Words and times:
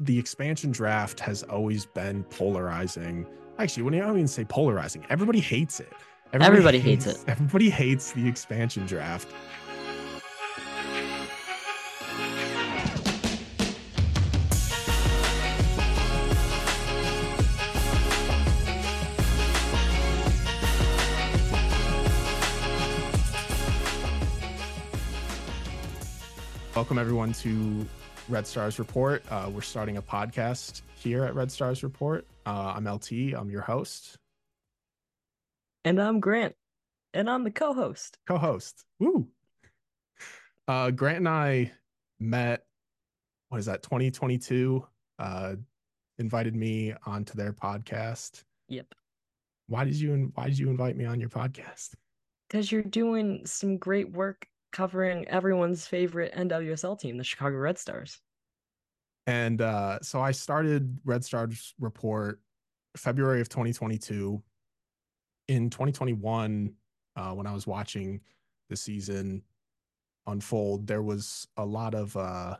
the 0.00 0.18
expansion 0.18 0.70
draft 0.72 1.20
has 1.20 1.42
always 1.42 1.84
been 1.84 2.24
polarizing. 2.24 3.26
Actually, 3.58 3.82
when 3.82 3.92
you 3.92 4.00
don't 4.00 4.14
even 4.16 4.26
say 4.26 4.46
polarizing, 4.46 5.04
everybody 5.10 5.40
hates 5.40 5.78
it. 5.78 5.92
Everybody 6.32 6.78
hates 6.78 7.06
it. 7.06 7.18
Everybody 7.28 7.68
hates 7.68 8.12
the 8.12 8.26
expansion 8.26 8.86
draft. 8.86 9.28
Welcome 26.74 26.98
everyone 26.98 27.34
to 27.34 27.86
Red 28.30 28.46
Stars 28.46 28.78
Report. 28.78 29.22
Uh, 29.30 29.50
we're 29.52 29.60
starting 29.60 29.96
a 29.96 30.02
podcast 30.02 30.82
here 30.96 31.24
at 31.24 31.34
Red 31.34 31.50
Stars 31.50 31.82
Report. 31.82 32.24
Uh, 32.46 32.74
I'm 32.76 32.86
LT. 32.86 33.12
I'm 33.36 33.50
your 33.50 33.62
host, 33.62 34.18
And 35.84 36.00
I'm 36.00 36.20
Grant. 36.20 36.54
And 37.12 37.28
I'm 37.28 37.42
the 37.42 37.50
co-host. 37.50 38.18
co-host. 38.28 38.84
Woo! 39.00 39.26
Uh, 40.68 40.92
Grant 40.92 41.18
and 41.18 41.28
I 41.28 41.72
met. 42.20 42.64
What 43.48 43.58
is 43.58 43.66
that? 43.66 43.82
2022. 43.82 44.86
Uh, 45.18 45.54
invited 46.18 46.54
me 46.54 46.94
onto 47.04 47.34
their 47.34 47.52
podcast. 47.52 48.44
Yep. 48.68 48.86
Why 49.66 49.84
did 49.84 49.96
you? 49.96 50.30
Why 50.34 50.46
did 50.46 50.58
you 50.58 50.70
invite 50.70 50.96
me 50.96 51.04
on 51.04 51.18
your 51.18 51.30
podcast? 51.30 51.94
Because 52.48 52.70
you're 52.70 52.82
doing 52.82 53.42
some 53.44 53.76
great 53.76 54.12
work 54.12 54.46
covering 54.72 55.26
everyone's 55.28 55.86
favorite 55.86 56.34
NWSL 56.34 56.98
team, 56.98 57.16
the 57.16 57.24
Chicago 57.24 57.56
Red 57.56 57.78
Stars. 57.78 58.20
And 59.26 59.60
uh, 59.60 60.00
so 60.02 60.20
I 60.20 60.32
started 60.32 60.98
Red 61.04 61.24
Stars 61.24 61.74
Report 61.78 62.40
February 62.96 63.40
of 63.40 63.48
2022. 63.48 64.42
In 65.48 65.70
2021, 65.70 66.72
uh, 67.16 67.32
when 67.32 67.46
I 67.46 67.52
was 67.52 67.66
watching 67.66 68.20
the 68.68 68.76
season 68.76 69.42
unfold, 70.26 70.86
there 70.86 71.02
was 71.02 71.46
a 71.56 71.64
lot 71.64 71.94
of 71.94 72.16
uh, 72.16 72.56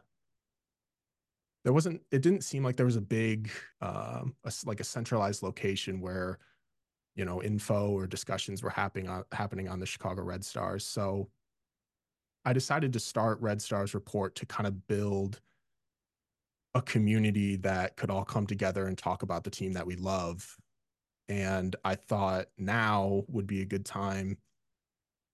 there 1.64 1.72
wasn't. 1.72 2.00
It 2.11 2.22
didn't 2.22 2.45
seem 2.45 2.64
like 2.64 2.77
there 2.77 2.86
was 2.86 2.97
a 2.97 3.02
big, 3.02 3.50
um, 3.80 4.34
a 4.45 4.52
like 4.64 4.80
a 4.80 4.84
centralized 4.84 5.42
location 5.42 6.00
where 6.00 6.39
you 7.17 7.24
know 7.24 7.42
info 7.42 7.91
or 7.91 8.06
discussions 8.06 8.62
were 8.62 8.70
happening 8.70 9.08
on 9.08 9.24
happening 9.33 9.69
on 9.69 9.78
the 9.78 9.86
Chicago 9.86 10.22
Red 10.22 10.45
Stars. 10.45 10.84
So 10.84 11.28
I 12.44 12.52
decided 12.52 12.92
to 12.94 13.00
start 13.00 13.41
Red 13.41 13.60
Stars 13.60 13.94
Report 13.94 14.34
to 14.36 14.46
kind 14.46 14.66
of 14.66 14.86
build 14.86 15.41
a 16.74 16.83
community 16.83 17.56
that 17.56 17.96
could 17.96 18.10
all 18.10 18.24
come 18.24 18.46
together 18.46 18.86
and 18.86 18.96
talk 18.96 19.22
about 19.22 19.44
the 19.44 19.50
team 19.50 19.72
that 19.72 19.86
we 19.86 19.96
love. 19.96 20.56
And 21.28 21.77
I 21.84 21.96
thought 21.96 22.46
now 22.56 23.24
would 23.28 23.46
be 23.46 23.62
a 23.62 23.66
good 23.66 23.84
time 23.84 24.38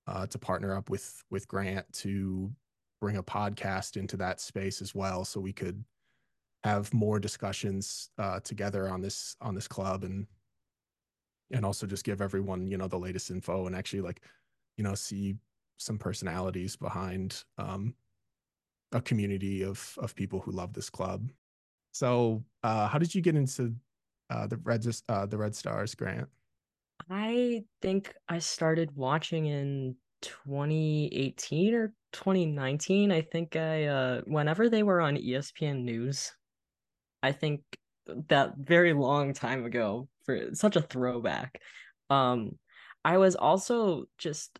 uh, 0.06 0.26
to 0.26 0.38
partner 0.38 0.74
up 0.74 0.90
with 0.90 1.22
with 1.30 1.48
Grant 1.48 1.90
to 1.92 2.50
bring 3.00 3.16
a 3.16 3.22
podcast 3.22 3.96
into 3.96 4.16
that 4.18 4.40
space 4.40 4.80
as 4.80 4.94
well, 4.94 5.24
so 5.24 5.40
we 5.40 5.52
could 5.52 5.84
have 6.64 6.92
more 6.92 7.20
discussions 7.20 8.10
uh, 8.18 8.40
together 8.40 8.88
on 8.88 9.00
this 9.00 9.36
on 9.40 9.54
this 9.54 9.68
club 9.68 10.04
and 10.04 10.26
and 11.52 11.64
also 11.64 11.86
just 11.86 12.04
give 12.04 12.20
everyone 12.20 12.66
you 12.66 12.76
know 12.76 12.88
the 12.88 12.98
latest 12.98 13.30
info 13.30 13.66
and 13.66 13.76
actually 13.76 14.00
like 14.00 14.20
you 14.76 14.84
know 14.84 14.94
see 14.94 15.36
some 15.78 15.98
personalities 15.98 16.76
behind 16.76 17.44
um, 17.58 17.94
a 18.92 19.00
community 19.00 19.62
of 19.62 19.96
of 19.98 20.14
people 20.14 20.40
who 20.40 20.52
love 20.52 20.72
this 20.72 20.90
club. 20.90 21.30
So, 21.92 22.44
uh, 22.62 22.88
how 22.88 22.98
did 22.98 23.14
you 23.14 23.22
get 23.22 23.36
into 23.36 23.74
uh, 24.30 24.46
the 24.46 24.58
Red 24.58 24.86
uh, 25.08 25.26
the 25.26 25.38
Red 25.38 25.54
Stars, 25.54 25.94
Grant? 25.94 26.28
I 27.10 27.64
think 27.82 28.14
I 28.28 28.38
started 28.38 28.90
watching 28.94 29.46
in 29.46 29.96
2018 30.22 31.74
or 31.74 31.92
2019. 32.12 33.12
I 33.12 33.20
think 33.20 33.56
I 33.56 33.84
uh 33.84 34.20
whenever 34.26 34.68
they 34.68 34.82
were 34.82 35.00
on 35.00 35.16
ESPN 35.16 35.82
News. 35.84 36.32
I 37.22 37.32
think 37.32 37.62
that 38.28 38.56
very 38.56 38.92
long 38.92 39.34
time 39.34 39.64
ago 39.64 40.08
for 40.24 40.54
such 40.54 40.76
a 40.76 40.82
throwback. 40.82 41.60
Um 42.10 42.58
I 43.04 43.18
was 43.18 43.36
also 43.36 44.06
just 44.18 44.58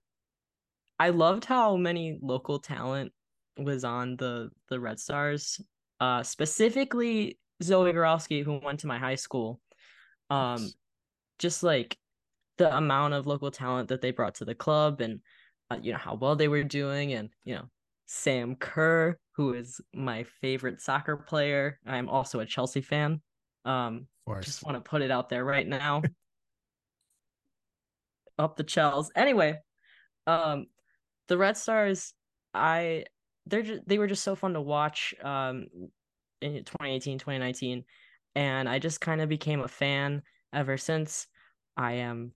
I 0.99 1.11
loved 1.11 1.45
how 1.45 1.77
many 1.77 2.19
local 2.21 2.59
talent 2.59 3.13
was 3.57 3.85
on 3.85 4.17
the 4.17 4.51
the 4.69 4.81
Red 4.81 5.01
Stars. 5.01 5.61
Uh 6.01 6.23
specifically 6.23 7.39
Zoe 7.63 7.93
Gorowski, 7.93 8.45
who 8.45 8.59
went 8.59 8.81
to 8.81 8.87
my 8.87 8.99
high 8.99 9.15
school. 9.17 9.61
Um 10.31 10.63
Nice. 10.63 10.77
just 11.39 11.63
like 11.63 11.99
the 12.59 12.75
amount 12.77 13.15
of 13.15 13.27
local 13.27 13.51
talent 13.51 13.89
that 13.89 14.01
they 14.01 14.11
brought 14.13 14.37
to 14.37 14.45
the 14.45 14.55
club 14.55 15.01
and 15.01 15.21
uh, 15.71 15.79
you 15.83 15.93
know 15.93 15.99
how 15.99 16.15
well 16.15 16.37
they 16.37 16.49
were 16.49 16.65
doing 16.65 17.13
and 17.13 17.31
you 17.45 17.55
know 17.55 17.71
Sam 18.07 18.57
Kerr 18.57 19.19
who 19.33 19.55
is 19.55 19.81
my 19.93 20.25
favorite 20.25 20.81
soccer 20.81 21.17
player 21.17 21.79
I'm 21.87 22.09
also 22.09 22.41
a 22.41 22.47
Chelsea 22.47 22.81
fan 22.81 23.21
um 23.65 24.09
just 24.41 24.65
want 24.65 24.77
to 24.77 24.89
put 24.89 25.03
it 25.03 25.11
out 25.11 25.29
there 25.29 25.45
right 25.45 25.67
now 25.67 26.03
up 28.39 28.57
the 28.57 28.65
Chels 28.65 29.11
anyway 29.15 29.59
um 30.27 30.67
the 31.29 31.39
Red 31.39 31.57
Stars 31.57 32.15
I 32.55 33.05
they're 33.47 33.63
just, 33.63 33.87
they 33.87 33.99
were 33.99 34.07
just 34.07 34.25
so 34.25 34.35
fun 34.35 34.55
to 34.55 34.61
watch 34.61 35.15
um 35.23 35.67
in 36.41 36.65
2018 36.65 37.19
2019 37.19 37.85
and 38.35 38.69
I 38.69 38.79
just 38.79 39.01
kind 39.01 39.21
of 39.21 39.29
became 39.29 39.61
a 39.61 39.69
fan 39.69 40.23
ever 40.53 40.77
since. 40.77 41.27
I 41.77 41.93
am 41.93 42.33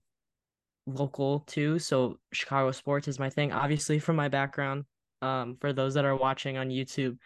local 0.87 1.41
too 1.41 1.79
so 1.79 2.17
chicago 2.33 2.71
sports 2.71 3.07
is 3.07 3.19
my 3.19 3.29
thing 3.29 3.51
obviously 3.51 3.99
from 3.99 4.15
my 4.15 4.27
background 4.27 4.83
um 5.21 5.55
for 5.61 5.73
those 5.73 5.93
that 5.93 6.05
are 6.05 6.15
watching 6.15 6.57
on 6.57 6.69
youtube 6.69 7.17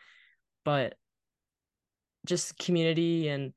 but 0.66 0.96
just 2.26 2.58
community 2.58 3.30
and 3.30 3.54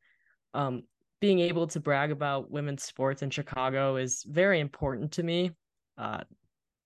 um 0.55 0.83
being 1.21 1.41
able 1.41 1.67
to 1.67 1.81
brag 1.81 2.13
about 2.13 2.51
women's 2.51 2.85
sports 2.85 3.23
in 3.23 3.31
chicago 3.31 3.97
is 3.97 4.25
very 4.29 4.61
important 4.61 5.11
to 5.13 5.23
me. 5.23 5.51
Uh 5.97 6.21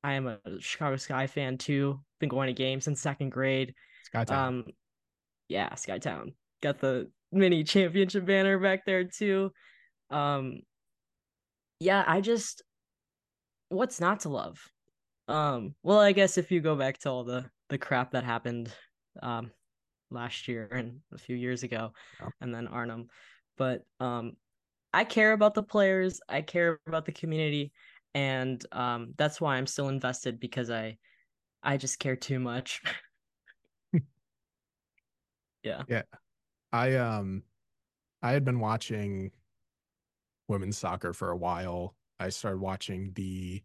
i 0.04 0.12
am 0.14 0.26
a 0.26 0.38
chicago 0.58 0.96
sky 0.96 1.26
fan 1.26 1.58
too. 1.58 2.00
Been 2.20 2.28
going 2.28 2.48
to 2.48 2.52
games 2.52 2.84
since 2.84 3.00
second 3.00 3.30
grade. 3.30 3.74
Skytown. 4.12 4.32
um 4.32 4.64
yeah 5.48 5.70
skytown. 5.70 6.34
Got 6.62 6.78
the 6.80 7.10
mini 7.30 7.64
championship 7.64 8.26
banner 8.26 8.58
back 8.58 8.84
there 8.84 9.04
too. 9.04 9.52
Um 10.10 10.60
yeah 11.80 12.04
i 12.06 12.20
just 12.20 12.62
what's 13.68 14.00
not 14.00 14.20
to 14.20 14.28
love? 14.28 14.60
Um 15.28 15.74
well 15.82 15.98
i 16.00 16.12
guess 16.12 16.38
if 16.38 16.50
you 16.50 16.60
go 16.60 16.76
back 16.76 16.98
to 16.98 17.10
all 17.10 17.24
the 17.24 17.44
the 17.68 17.78
crap 17.78 18.12
that 18.12 18.24
happened 18.24 18.72
um 19.22 19.50
last 20.10 20.46
year 20.46 20.68
and 20.70 21.00
a 21.12 21.18
few 21.18 21.36
years 21.36 21.62
ago 21.62 21.92
Yeah. 22.20 22.28
and 22.40 22.54
then 22.54 22.66
arnim. 22.66 23.08
But 23.56 23.82
um 24.00 24.32
i 24.92 25.04
care 25.04 25.32
about 25.32 25.54
the 25.54 25.62
players. 25.62 26.20
I 26.28 26.42
care 26.42 26.80
about 26.86 27.06
the 27.06 27.12
community 27.12 27.72
and 28.14 28.66
um 28.72 29.14
that's 29.16 29.40
why 29.40 29.56
i'm 29.56 29.66
still 29.66 29.88
invested 29.88 30.38
because 30.38 30.70
i 30.70 30.96
i 31.62 31.76
just 31.76 31.98
care 31.98 32.16
too 32.16 32.38
much 32.38 32.82
yeah 35.62 35.82
Yeah. 35.88 36.02
I 36.72 36.94
um 36.96 37.42
I 38.22 38.32
had 38.32 38.44
been 38.44 38.60
watching 38.60 39.30
women's 40.48 40.78
soccer 40.78 41.12
for 41.12 41.30
a 41.30 41.36
while. 41.36 41.96
I 42.20 42.28
started 42.28 42.60
watching 42.60 43.12
the 43.14 43.62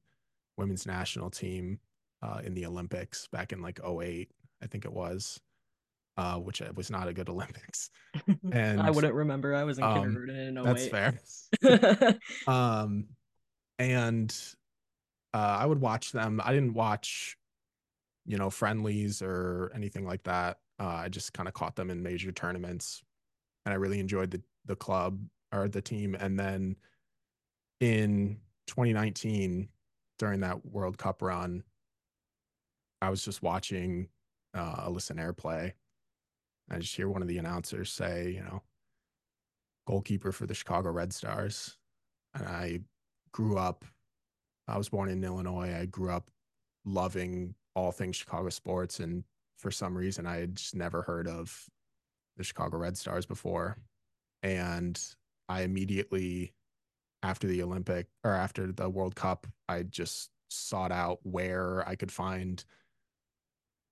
women's 0.57 0.85
national 0.85 1.29
team 1.29 1.79
uh, 2.21 2.41
in 2.43 2.53
the 2.53 2.65
Olympics 2.65 3.27
back 3.27 3.51
in 3.53 3.61
like 3.61 3.79
08, 3.83 4.31
I 4.61 4.67
think 4.67 4.85
it 4.85 4.91
was, 4.91 5.39
uh, 6.17 6.37
which 6.39 6.61
was 6.75 6.89
not 6.89 7.07
a 7.07 7.13
good 7.13 7.29
Olympics. 7.35 7.89
And 8.51 8.81
i 8.81 8.89
wouldn't 8.89 9.13
remember 9.13 9.53
i 9.53 9.63
was 9.63 9.77
in 9.77 9.85
um, 9.85 9.93
kindergarten 9.93 10.35
in 10.35 10.63
That's 10.63 10.87
08 10.87 10.91
fair. 10.91 12.19
Um, 12.47 13.05
and 13.79 14.35
uh, 15.33 15.57
I 15.59 15.65
would 15.65 15.81
watch 15.81 16.11
them. 16.11 16.41
I 16.43 16.53
didn't 16.53 16.73
watch, 16.73 17.37
you 18.25 18.37
know, 18.37 18.49
friendlies 18.49 19.21
or 19.21 19.71
anything 19.75 20.05
like 20.05 20.23
that. 20.23 20.59
Uh, 20.79 20.87
I 20.87 21.09
just 21.09 21.33
kind 21.33 21.47
of 21.47 21.53
caught 21.53 21.75
them 21.75 21.89
in 21.89 22.03
major 22.03 22.31
tournaments, 22.31 23.03
and 23.65 23.73
I 23.73 23.77
really 23.77 23.99
enjoyed 23.99 24.31
the 24.31 24.41
the 24.65 24.75
club 24.75 25.19
or 25.53 25.67
the 25.67 25.81
team. 25.81 26.15
And 26.15 26.39
then 26.39 26.75
in 27.79 28.37
2019, 28.67 29.69
during 30.19 30.39
that 30.41 30.65
World 30.65 30.97
Cup 30.97 31.21
run, 31.21 31.63
I 33.01 33.09
was 33.09 33.23
just 33.23 33.41
watching 33.41 34.09
uh, 34.53 34.87
Alyssa 34.87 35.13
Naeher 35.13 35.35
play. 35.35 35.75
I 36.69 36.79
just 36.79 36.95
hear 36.95 37.09
one 37.09 37.21
of 37.21 37.27
the 37.27 37.37
announcers 37.37 37.91
say, 37.91 38.33
you 38.35 38.41
know, 38.41 38.61
goalkeeper 39.87 40.31
for 40.31 40.45
the 40.45 40.53
Chicago 40.53 40.91
Red 40.91 41.13
Stars. 41.13 41.77
And 42.33 42.45
I 42.45 42.81
grew 43.37 43.59
up, 43.59 43.85
I 44.67 44.79
was 44.79 44.89
born 44.89 45.09
in 45.09 45.23
Illinois. 45.23 45.71
I 45.79 45.85
grew 45.85 46.11
up 46.11 46.31
loving 46.85 47.53
all 47.75 47.91
things 47.91 48.15
Chicago 48.15 48.49
sports. 48.49 48.99
And 48.99 49.23
for 49.59 49.69
some 49.69 49.95
reason, 49.95 50.25
I 50.25 50.37
had 50.37 50.55
just 50.55 50.75
never 50.75 51.03
heard 51.03 51.27
of 51.27 51.69
the 52.35 52.43
Chicago 52.43 52.77
Red 52.77 52.97
Stars 52.97 53.27
before. 53.27 53.77
And 54.41 54.99
I 55.47 55.61
immediately, 55.61 56.55
after 57.21 57.45
the 57.45 57.61
Olympic 57.61 58.07
or 58.23 58.31
after 58.31 58.71
the 58.71 58.89
World 58.89 59.13
Cup, 59.13 59.45
I 59.69 59.83
just 59.83 60.31
sought 60.49 60.91
out 60.91 61.19
where 61.21 61.87
I 61.87 61.95
could 61.95 62.11
find 62.11 62.65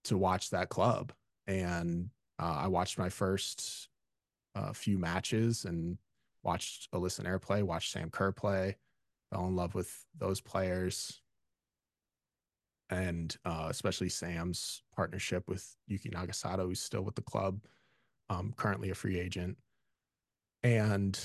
to 0.06 0.18
watch 0.18 0.50
that 0.50 0.70
club. 0.70 1.14
And 1.46 2.10
uh, 2.42 2.62
I 2.62 2.68
watched 2.68 2.98
my 2.98 3.10
first 3.10 3.90
uh, 4.56 4.74
few 4.74 4.98
matches 4.98 5.66
and 5.66 6.00
watched 6.42 6.92
Alyssa 6.94 7.22
Naeher 7.22 7.40
play, 7.40 7.62
watched 7.62 7.92
Sam 7.92 8.10
Kerr 8.10 8.32
play, 8.32 8.78
fell 9.36 9.48
in 9.48 9.56
love 9.56 9.76
with 9.76 10.06
those 10.18 10.40
players 10.40 11.22
and 12.90 13.36
uh, 13.46 13.68
especially 13.70 14.10
Sam's 14.10 14.84
partnership 14.96 15.44
with 15.48 15.76
Yuki 15.88 16.10
Nagasato, 16.10 16.62
who's 16.62 16.80
still 16.80 17.02
with 17.02 17.16
the 17.16 17.22
club, 17.22 17.62
um, 18.30 18.54
currently 18.56 18.92
a 18.92 18.96
free 18.96 19.20
agent. 19.20 19.58
And 20.64 21.20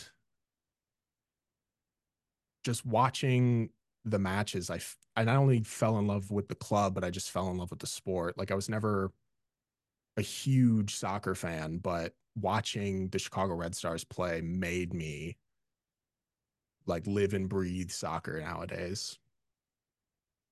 just 2.64 2.84
watching 2.84 3.70
the 4.04 4.18
matches, 4.18 4.70
I, 4.70 4.76
f- 4.76 4.96
I 5.16 5.24
not 5.24 5.36
only 5.36 5.62
fell 5.62 5.98
in 5.98 6.06
love 6.06 6.30
with 6.30 6.48
the 6.48 6.54
club, 6.54 6.94
but 6.94 7.04
I 7.04 7.10
just 7.10 7.30
fell 7.30 7.50
in 7.50 7.58
love 7.58 7.70
with 7.70 7.80
the 7.80 7.86
sport. 7.86 8.38
Like 8.38 8.50
I 8.50 8.54
was 8.54 8.70
never 8.70 9.12
a 10.16 10.22
huge 10.22 10.96
soccer 10.96 11.34
fan, 11.34 11.78
but 11.78 12.14
watching 12.34 13.08
the 13.10 13.18
Chicago 13.18 13.54
Red 13.54 13.74
Stars 13.74 14.02
play 14.02 14.40
made 14.40 14.94
me 14.94 15.36
like 16.90 17.06
live 17.06 17.32
and 17.32 17.48
breathe 17.48 17.90
soccer 17.90 18.40
nowadays. 18.40 19.18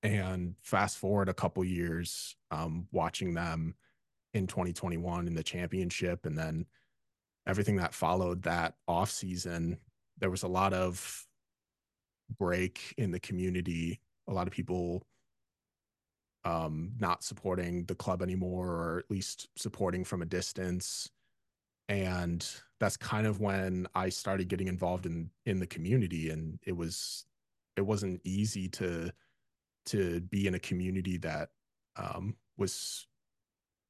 And 0.01 0.55
fast 0.63 0.97
forward 0.97 1.29
a 1.29 1.33
couple 1.33 1.63
years 1.63 2.35
um, 2.49 2.87
watching 2.91 3.33
them 3.33 3.75
in 4.33 4.47
2021 4.47 5.27
in 5.27 5.35
the 5.35 5.43
championship 5.43 6.25
and 6.25 6.37
then 6.37 6.65
everything 7.47 7.77
that 7.77 7.93
followed 7.93 8.43
that 8.43 8.75
off 8.87 9.09
season 9.09 9.77
there 10.19 10.29
was 10.29 10.43
a 10.43 10.47
lot 10.47 10.73
of 10.73 11.25
break 12.37 12.93
in 12.97 13.11
the 13.11 13.19
community 13.19 13.99
a 14.27 14.33
lot 14.33 14.47
of 14.47 14.53
people 14.53 15.03
um, 16.45 16.91
not 16.99 17.23
supporting 17.23 17.83
the 17.85 17.95
club 17.95 18.21
anymore 18.21 18.67
or 18.67 18.99
at 18.99 19.11
least 19.11 19.49
supporting 19.55 20.05
from 20.05 20.21
a 20.21 20.25
distance 20.25 21.09
and 21.89 22.47
that's 22.79 22.95
kind 22.95 23.27
of 23.27 23.41
when 23.41 23.85
i 23.95 24.07
started 24.07 24.47
getting 24.47 24.69
involved 24.69 25.05
in 25.05 25.29
in 25.45 25.59
the 25.59 25.67
community 25.67 26.29
and 26.29 26.59
it 26.65 26.75
was 26.75 27.25
it 27.75 27.81
wasn't 27.81 28.21
easy 28.23 28.69
to 28.69 29.11
to 29.85 30.21
be 30.21 30.47
in 30.47 30.53
a 30.53 30.59
community 30.59 31.17
that 31.17 31.49
um, 31.95 32.35
was 32.57 33.07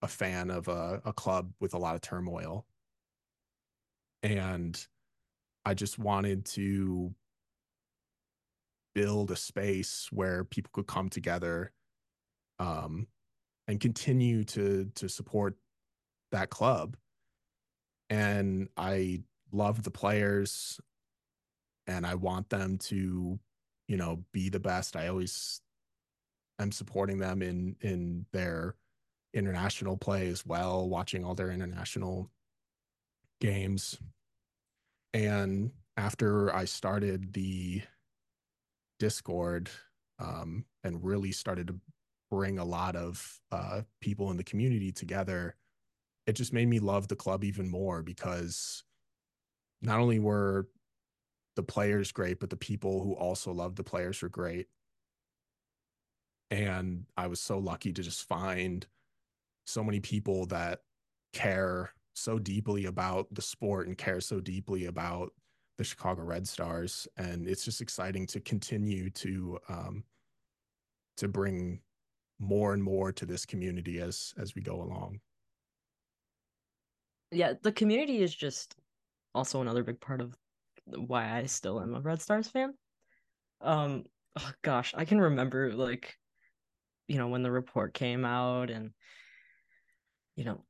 a 0.01 0.07
fan 0.07 0.49
of 0.49 0.67
a, 0.67 1.01
a 1.05 1.11
club 1.11 1.51
with 1.59 1.73
a 1.73 1.77
lot 1.77 1.95
of 1.95 2.01
turmoil. 2.01 2.65
And 4.23 4.79
I 5.65 5.73
just 5.73 5.99
wanted 5.99 6.45
to 6.45 7.13
build 8.95 9.31
a 9.31 9.35
space 9.35 10.07
where 10.11 10.43
people 10.43 10.71
could 10.73 10.87
come 10.87 11.09
together 11.09 11.73
um, 12.59 13.07
and 13.67 13.79
continue 13.79 14.43
to 14.45 14.89
to 14.95 15.09
support 15.09 15.55
that 16.31 16.49
club. 16.49 16.95
And 18.09 18.69
I 18.75 19.23
love 19.51 19.83
the 19.83 19.91
players 19.91 20.79
and 21.88 22.06
I 22.06 22.15
want 22.15 22.50
them 22.50 22.77
to, 22.77 23.39
you 23.88 23.97
know, 23.97 24.23
be 24.31 24.50
the 24.50 24.59
best. 24.59 24.95
I 24.95 25.07
always 25.07 25.61
I'm 26.59 26.71
supporting 26.71 27.19
them 27.19 27.41
in 27.41 27.75
in 27.81 28.25
their 28.31 28.75
international 29.33 29.97
play 29.97 30.27
as 30.27 30.45
well, 30.45 30.88
watching 30.88 31.23
all 31.23 31.35
their 31.35 31.51
international 31.51 32.31
games. 33.39 33.97
And 35.13 35.71
after 35.97 36.53
I 36.53 36.65
started 36.65 37.33
the 37.33 37.81
Discord 39.00 39.69
um, 40.19 40.65
and 40.83 41.03
really 41.03 41.31
started 41.31 41.67
to 41.67 41.79
bring 42.29 42.59
a 42.59 42.65
lot 42.65 42.95
of 42.95 43.39
uh, 43.51 43.81
people 44.01 44.29
in 44.29 44.38
the 44.38 44.44
community 44.44 44.91
together, 44.91 45.56
it 46.29 46.35
just 46.35 46.53
made 46.53 46.67
me 46.67 46.79
love 46.79 47.07
the 47.07 47.15
club 47.15 47.43
even 47.43 47.69
more 47.69 48.01
because 48.03 48.83
not 49.81 49.99
only 49.99 50.19
were 50.19 50.69
the 51.55 51.63
players 51.63 52.11
great, 52.11 52.39
but 52.39 52.49
the 52.49 52.55
people 52.55 53.03
who 53.03 53.13
also 53.13 53.51
loved 53.51 53.75
the 53.75 53.83
players 53.83 54.21
were 54.21 54.29
great 54.29 54.67
and 56.51 57.05
I 57.15 57.27
was 57.27 57.39
so 57.39 57.57
lucky 57.57 57.93
to 57.93 58.01
just 58.01 58.27
find 58.27 58.85
so 59.65 59.83
many 59.83 59.99
people 59.99 60.45
that 60.47 60.79
care 61.33 61.91
so 62.15 62.39
deeply 62.39 62.85
about 62.85 63.33
the 63.33 63.41
sport 63.41 63.87
and 63.87 63.97
care 63.97 64.19
so 64.19 64.39
deeply 64.39 64.85
about 64.85 65.33
the 65.77 65.83
Chicago 65.83 66.23
Red 66.23 66.47
Stars, 66.47 67.07
and 67.17 67.47
it's 67.47 67.63
just 67.63 67.81
exciting 67.81 68.25
to 68.27 68.39
continue 68.39 69.09
to 69.11 69.59
um, 69.69 70.03
to 71.17 71.27
bring 71.27 71.81
more 72.39 72.73
and 72.73 72.83
more 72.83 73.11
to 73.11 73.25
this 73.25 73.45
community 73.45 73.99
as 73.99 74.33
as 74.37 74.55
we 74.55 74.61
go 74.61 74.81
along. 74.81 75.19
Yeah, 77.31 77.53
the 77.61 77.71
community 77.71 78.21
is 78.21 78.33
just 78.33 78.75
also 79.35 79.61
another 79.61 79.83
big 79.83 79.99
part 79.99 80.21
of 80.21 80.35
why 80.85 81.37
I 81.37 81.45
still 81.45 81.79
am 81.81 81.93
a 81.93 81.99
Red 81.99 82.21
Stars 82.21 82.47
fan. 82.47 82.73
Um, 83.61 84.05
oh 84.39 84.51
gosh, 84.63 84.93
I 84.97 85.05
can 85.05 85.21
remember 85.21 85.73
like 85.73 86.17
you 87.09 87.17
know 87.17 87.27
when 87.27 87.43
the 87.43 87.51
report 87.51 87.93
came 87.93 88.23
out 88.23 88.69
and 88.69 88.91
you 90.37 90.45
know 90.45 90.63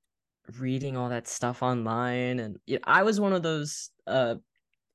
reading 0.58 0.98
all 0.98 1.10
that 1.10 1.28
stuff 1.28 1.62
online 1.62 2.40
and 2.40 2.58
you 2.66 2.78
know, 2.78 2.82
i 2.86 3.04
was 3.04 3.20
one 3.20 3.34
of 3.34 3.44
those 3.44 3.92
uh 4.08 4.34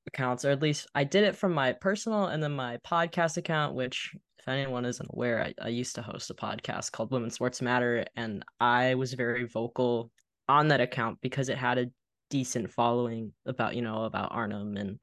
accounts 0.07 0.43
or 0.43 0.49
at 0.49 0.61
least 0.61 0.87
i 0.95 1.03
did 1.03 1.23
it 1.23 1.35
from 1.35 1.53
my 1.53 1.71
personal 1.71 2.25
and 2.25 2.43
then 2.43 2.51
my 2.51 2.77
podcast 2.85 3.37
account 3.37 3.73
which 3.73 4.13
if 4.37 4.47
anyone 4.47 4.85
isn't 4.85 5.09
aware 5.13 5.41
I, 5.41 5.53
I 5.61 5.69
used 5.69 5.95
to 5.95 6.01
host 6.01 6.29
a 6.29 6.33
podcast 6.33 6.91
called 6.91 7.11
women 7.11 7.29
sports 7.29 7.61
matter 7.61 8.05
and 8.17 8.43
i 8.59 8.95
was 8.95 9.13
very 9.13 9.45
vocal 9.45 10.11
on 10.47 10.67
that 10.69 10.81
account 10.81 11.19
because 11.21 11.49
it 11.49 11.57
had 11.57 11.77
a 11.77 11.89
decent 12.29 12.71
following 12.71 13.31
about 13.45 13.75
you 13.75 13.81
know 13.81 14.03
about 14.03 14.31
arnim 14.31 14.77
and 14.77 14.99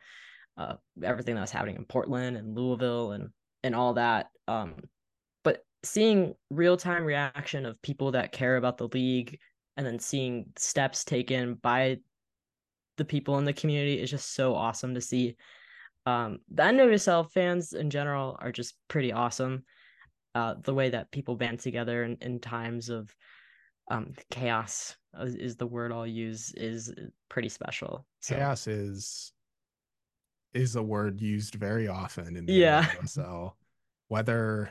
uh, 0.59 0.75
everything 1.03 1.35
that 1.35 1.41
was 1.41 1.51
happening 1.51 1.77
in 1.77 1.85
portland 1.85 2.37
and 2.37 2.55
louisville 2.55 3.13
and 3.13 3.29
and 3.63 3.75
all 3.75 3.95
that 3.95 4.27
um 4.49 4.75
but 5.45 5.65
seeing 5.85 6.35
real 6.51 6.77
time 6.77 7.05
reaction 7.05 7.65
of 7.65 7.81
people 7.83 8.13
that 8.13 8.33
care 8.33 8.57
about 8.57 8.77
the 8.77 8.89
league 8.89 9.39
and 9.77 9.87
then 9.87 9.99
seeing 9.99 10.47
steps 10.57 11.05
taken 11.05 11.55
by 11.55 11.99
the 12.99 13.05
people 13.05 13.39
in 13.39 13.45
the 13.45 13.53
community 13.53 14.01
is 14.01 14.11
just 14.11 14.35
so 14.35 14.55
awesome 14.55 14.95
to 14.95 15.01
see. 15.01 15.37
Um, 16.05 16.39
the 16.53 16.65
NWSL 16.65 17.31
fans 17.31 17.73
in 17.73 17.91
general 17.91 18.37
are 18.41 18.53
just 18.53 18.75
pretty 18.89 19.13
awesome. 19.13 19.65
Uh, 20.35 20.55
the 20.63 20.75
way 20.75 20.91
that 20.91 21.11
people 21.11 21.37
band 21.37 21.61
together 21.61 22.05
in, 22.05 22.17
in 22.21 22.41
times 22.41 22.89
of 22.89 23.15
um, 23.93 24.15
chaos 24.31 24.97
is 25.21 25.57
the 25.57 25.67
word 25.67 25.93
I'll 25.93 26.07
use 26.07 26.53
is 26.55 26.93
pretty 27.29 27.49
special. 27.49 28.07
So. 28.21 28.35
Chaos 28.35 28.67
is 28.67 29.33
is 30.55 30.77
a 30.77 30.83
word 30.83 31.21
used 31.21 31.55
very 31.55 31.89
often 31.89 32.37
in 32.37 32.47
the 32.47 32.53
yeah. 32.53 32.85
NWSL. 32.85 33.53
Whether 34.09 34.71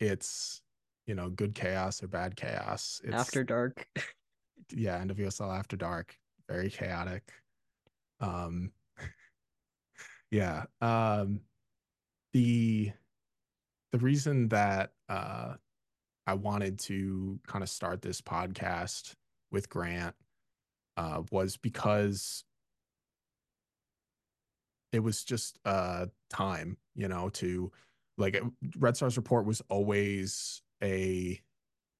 it's 0.00 0.62
you 1.06 1.14
know 1.14 1.30
good 1.30 1.54
chaos 1.54 2.02
or 2.02 2.08
bad 2.08 2.36
chaos. 2.36 3.00
It's, 3.04 3.14
after 3.14 3.42
dark. 3.42 3.86
yeah, 4.70 5.02
NWSL 5.02 5.58
after 5.58 5.76
dark, 5.76 6.16
very 6.48 6.70
chaotic. 6.70 7.22
Um, 8.20 8.72
yeah. 10.30 10.64
Um, 10.82 11.40
the 12.34 12.92
the 13.92 13.98
reason 13.98 14.48
that 14.48 14.92
uh, 15.08 15.54
I 16.28 16.34
wanted 16.34 16.78
to 16.80 17.40
kind 17.46 17.62
of 17.62 17.70
start 17.70 18.02
this 18.02 18.20
podcast 18.20 19.14
with 19.50 19.70
Grant 19.70 20.14
uh, 20.98 21.22
was 21.32 21.56
because 21.56 22.44
it 24.92 24.98
was 24.98 25.24
just 25.24 25.58
uh 25.64 26.06
time, 26.28 26.76
you 26.94 27.08
know, 27.08 27.30
to 27.30 27.72
like 28.18 28.42
Red 28.78 28.94
Stars 28.94 29.16
Report 29.16 29.46
was 29.46 29.62
always 29.70 30.60
a 30.82 31.40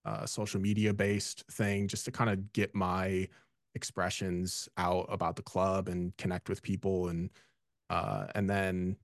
uh, 0.04 0.26
social 0.26 0.61
media 0.61 0.92
based 0.92 1.44
thing 1.50 1.88
just 1.88 2.04
to 2.04 2.11
kind 2.11 2.28
of 2.28 2.52
get 2.52 2.75
my 2.75 3.28
expressions 3.75 4.68
out 4.76 5.06
about 5.08 5.37
the 5.37 5.42
club 5.42 5.88
and 5.88 6.14
connect 6.18 6.50
with 6.50 6.62
people 6.62 7.08
and 7.08 7.30
uh, 7.88 8.26
and 8.35 8.50
then 8.50 8.99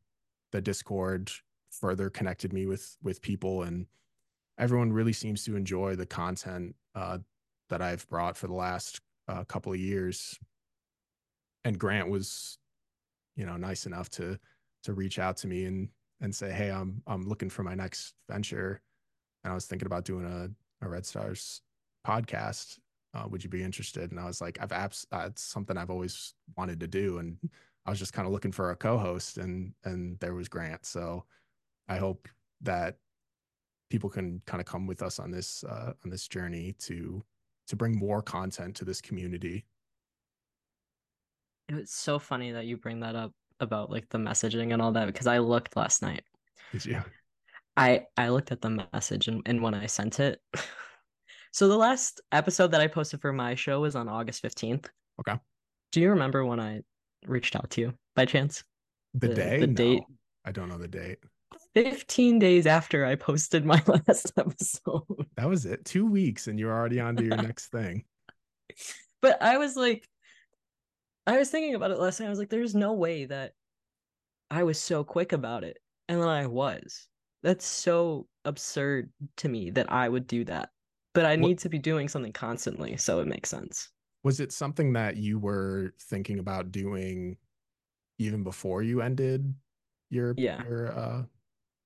the 0.52 0.60
discord 0.60 1.30
further 1.70 2.10
connected 2.10 2.52
me 2.52 2.66
with 2.66 2.98
with 3.02 3.22
people 3.22 3.62
and 3.62 3.86
everyone 4.58 4.92
really 4.92 5.12
seems 5.12 5.44
to 5.44 5.56
enjoy 5.56 5.94
the 5.96 6.06
content 6.06 6.74
uh, 6.94 7.18
that 7.68 7.82
i've 7.82 8.06
brought 8.08 8.36
for 8.36 8.46
the 8.46 8.54
last 8.54 9.00
uh, 9.28 9.44
couple 9.44 9.72
of 9.72 9.78
years 9.78 10.38
and 11.64 11.78
grant 11.78 12.08
was 12.08 12.58
you 13.36 13.46
know 13.46 13.56
nice 13.56 13.86
enough 13.86 14.08
to 14.10 14.38
to 14.82 14.92
reach 14.92 15.18
out 15.18 15.36
to 15.38 15.46
me 15.46 15.64
and 15.64 15.88
and 16.20 16.34
say, 16.34 16.52
"Hey, 16.52 16.70
I'm 16.70 17.02
I'm 17.06 17.28
looking 17.28 17.50
for 17.50 17.62
my 17.62 17.74
next 17.74 18.14
venture," 18.30 18.80
and 19.42 19.52
I 19.52 19.54
was 19.54 19.66
thinking 19.66 19.86
about 19.86 20.04
doing 20.04 20.24
a 20.24 20.84
a 20.84 20.88
Red 20.88 21.06
Stars 21.06 21.62
podcast. 22.06 22.78
uh, 23.14 23.26
would 23.28 23.44
you 23.44 23.50
be 23.50 23.62
interested? 23.62 24.10
And 24.10 24.18
I 24.20 24.24
was 24.26 24.40
like, 24.40 24.58
I've 24.60 24.70
apps. 24.70 25.06
Uh, 25.12 25.26
it's 25.28 25.42
something 25.42 25.76
I've 25.76 25.90
always 25.90 26.34
wanted 26.56 26.80
to 26.80 26.86
do, 26.88 27.18
and 27.18 27.38
I 27.86 27.90
was 27.90 27.98
just 27.98 28.12
kind 28.12 28.26
of 28.26 28.32
looking 28.32 28.52
for 28.52 28.70
a 28.70 28.76
co-host, 28.76 29.38
and 29.38 29.72
and 29.84 30.18
there 30.20 30.34
was 30.34 30.48
Grant. 30.48 30.84
So 30.86 31.24
I 31.88 31.96
hope 31.96 32.28
that 32.62 32.98
people 33.94 34.10
can 34.10 34.42
kind 34.44 34.60
of 34.60 34.66
come 34.66 34.88
with 34.88 35.02
us 35.02 35.20
on 35.20 35.30
this 35.30 35.62
uh, 35.62 35.92
on 36.04 36.10
this 36.10 36.26
journey 36.26 36.74
to 36.80 37.22
to 37.68 37.76
bring 37.76 37.96
more 37.96 38.20
content 38.20 38.74
to 38.74 38.84
this 38.84 39.00
community. 39.00 39.64
It 41.68 41.76
was 41.76 41.92
so 41.92 42.18
funny 42.18 42.50
that 42.50 42.66
you 42.66 42.76
bring 42.76 42.98
that 43.00 43.14
up 43.14 43.30
about 43.60 43.90
like 43.92 44.08
the 44.08 44.18
messaging 44.18 44.72
and 44.72 44.82
all 44.82 44.90
that 44.90 45.06
because 45.06 45.28
I 45.28 45.38
looked 45.38 45.76
last 45.76 46.02
night. 46.02 46.24
Did 46.72 46.86
you? 46.86 47.02
I 47.76 48.06
I 48.16 48.30
looked 48.30 48.50
at 48.50 48.60
the 48.60 48.88
message 48.92 49.28
and, 49.28 49.42
and 49.46 49.62
when 49.62 49.74
I 49.74 49.86
sent 49.86 50.18
it. 50.18 50.40
so 51.52 51.68
the 51.68 51.76
last 51.76 52.20
episode 52.32 52.72
that 52.72 52.80
I 52.80 52.88
posted 52.88 53.20
for 53.20 53.32
my 53.32 53.54
show 53.54 53.80
was 53.80 53.94
on 53.94 54.08
August 54.08 54.42
15th. 54.42 54.86
Okay. 55.20 55.38
Do 55.92 56.00
you 56.00 56.10
remember 56.10 56.44
when 56.44 56.58
I 56.58 56.80
reached 57.28 57.54
out 57.54 57.70
to 57.70 57.80
you 57.80 57.94
by 58.16 58.24
chance? 58.24 58.64
The, 59.14 59.28
The- 59.28 59.34
day? 59.34 59.58
the 59.60 59.66
No, 59.68 59.74
date? 59.74 60.02
I 60.44 60.50
don't 60.50 60.68
know 60.68 60.78
the 60.78 60.88
date. 60.88 61.18
15 61.74 62.38
days 62.38 62.66
after 62.66 63.04
I 63.04 63.14
posted 63.16 63.64
my 63.64 63.82
last 64.08 64.32
episode. 64.36 65.26
That 65.36 65.48
was 65.48 65.66
it. 65.66 65.84
Two 65.84 66.06
weeks, 66.06 66.46
and 66.46 66.58
you're 66.58 66.72
already 66.72 67.00
on 67.00 67.16
to 67.16 67.24
your 67.24 67.36
next 67.36 67.68
thing. 67.68 68.04
But 69.22 69.40
I 69.42 69.56
was 69.56 69.74
like, 69.74 70.06
I 71.26 71.38
was 71.38 71.48
thinking 71.48 71.74
about 71.74 71.90
it 71.90 71.98
last 71.98 72.20
night. 72.20 72.26
I 72.26 72.30
was 72.30 72.38
like, 72.38 72.50
there's 72.50 72.74
no 72.74 72.92
way 72.92 73.24
that 73.24 73.52
I 74.50 74.64
was 74.64 74.78
so 74.78 75.02
quick 75.02 75.32
about 75.32 75.64
it. 75.64 75.78
And 76.10 76.20
then 76.20 76.28
I 76.28 76.46
was. 76.46 77.08
That's 77.42 77.64
so 77.64 78.26
absurd 78.44 79.10
to 79.38 79.48
me 79.48 79.70
that 79.70 79.90
I 79.90 80.10
would 80.10 80.26
do 80.26 80.44
that. 80.44 80.68
But 81.14 81.24
I 81.24 81.36
What- 81.36 81.48
need 81.48 81.58
to 81.60 81.70
be 81.70 81.78
doing 81.78 82.06
something 82.06 82.32
constantly, 82.34 82.98
so 82.98 83.20
it 83.20 83.26
makes 83.26 83.48
sense. 83.48 83.88
Was 84.24 84.40
it 84.40 84.52
something 84.52 84.92
that 84.92 85.16
you 85.16 85.38
were 85.38 85.94
thinking 86.02 86.38
about 86.38 86.70
doing 86.70 87.38
even 88.18 88.42
before 88.44 88.82
you 88.82 89.00
ended 89.00 89.54
your 90.10 90.34
Yeah. 90.36 90.62
your 90.64 90.98
uh, 90.98 91.22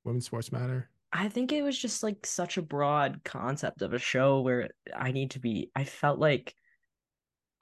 Women's 0.08 0.26
Sports 0.26 0.50
Matter? 0.52 0.90
I 1.12 1.28
think 1.28 1.52
it 1.52 1.62
was 1.62 1.78
just 1.78 2.02
like 2.02 2.26
such 2.26 2.58
a 2.58 2.62
broad 2.62 3.20
concept 3.24 3.80
of 3.82 3.94
a 3.94 3.98
show 3.98 4.40
where 4.40 4.70
I 4.94 5.12
need 5.12 5.30
to 5.32 5.38
be. 5.40 5.70
I 5.74 5.84
felt 5.84 6.18
like 6.18 6.54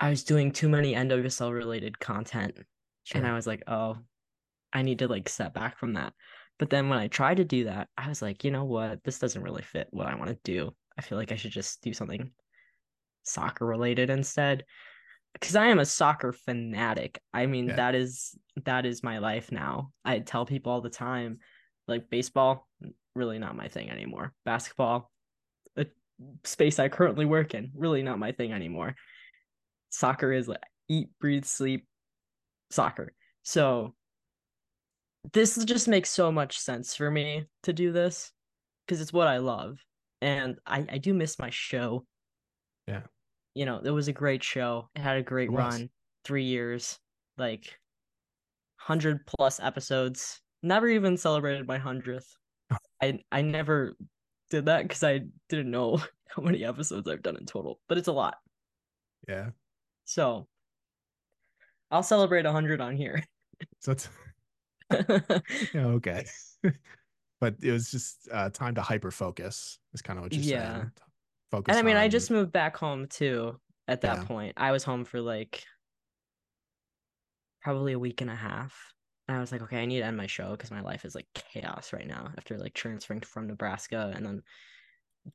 I 0.01 0.11
was 0.11 0.25
doing 0.25 0.51
too 0.51 0.69
many 0.69 0.95
NWSL 0.95 1.53
related 1.53 1.99
content, 1.99 2.59
Sure. 3.05 3.19
and 3.21 3.27
I 3.27 3.35
was 3.35 3.47
like, 3.47 3.63
oh, 3.69 3.99
I 4.73 4.83
need 4.83 4.99
to 4.99 5.09
like 5.09 5.29
step 5.29 5.55
back 5.55 5.79
from 5.79 5.93
that. 5.95 6.13
But 6.59 6.71
then 6.71 6.89
when 6.89 6.99
I 6.99 7.09
tried 7.09 7.37
to 7.37 7.45
do 7.45 7.65
that, 7.65 7.89
I 7.97 8.09
was 8.09 8.21
like, 8.23 8.43
you 8.43 8.51
know 8.51 8.65
what? 8.65 9.05
This 9.05 9.19
doesn't 9.19 9.43
really 9.43 9.63
fit 9.63 9.89
what 9.91 10.07
I 10.07 10.15
want 10.17 10.31
to 10.31 10.39
do. 10.43 10.75
I 10.99 11.03
feel 11.03 11.17
like 11.19 11.31
I 11.31 11.37
should 11.37 11.53
just 11.53 11.83
do 11.83 11.93
something 11.93 12.31
soccer 13.23 13.67
related 13.67 14.11
instead. 14.11 14.65
Because 15.35 15.55
I 15.55 15.67
am 15.67 15.79
a 15.79 15.85
soccer 15.85 16.33
fanatic. 16.33 17.21
I 17.35 17.47
mean, 17.47 17.69
Yeah. 17.69 17.77
that 17.77 17.95
is 17.95 18.35
that 18.65 18.87
is 18.87 19.03
my 19.03 19.19
life 19.19 19.53
now. 19.53 19.93
I 20.05 20.19
tell 20.21 20.47
people 20.47 20.73
all 20.73 20.81
the 20.81 20.89
time, 20.91 21.39
like 21.89 22.11
baseball, 22.11 22.67
really 23.15 23.39
not 23.39 23.57
my 23.57 23.69
thing 23.69 23.91
anymore. 23.91 24.33
Basketball, 24.45 25.11
the 25.75 25.89
space 26.45 26.79
I 26.79 26.89
currently 26.89 27.25
work 27.25 27.55
in, 27.55 27.71
really 27.75 28.03
not 28.03 28.19
my 28.19 28.33
thing 28.33 28.53
anymore. 28.53 28.95
Soccer 29.91 30.33
is 30.33 30.49
like 30.49 30.63
eat, 30.89 31.11
breathe, 31.21 31.45
sleep, 31.45 31.87
soccer. 32.71 33.13
So 33.43 33.95
this 35.33 35.63
just 35.65 35.89
makes 35.89 36.11
so 36.11 36.31
much 36.31 36.59
sense 36.59 36.95
for 36.95 37.11
me 37.11 37.47
to 37.65 37.73
do 37.73 37.93
this 37.93 38.31
because 38.87 39.01
it's 39.01 39.13
what 39.13 39.29
I 39.29 39.39
love. 39.39 39.79
And 40.21 40.59
I, 40.67 40.87
I 40.91 40.99
do 40.99 41.15
miss 41.15 41.39
my 41.39 41.51
show. 41.51 42.07
Yeah. 42.87 43.03
You 43.55 43.67
know, 43.67 43.81
it 43.83 43.91
was 43.91 44.09
a 44.09 44.13
great 44.13 44.43
show. 44.43 44.89
It 44.95 45.01
had 45.01 45.17
a 45.19 45.23
great 45.23 45.49
It 45.49 45.53
was. 45.53 45.59
run, 45.81 45.91
three 46.25 46.45
years, 46.45 46.99
like 47.39 47.65
100 48.87 49.27
plus 49.27 49.61
episodes. 49.61 50.41
Never 50.63 50.89
even 50.89 51.17
celebrated 51.17 51.67
my 51.67 51.79
100th. 51.79 52.37
I, 53.03 53.21
I 53.31 53.43
never 53.43 53.97
did 54.51 54.67
that 54.67 54.83
because 54.83 55.03
I 55.05 55.21
didn't 55.49 55.71
know 55.71 55.97
how 56.29 56.43
many 56.43 56.65
episodes 56.65 57.09
I've 57.09 57.23
done 57.23 57.37
in 57.37 57.47
total, 57.47 57.81
but 57.89 57.99
it's 57.99 58.09
a 58.09 58.13
lot. 58.13 58.39
Yeah. 59.29 59.51
So 60.05 60.49
I'll 61.91 62.03
celebrate 62.03 62.45
100 62.45 62.81
on 62.81 62.97
here. 62.97 63.23
So 63.81 63.93
it's 63.93 64.09
yeah, 65.75 65.87
okay. 65.87 66.27
but 67.41 67.57
it 67.63 67.73
was 67.73 67.91
just 67.91 68.29
uh, 68.31 68.51
time 68.51 68.75
to 68.77 68.83
hyper 68.83 69.11
focus. 69.11 69.79
Is 69.93 70.03
kind 70.03 70.19
of 70.19 70.25
what 70.25 70.33
you're 70.33 70.43
Yeah. 70.43 70.73
saying. 70.75 70.93
Focus. 71.51 71.73
And 71.73 71.79
I 71.79 71.83
mean, 71.89 71.97
I 71.97 72.09
just 72.09 72.31
moved 72.31 72.53
back 72.53 72.77
home 72.77 73.07
too 73.07 73.61
at 73.89 74.01
that 74.03 74.19
Yeah. 74.19 74.25
point. 74.25 74.55
I 74.57 74.73
was 74.73 74.85
home 74.85 75.05
for 75.05 75.21
like 75.21 75.65
probably 77.63 77.93
a 77.93 77.99
week 77.99 78.21
and 78.21 78.31
a 78.31 78.35
half. 78.35 78.95
And 79.29 79.37
I 79.37 79.41
was 79.41 79.51
like, 79.51 79.63
okay, 79.63 79.83
I 79.83 79.87
need 79.87 79.99
to 79.99 80.07
end 80.07 80.17
my 80.17 80.27
show 80.27 80.53
because 80.53 80.71
my 80.71 80.81
life 80.81 81.05
is 81.05 81.15
like 81.15 81.27
chaos 81.35 81.93
right 81.93 82.07
now 82.07 82.31
after 82.37 82.57
like 82.59 82.75
transferring 82.75 83.21
from 83.21 83.49
Nebraska 83.49 84.13
and 84.15 84.25
then 84.25 84.43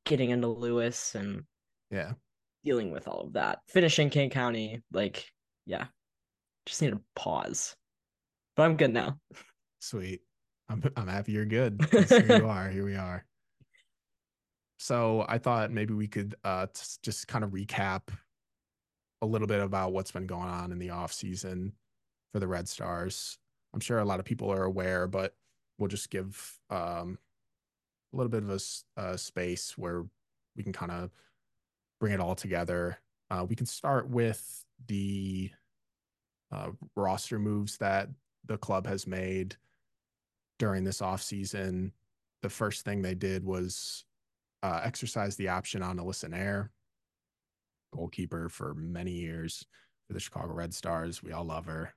getting 0.06 0.30
into 0.30 0.48
Lewis 0.48 1.16
and 1.16 1.44
yeah. 1.90 2.14
dealing 2.64 2.92
with 2.92 3.08
all 3.08 3.22
of 3.22 3.34
that. 3.34 3.60
Finishing 3.68 4.10
King 4.10 4.30
County, 4.30 4.82
like, 4.94 5.30
yeah, 5.66 5.88
just 6.66 6.82
need 6.82 6.92
to 6.92 7.02
pause. 7.16 7.76
But 8.56 8.64
I'm 8.64 8.78
good 8.78 8.94
now. 8.94 9.18
Sweet. 9.80 10.22
I'm 10.70 10.84
I'm 10.96 11.08
happy 11.08 11.34
you're 11.34 11.46
good. 11.46 11.86
Here 11.92 12.38
you 12.38 12.48
are. 12.48 12.70
Here 12.70 12.86
we 12.86 12.96
are. 12.96 13.26
So 14.78 15.26
I 15.28 15.38
thought 15.38 15.72
maybe 15.72 15.94
we 15.94 16.08
could 16.08 16.36
uh 16.44 16.68
t- 16.68 16.98
just 17.04 17.28
kind 17.28 17.44
of 17.44 17.52
recap 17.52 18.04
a 19.22 19.26
little 19.26 19.48
bit 19.48 19.60
about 19.60 19.92
what's 19.92 20.12
been 20.12 20.28
going 20.28 20.50
on 20.50 20.72
in 20.72 20.80
the 20.80 20.92
off 20.92 21.12
season 21.12 21.74
for 22.32 22.40
the 22.40 22.48
Red 22.48 22.70
Stars. 22.70 23.38
I'm 23.74 23.80
sure 23.80 24.00
a 24.00 24.06
lot 24.06 24.20
of 24.20 24.26
people 24.26 24.52
are 24.52 24.64
aware, 24.64 25.08
but 25.08 25.36
we'll 25.78 25.88
just 25.88 26.10
give 26.10 26.60
um 26.70 27.18
a 28.14 28.18
little 28.18 28.30
bit 28.30 28.44
of 28.44 28.62
a 28.98 29.18
space 29.18 29.78
where 29.78 30.06
we 30.56 30.64
can 30.64 30.74
kind 30.74 30.92
of 30.92 31.12
bring 32.00 32.14
it 32.14 32.20
all 32.20 32.36
together. 32.36 32.98
Uh, 33.30 33.46
we 33.48 33.56
can 33.56 33.66
start 33.66 34.10
with 34.10 34.66
the 34.88 35.50
uh, 36.52 36.72
roster 36.96 37.40
moves 37.40 37.78
that 37.78 38.10
the 38.46 38.58
club 38.58 38.86
has 38.86 39.08
made 39.08 39.56
during 40.60 40.84
this 40.84 41.00
offseason. 41.00 41.92
The 42.42 42.50
first 42.50 42.84
thing 42.84 43.02
they 43.02 43.16
did 43.16 43.46
was 43.46 44.04
uh, 44.64 44.82
exercise 44.84 45.36
the 45.36 45.50
option 45.50 45.82
on 45.82 45.98
Alyssa 45.98 46.30
Naeher, 46.30 46.70
goalkeeper 47.96 48.50
for 48.50 48.74
many 48.74 49.12
years 49.12 49.66
for 50.08 50.14
the 50.14 50.20
Chicago 50.20 50.54
Red 50.54 50.74
Stars. 50.74 51.24
We 51.24 51.32
all 51.32 51.46
love 51.46 51.66
her. 51.68 51.94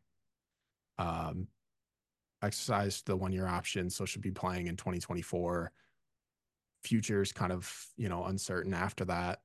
Um, 0.98 1.48
exercised 2.46 3.06
the 3.06 3.16
one 3.16 3.32
year 3.32 3.46
option, 3.46 3.90
so 3.90 4.04
she'll 4.04 4.22
be 4.22 4.30
playing 4.30 4.66
in 4.66 4.76
2024. 4.76 5.72
Future's 6.82 7.32
kind 7.32 7.52
of, 7.52 7.86
you 7.96 8.08
know, 8.08 8.24
uncertain 8.24 8.74
after 8.74 9.04
that. 9.06 9.40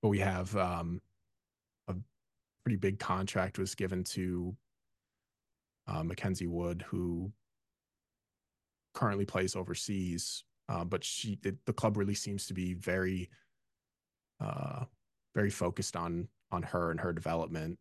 But 0.00 0.08
we 0.08 0.18
have 0.18 0.54
um, 0.56 1.00
a 1.88 1.94
pretty 2.64 2.76
big 2.76 2.98
contract 2.98 3.58
was 3.58 3.74
given 3.74 4.02
to 4.04 4.56
uh, 5.86 6.02
Mackenzie 6.02 6.46
Wood, 6.46 6.84
who 6.88 7.32
currently 8.94 9.24
plays 9.24 9.54
overseas. 9.54 10.44
Uh, 10.68 10.84
but 10.84 11.04
she, 11.04 11.38
it, 11.44 11.56
the 11.66 11.72
club 11.72 11.96
really 11.96 12.14
seems 12.14 12.46
to 12.46 12.54
be 12.54 12.74
very, 12.74 13.30
uh, 14.40 14.84
very 15.34 15.50
focused 15.50 15.96
on 15.96 16.28
on 16.50 16.62
her 16.62 16.90
and 16.90 17.00
her 17.00 17.12
development. 17.12 17.78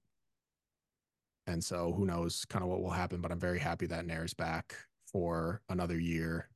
And 1.48 1.64
so, 1.64 1.94
who 1.94 2.06
knows, 2.06 2.46
kind 2.46 2.64
of 2.64 2.70
what 2.70 2.82
will 2.82 2.92
happen. 2.92 3.22
But 3.22 3.32
I'm 3.32 3.40
very 3.40 3.60
happy 3.60 3.88
that 3.88 4.06
Naeher's 4.06 4.34
back 4.34 4.76
for 5.12 5.62
another 5.70 6.00
year. 6.00 6.50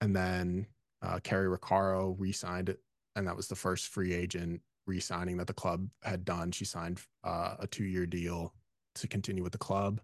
And 0.00 0.14
then 0.14 0.66
uh, 1.02 1.20
Cari 1.22 1.46
Roccaro 1.46 2.14
re-signed, 2.18 2.74
and 3.16 3.26
that 3.26 3.36
was 3.36 3.48
the 3.48 3.56
first 3.56 3.88
free 3.88 4.14
agent 4.14 4.60
re-signing 4.86 5.36
that 5.36 5.46
the 5.46 5.52
club 5.52 5.88
had 6.02 6.24
done. 6.24 6.52
She 6.52 6.64
signed 6.64 7.00
uh, 7.24 7.56
a 7.58 7.66
two-year 7.66 8.06
deal 8.06 8.54
to 8.96 9.08
continue 9.08 9.42
with 9.42 9.52
the 9.52 9.58
club. 9.58 10.00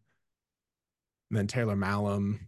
And 1.30 1.38
then 1.38 1.46
Taylor 1.46 1.76
Malham 1.76 2.40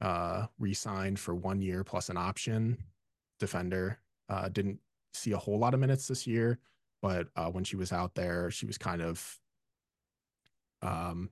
uh, 0.00 0.46
re-signed 0.58 1.18
for 1.18 1.34
one 1.34 1.60
year 1.60 1.84
plus 1.84 2.08
an 2.08 2.16
option. 2.16 2.78
Defender 3.40 3.98
uh, 4.28 4.48
didn't 4.48 4.78
see 5.14 5.32
a 5.32 5.38
whole 5.38 5.58
lot 5.58 5.74
of 5.74 5.80
minutes 5.80 6.06
this 6.06 6.26
year, 6.26 6.58
but 7.00 7.28
uh, 7.36 7.48
when 7.50 7.64
she 7.64 7.76
was 7.76 7.92
out 7.92 8.14
there, 8.14 8.50
she 8.50 8.66
was 8.66 8.78
kind 8.78 9.02
of 9.02 9.40
um, 10.82 11.30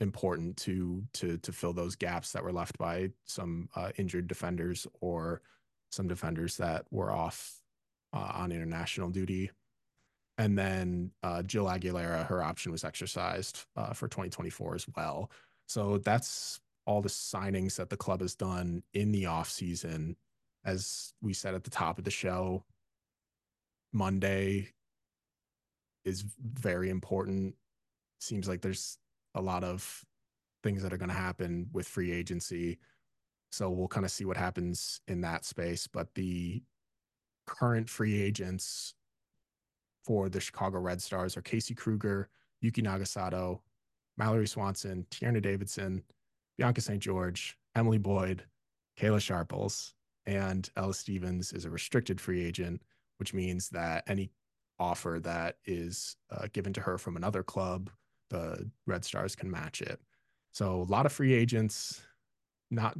important 0.00 0.56
to 0.56 1.02
to 1.12 1.36
to 1.38 1.52
fill 1.52 1.72
those 1.72 1.94
gaps 1.94 2.32
that 2.32 2.42
were 2.42 2.52
left 2.52 2.78
by 2.78 3.10
some 3.24 3.68
uh, 3.76 3.90
injured 3.98 4.26
defenders 4.26 4.86
or 5.00 5.42
some 5.90 6.08
defenders 6.08 6.56
that 6.56 6.84
were 6.90 7.10
off 7.10 7.60
uh, 8.12 8.32
on 8.34 8.52
international 8.52 9.10
duty. 9.10 9.50
And 10.38 10.58
then 10.58 11.10
uh, 11.22 11.42
Jill 11.42 11.66
Aguilera, 11.66 12.26
her 12.26 12.42
option 12.42 12.72
was 12.72 12.84
exercised 12.84 13.66
uh, 13.76 13.92
for 13.92 14.08
2024 14.08 14.74
as 14.74 14.86
well. 14.96 15.30
So 15.66 15.98
that's 15.98 16.60
all 16.86 17.02
the 17.02 17.08
signings 17.08 17.76
that 17.76 17.90
the 17.90 17.96
club 17.96 18.20
has 18.22 18.34
done 18.34 18.82
in 18.94 19.12
the 19.12 19.26
off 19.26 19.50
season. 19.50 20.16
As 20.64 21.12
we 21.20 21.34
said 21.34 21.54
at 21.54 21.64
the 21.64 21.70
top 21.70 21.98
of 21.98 22.04
the 22.04 22.10
show, 22.10 22.64
Monday 23.92 24.68
is 26.04 26.24
very 26.40 26.90
important. 26.90 27.54
Seems 28.20 28.48
like 28.48 28.60
there's 28.60 28.98
a 29.34 29.40
lot 29.40 29.64
of 29.64 30.04
things 30.62 30.82
that 30.82 30.92
are 30.92 30.98
going 30.98 31.08
to 31.08 31.14
happen 31.14 31.68
with 31.72 31.88
free 31.88 32.12
agency. 32.12 32.78
So 33.50 33.70
we'll 33.70 33.88
kind 33.88 34.04
of 34.04 34.12
see 34.12 34.24
what 34.24 34.36
happens 34.36 35.00
in 35.08 35.22
that 35.22 35.44
space. 35.44 35.86
But 35.86 36.14
the 36.14 36.62
current 37.46 37.88
free 37.88 38.20
agents 38.20 38.94
for 40.04 40.28
the 40.28 40.40
Chicago 40.40 40.78
Red 40.78 41.02
Stars 41.02 41.36
are 41.36 41.42
Casey 41.42 41.74
Krueger, 41.74 42.28
Yuki 42.60 42.82
Nagasato, 42.82 43.60
Mallory 44.16 44.46
Swanson, 44.46 45.06
Tierna 45.10 45.40
Davidson, 45.42 46.02
Bianca 46.58 46.80
St. 46.80 47.00
George, 47.00 47.56
Emily 47.74 47.98
Boyd, 47.98 48.44
Kayla 48.98 49.20
Sharples, 49.20 49.94
and 50.26 50.68
Ella 50.76 50.94
Stevens 50.94 51.52
is 51.52 51.64
a 51.64 51.70
restricted 51.70 52.20
free 52.20 52.44
agent, 52.44 52.82
which 53.18 53.32
means 53.32 53.70
that 53.70 54.04
any 54.06 54.30
offer 54.78 55.18
that 55.22 55.56
is 55.64 56.16
uh, 56.30 56.46
given 56.52 56.72
to 56.72 56.80
her 56.80 56.98
from 56.98 57.16
another 57.16 57.42
club, 57.42 57.90
the 58.30 58.70
Red 58.86 59.04
Stars 59.04 59.36
can 59.36 59.50
match 59.50 59.82
it. 59.82 60.00
So 60.52 60.82
a 60.82 60.90
lot 60.90 61.06
of 61.06 61.12
free 61.12 61.34
agents, 61.34 62.00
not 62.70 62.96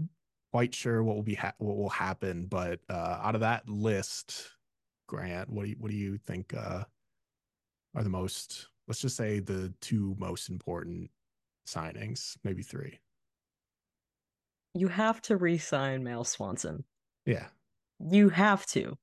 quite 0.52 0.74
sure 0.74 1.02
what 1.02 1.16
will 1.16 1.22
be 1.22 1.34
ha- 1.34 1.54
what 1.58 1.76
will 1.76 1.88
happen, 1.88 2.46
but 2.46 2.80
uh, 2.88 3.18
out 3.22 3.34
of 3.34 3.40
that 3.40 3.68
list, 3.68 4.50
Grant, 5.08 5.48
what 5.48 5.64
do 5.64 5.70
you 5.70 5.76
what 5.78 5.90
do 5.90 5.96
you 5.96 6.18
think 6.18 6.54
uh, 6.54 6.84
are 7.94 8.02
the 8.02 8.10
most? 8.10 8.68
Let's 8.86 9.00
just 9.00 9.16
say 9.16 9.40
the 9.40 9.72
two 9.80 10.16
most 10.18 10.48
important 10.48 11.10
signings, 11.66 12.36
maybe 12.44 12.62
three. 12.62 12.98
You 14.74 14.88
have 14.88 15.20
to 15.22 15.36
re-sign 15.36 16.02
Mal 16.04 16.24
Swanson. 16.24 16.84
Yeah, 17.26 17.46
you 18.00 18.28
have 18.28 18.66
to. 18.66 18.96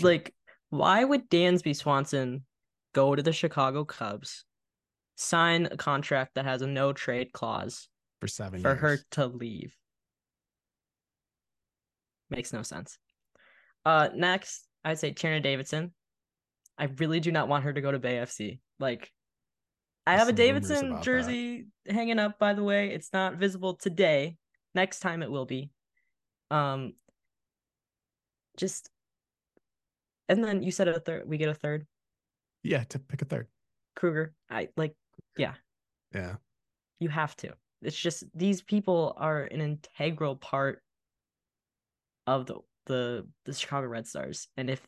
Like, 0.00 0.34
why 0.70 1.04
would 1.04 1.30
Dansby 1.30 1.74
Swanson 1.74 2.44
go 2.94 3.14
to 3.14 3.22
the 3.22 3.32
Chicago 3.32 3.84
Cubs, 3.84 4.44
sign 5.18 5.66
a 5.66 5.76
contract 5.76 6.36
that 6.36 6.44
has 6.44 6.62
a 6.62 6.66
no 6.66 6.92
trade 6.92 7.32
clause 7.32 7.88
for 8.20 8.28
seven 8.28 8.62
for 8.62 8.70
years. 8.70 8.80
her 8.80 8.98
to 9.12 9.26
leave? 9.26 9.74
Makes 12.30 12.52
no 12.52 12.62
sense. 12.62 12.98
Uh, 13.84 14.08
next, 14.14 14.66
I'd 14.84 14.98
say 14.98 15.12
Tierna 15.12 15.42
Davidson. 15.42 15.92
I 16.78 16.84
really 16.98 17.18
do 17.18 17.32
not 17.32 17.48
want 17.48 17.64
her 17.64 17.72
to 17.72 17.80
go 17.80 17.90
to 17.90 17.98
Bay 17.98 18.16
FC. 18.16 18.60
Like, 18.78 19.10
I 20.06 20.16
have 20.16 20.28
a 20.28 20.32
Davidson 20.32 21.02
jersey 21.02 21.66
that. 21.84 21.94
hanging 21.94 22.18
up, 22.18 22.38
by 22.38 22.54
the 22.54 22.62
way. 22.62 22.90
It's 22.90 23.12
not 23.12 23.34
visible 23.34 23.74
today. 23.74 24.36
Next 24.74 25.00
time 25.00 25.22
it 25.22 25.30
will 25.30 25.46
be. 25.46 25.70
Um, 26.50 26.92
just 28.56 28.88
and 30.28 30.44
then 30.44 30.62
you 30.62 30.70
said 30.70 30.88
a 30.88 31.00
third. 31.00 31.24
We 31.26 31.38
get 31.38 31.48
a 31.48 31.54
third. 31.54 31.86
Yeah, 32.62 32.84
to 32.84 32.98
pick 32.98 33.22
a 33.22 33.24
third. 33.24 33.48
Krueger. 33.96 34.34
I 34.48 34.68
like. 34.76 34.94
Yeah. 35.36 35.54
Yeah. 36.14 36.36
You 37.00 37.08
have 37.08 37.36
to. 37.36 37.54
It's 37.82 37.96
just 37.96 38.24
these 38.34 38.62
people 38.62 39.14
are 39.16 39.42
an 39.44 39.60
integral 39.60 40.36
part 40.36 40.82
of 42.26 42.46
the 42.46 42.56
the 42.86 43.26
the 43.44 43.52
Chicago 43.52 43.86
Red 43.86 44.06
Stars, 44.06 44.48
and 44.56 44.68
if 44.68 44.86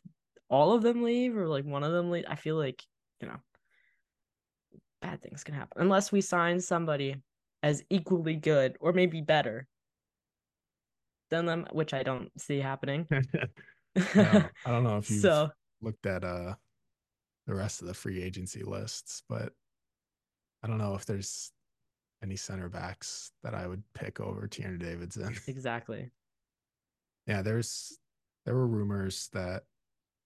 all 0.48 0.72
of 0.72 0.82
them 0.82 1.02
leave 1.02 1.36
or 1.36 1.46
like 1.46 1.64
one 1.64 1.84
of 1.84 1.92
them 1.92 2.10
leave, 2.10 2.24
I 2.28 2.34
feel 2.34 2.56
like 2.56 2.82
you 3.20 3.28
know 3.28 3.36
bad 5.00 5.22
things 5.22 5.44
can 5.44 5.54
happen 5.54 5.80
unless 5.80 6.12
we 6.12 6.20
sign 6.20 6.60
somebody 6.60 7.16
as 7.62 7.82
equally 7.88 8.36
good 8.36 8.76
or 8.80 8.92
maybe 8.92 9.20
better 9.20 9.66
than 11.30 11.46
them, 11.46 11.66
which 11.72 11.94
I 11.94 12.02
don't 12.02 12.28
see 12.38 12.58
happening. 12.58 13.06
no, 13.10 14.44
I 14.66 14.70
don't 14.70 14.84
know 14.84 14.98
if 14.98 15.10
you've 15.10 15.20
so, 15.20 15.50
looked 15.80 16.06
at 16.06 16.24
uh 16.24 16.54
the 17.46 17.54
rest 17.54 17.80
of 17.80 17.88
the 17.88 17.94
free 17.94 18.22
agency 18.22 18.62
lists, 18.62 19.22
but 19.28 19.52
I 20.62 20.68
don't 20.68 20.78
know 20.78 20.94
if 20.94 21.06
there's 21.06 21.52
any 22.22 22.36
center 22.36 22.68
backs 22.68 23.32
that 23.42 23.54
I 23.54 23.66
would 23.66 23.82
pick 23.94 24.20
over 24.20 24.46
Tierna 24.46 24.78
Davidson. 24.78 25.34
Exactly. 25.46 26.10
yeah, 27.26 27.42
there's 27.42 27.98
there 28.44 28.54
were 28.54 28.66
rumors 28.66 29.28
that 29.32 29.64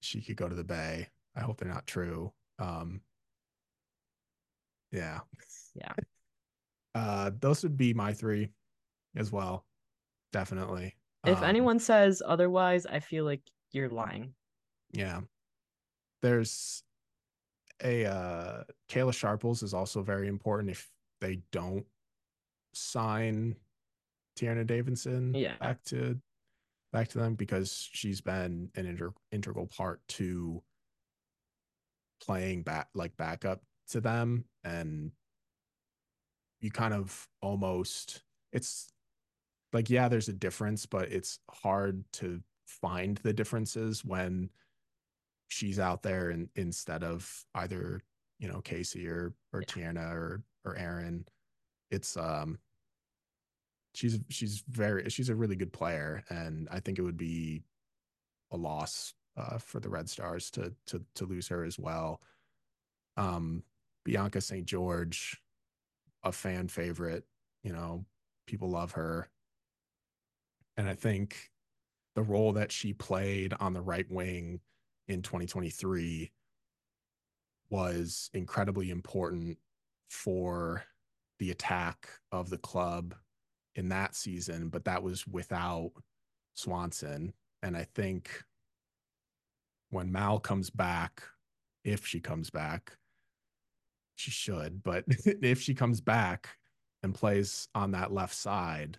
she 0.01 0.21
could 0.21 0.37
go 0.37 0.49
to 0.49 0.55
the 0.55 0.65
Bay. 0.65 1.09
I 1.37 1.41
hope 1.41 1.59
they're 1.59 1.69
not 1.69 1.87
true. 1.87 2.33
Um 2.59 3.01
yeah. 4.93 5.21
Yeah. 5.75 5.93
Uh 6.97 7.33
those 7.41 7.65
would 7.65 7.77
be 7.77 7.93
my 7.93 8.13
three 8.13 8.51
as 9.17 9.33
well. 9.33 9.67
Definitely. 10.31 10.95
If 11.27 11.39
um, 11.39 11.45
anyone 11.45 11.81
says 11.81 12.23
otherwise, 12.25 12.87
I 12.87 13.01
feel 13.01 13.25
like 13.25 13.41
you're 13.73 13.89
lying. 13.89 14.35
Yeah. 14.93 15.23
There's 16.23 16.84
a 17.83 18.07
uh 18.07 18.63
Kayla 18.91 19.15
Sharples 19.15 19.63
is 19.63 19.75
also 19.75 20.03
very 20.03 20.29
important 20.29 20.71
if 20.71 20.91
they 21.21 21.41
don't 21.53 21.85
sign 22.73 23.57
Tierna 24.39 24.67
Davidson 24.67 25.35
yeah. 25.35 25.57
back 25.61 25.83
to 25.85 26.19
back 26.93 27.09
to 27.09 27.19
them 27.19 27.35
because 27.35 27.89
she's 27.93 28.21
been 28.21 28.71
an 28.77 28.87
inter- 28.87 29.15
integral 29.33 29.67
part 29.67 30.01
to 30.09 30.63
playing 32.21 32.63
back 32.63 32.89
like 32.95 33.17
backup 33.17 33.61
to 33.89 34.01
them 34.01 34.45
and 34.63 35.11
you 36.61 36.71
kind 36.71 36.95
of 36.95 37.29
almost 37.43 38.23
it's 38.53 38.93
like 39.73 39.91
yeah 39.91 40.09
there's 40.09 40.29
a 40.29 40.33
difference 40.33 40.87
but 40.87 41.11
it's 41.13 41.41
hard 41.51 42.05
to 42.13 42.41
find 42.67 43.19
the 43.23 43.33
differences 43.33 44.05
when 44.05 44.49
she's 45.55 45.79
out 45.79 46.03
there 46.03 46.31
and 46.31 46.49
instead 46.57 47.05
of 47.05 47.45
either 47.55 48.01
you 48.41 48.49
know 48.49 48.61
Casey 48.61 49.07
or 49.07 49.33
or 49.53 49.61
yeah. 49.61 49.67
Tierna 49.67 50.13
or 50.13 50.43
or 50.65 50.75
Arin 50.75 51.25
it's 51.93 52.17
um 52.17 52.59
she's 53.95 54.19
she's 54.29 54.65
very 54.69 55.09
she's 55.09 55.29
a 55.29 55.35
really 55.35 55.55
good 55.55 55.73
player 55.73 56.25
and 56.29 56.69
I 56.73 56.81
think 56.81 56.99
it 56.99 57.03
would 57.03 57.17
be 57.17 57.63
a 58.51 58.57
loss 58.57 59.15
uh, 59.37 59.59
for 59.59 59.79
the 59.79 59.89
Red 59.89 60.11
Stars 60.11 60.51
to 60.53 60.73
to 60.87 61.01
to 61.15 61.25
lose 61.25 61.47
her 61.49 61.65
as 61.65 61.79
well. 61.79 62.21
Um 63.17 63.63
Bianca 64.05 64.41
St. 64.41 64.67
George 64.67 65.41
a 66.25 66.33
fan 66.33 66.69
favorite, 66.69 67.25
you 67.63 67.73
know, 67.73 68.05
people 68.47 68.71
love 68.71 68.93
her. 68.93 69.29
And 70.77 70.89
I 70.89 70.95
think 70.95 71.51
the 72.17 72.23
role 72.23 72.53
that 72.55 72.73
she 72.73 72.93
played 72.93 73.55
on 73.61 73.73
the 73.73 73.83
right 73.83 74.11
wing 74.11 74.61
in 75.09 75.23
2023 75.23 76.31
was 77.71 78.31
incredibly 78.35 78.91
important 78.91 79.59
for 80.09 80.85
the 81.39 81.51
attack 81.51 82.09
of 82.33 82.51
the 82.51 82.59
club 82.59 83.15
in 83.75 83.89
that 83.89 84.15
season, 84.15 84.69
but 84.69 84.85
that 84.85 85.03
was 85.03 85.27
without 85.27 85.91
Swanson. 86.55 87.33
And 87.63 87.77
I 87.77 87.87
think 87.95 88.43
when 89.91 90.13
Mal 90.13 90.39
comes 90.39 90.71
back, 90.71 91.23
if 91.85 92.07
she 92.07 92.21
comes 92.21 92.51
back, 92.51 92.97
she 94.17 94.31
should, 94.31 94.83
but 94.83 95.05
if 95.09 95.61
she 95.61 95.75
comes 95.75 96.01
back 96.01 96.49
and 97.03 97.15
plays 97.15 97.69
on 97.75 97.91
that 97.93 98.13
left 98.13 98.35
side, 98.35 98.99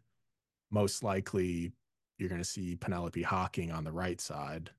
most 0.71 1.03
likely 1.03 1.71
you're 2.17 2.29
going 2.29 2.41
to 2.41 2.47
see 2.47 2.75
Penelope 2.75 3.21
Hocking 3.21 3.71
on 3.71 3.83
the 3.83 3.91
right 3.91 4.19
side. 4.19 4.71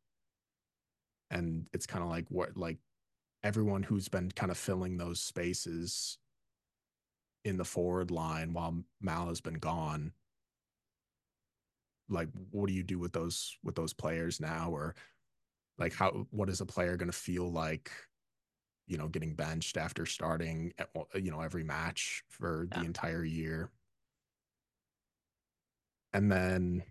And 1.31 1.67
it's 1.73 1.87
kind 1.87 2.05
of 2.05 2.11
like 2.11 2.27
what, 2.29 2.57
like 2.57 2.79
everyone 3.43 3.83
who's 3.83 4.09
been 4.09 4.31
kind 4.31 4.51
of 4.51 4.59
filling 4.59 4.97
those 4.97 5.21
spaces 5.21 6.19
in 7.45 7.57
the 7.57 7.65
forward 7.65 8.11
line 8.11 8.53
while 8.53 8.83
Mal 9.01 9.29
has 9.29 9.41
been 9.41 9.55
gone. 9.55 10.13
Like, 12.09 12.29
what 12.51 12.69
do 12.69 12.75
you 12.75 12.83
do 12.83 12.99
with 12.99 13.13
those 13.13 13.57
with 13.65 13.75
those 13.75 13.93
players 13.93 14.41
now, 14.41 14.71
or 14.71 14.95
like 15.79 15.93
how? 15.93 16.27
What 16.31 16.49
is 16.49 16.61
a 16.61 16.67
player 16.67 16.97
going 16.97 17.11
to 17.11 17.17
feel 17.17 17.51
like? 17.51 17.91
You 18.89 18.99
know, 18.99 19.09
getting 19.09 19.35
benched 19.35 19.77
after 19.77 20.07
starting, 20.07 20.73
you 21.15 21.33
know, 21.33 21.41
every 21.41 21.65
match 21.65 22.23
for 22.29 22.69
yeah. 22.71 22.79
the 22.79 22.87
entire 22.87 23.25
year. 23.25 23.71
And 26.13 26.31
then 26.31 26.85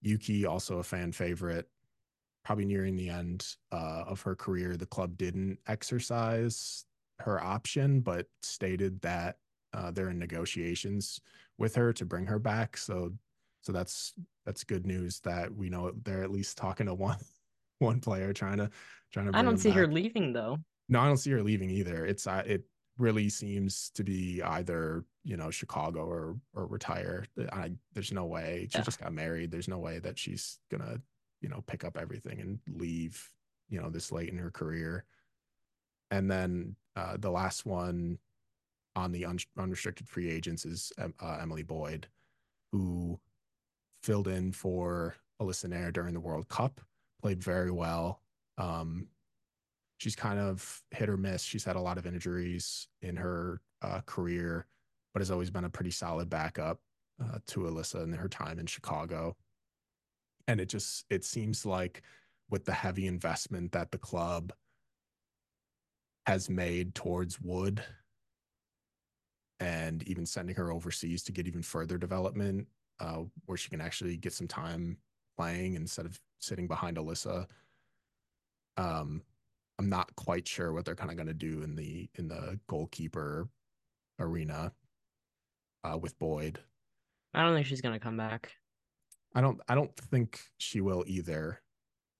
Yuki, 0.00 0.46
also 0.46 0.78
a 0.78 0.82
fan 0.82 1.12
favorite, 1.12 1.68
probably 2.44 2.64
nearing 2.64 2.96
the 2.96 3.08
end 3.08 3.46
uh, 3.70 4.04
of 4.06 4.20
her 4.22 4.34
career, 4.34 4.76
the 4.76 4.86
club 4.86 5.16
didn't 5.16 5.58
exercise 5.66 6.84
her 7.20 7.42
option, 7.42 8.00
but 8.00 8.26
stated 8.42 9.00
that 9.02 9.36
uh, 9.72 9.90
they're 9.90 10.10
in 10.10 10.18
negotiations 10.18 11.20
with 11.58 11.74
her 11.74 11.92
to 11.92 12.04
bring 12.04 12.26
her 12.26 12.38
back. 12.38 12.76
So, 12.76 13.12
so 13.62 13.72
that's 13.72 14.14
that's 14.44 14.64
good 14.64 14.86
news 14.86 15.20
that 15.20 15.54
we 15.54 15.70
know 15.70 15.92
they're 16.02 16.24
at 16.24 16.32
least 16.32 16.58
talking 16.58 16.86
to 16.86 16.94
one 16.94 17.18
one 17.78 18.00
player 18.00 18.32
trying 18.32 18.58
to 18.58 18.70
trying 19.12 19.30
to. 19.30 19.38
I 19.38 19.42
don't 19.42 19.58
see 19.58 19.70
back. 19.70 19.78
her 19.78 19.86
leaving 19.86 20.32
though. 20.32 20.58
No, 20.88 21.00
I 21.00 21.06
don't 21.06 21.16
see 21.16 21.30
her 21.30 21.42
leaving 21.42 21.70
either. 21.70 22.04
It's 22.04 22.26
uh, 22.26 22.42
it 22.44 22.64
really 22.98 23.28
seems 23.28 23.90
to 23.94 24.04
be 24.04 24.42
either 24.42 25.04
you 25.24 25.36
know 25.36 25.50
Chicago 25.50 26.04
or 26.04 26.36
or 26.54 26.66
retire. 26.66 27.24
I, 27.52 27.72
there's 27.94 28.12
no 28.12 28.26
way 28.26 28.68
she 28.70 28.78
yeah. 28.78 28.84
just 28.84 29.00
got 29.00 29.12
married. 29.12 29.50
There's 29.50 29.68
no 29.68 29.78
way 29.78 30.00
that 30.00 30.18
she's 30.18 30.58
gonna 30.70 31.00
you 31.42 31.48
know 31.50 31.62
pick 31.66 31.84
up 31.84 31.98
everything 31.98 32.40
and 32.40 32.58
leave 32.78 33.30
you 33.68 33.78
know 33.80 33.90
this 33.90 34.10
late 34.10 34.30
in 34.30 34.38
her 34.38 34.50
career. 34.50 35.04
and 36.10 36.30
then 36.30 36.76
uh, 36.96 37.16
the 37.18 37.30
last 37.30 37.66
one 37.66 38.18
on 38.94 39.12
the 39.12 39.24
un- 39.24 39.38
unrestricted 39.58 40.06
free 40.08 40.30
agents 40.30 40.64
is 40.66 40.92
uh, 40.98 41.38
Emily 41.40 41.62
Boyd, 41.62 42.06
who 42.70 43.18
filled 44.02 44.28
in 44.28 44.52
for 44.52 45.16
Alyssa 45.40 45.66
Naeher 45.70 45.92
during 45.92 46.12
the 46.12 46.20
World 46.20 46.48
Cup, 46.48 46.80
played 47.22 47.42
very 47.42 47.70
well. 47.70 48.20
Um, 48.58 49.08
she's 49.96 50.14
kind 50.14 50.38
of 50.38 50.82
hit 50.90 51.08
or 51.08 51.16
miss. 51.16 51.42
She's 51.42 51.64
had 51.64 51.76
a 51.76 51.80
lot 51.80 51.96
of 51.96 52.06
injuries 52.06 52.88
in 53.00 53.16
her 53.16 53.62
uh, 53.80 54.02
career, 54.04 54.66
but 55.14 55.20
has 55.22 55.30
always 55.30 55.50
been 55.50 55.64
a 55.64 55.70
pretty 55.70 55.90
solid 55.90 56.28
backup 56.28 56.80
uh, 57.22 57.38
to 57.46 57.60
Alyssa 57.60 58.04
in 58.04 58.12
her 58.12 58.28
time 58.28 58.58
in 58.58 58.66
Chicago. 58.66 59.34
And 60.52 60.60
it 60.60 60.68
just 60.68 61.06
it 61.08 61.24
seems 61.24 61.64
like 61.64 62.02
with 62.50 62.66
the 62.66 62.74
heavy 62.74 63.06
investment 63.06 63.72
that 63.72 63.90
the 63.90 63.96
club 63.96 64.52
has 66.26 66.50
made 66.50 66.94
towards 66.94 67.40
Wood 67.40 67.82
and 69.60 70.06
even 70.06 70.26
sending 70.26 70.54
her 70.56 70.70
overseas 70.70 71.22
to 71.22 71.32
get 71.32 71.46
even 71.46 71.62
further 71.62 71.96
development 71.96 72.68
uh, 73.00 73.20
where 73.46 73.56
she 73.56 73.70
can 73.70 73.80
actually 73.80 74.18
get 74.18 74.34
some 74.34 74.46
time 74.46 74.98
playing 75.38 75.74
instead 75.74 76.04
of 76.04 76.20
sitting 76.38 76.68
behind 76.68 76.98
Alyssa. 76.98 77.46
Um, 78.76 79.22
I'm 79.78 79.88
not 79.88 80.14
quite 80.16 80.46
sure 80.46 80.74
what 80.74 80.84
they're 80.84 80.94
kind 80.94 81.10
of 81.10 81.16
going 81.16 81.28
to 81.28 81.32
do 81.32 81.62
in 81.62 81.76
the 81.76 82.10
in 82.18 82.28
the 82.28 82.60
goalkeeper 82.66 83.48
arena 84.20 84.72
uh, 85.82 85.96
with 85.96 86.18
Boyd. 86.18 86.58
I 87.32 87.42
don't 87.42 87.54
think 87.54 87.66
she's 87.66 87.80
going 87.80 87.94
to 87.94 88.04
come 88.04 88.18
back. 88.18 88.52
I 89.34 89.40
don't. 89.40 89.60
I 89.68 89.74
don't 89.74 89.94
think 89.96 90.40
she 90.58 90.80
will 90.80 91.04
either. 91.06 91.60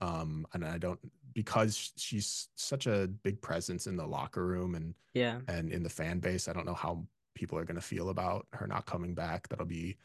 Um, 0.00 0.46
and 0.52 0.64
I 0.64 0.78
don't 0.78 0.98
because 1.34 1.92
she's 1.96 2.48
such 2.56 2.86
a 2.86 3.08
big 3.22 3.40
presence 3.40 3.86
in 3.86 3.96
the 3.96 4.06
locker 4.06 4.44
room 4.44 4.74
and 4.74 4.94
yeah, 5.14 5.40
and 5.48 5.70
in 5.70 5.82
the 5.82 5.88
fan 5.88 6.18
base. 6.18 6.48
I 6.48 6.52
don't 6.52 6.66
know 6.66 6.74
how 6.74 7.06
people 7.34 7.58
are 7.58 7.64
going 7.64 7.76
to 7.76 7.82
feel 7.82 8.10
about 8.10 8.46
her 8.52 8.66
not 8.66 8.86
coming 8.86 9.14
back. 9.14 9.48
That'll 9.48 9.66
be 9.66 9.96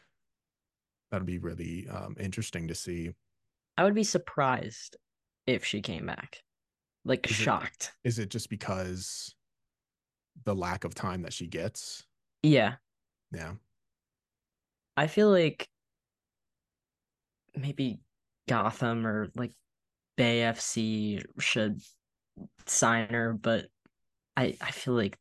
that'll 1.12 1.26
be 1.26 1.40
really 1.40 1.88
um, 1.90 2.16
interesting 2.20 2.68
to 2.68 2.76
see. 2.76 3.12
I 3.78 3.84
would 3.84 3.96
be 3.96 4.04
surprised 4.04 4.98
if 5.46 5.64
she 5.64 5.82
came 5.82 6.06
back. 6.06 6.44
Like 7.06 7.30
is 7.30 7.36
shocked. 7.36 7.94
It, 8.04 8.10
is 8.10 8.20
it 8.20 8.30
just 8.30 8.50
because 8.50 9.34
the 10.44 10.56
lack 10.56 10.84
of 10.84 10.94
time 10.94 11.22
that 11.22 11.34
she 11.34 11.48
gets? 11.48 12.06
Yeah. 12.44 12.76
Yeah. 13.32 13.54
I 14.96 15.08
feel 15.08 15.30
like 15.30 15.70
maybe 17.58 18.00
Gotham 18.48 19.06
or 19.06 19.30
like 19.36 19.52
Bay 20.16 20.40
FC 20.40 21.24
should 21.40 21.82
sign 22.66 23.10
her, 23.10 23.34
but 23.34 23.66
I 24.36 24.56
I 24.62 24.72
feel 24.72 24.94
like 24.94 25.18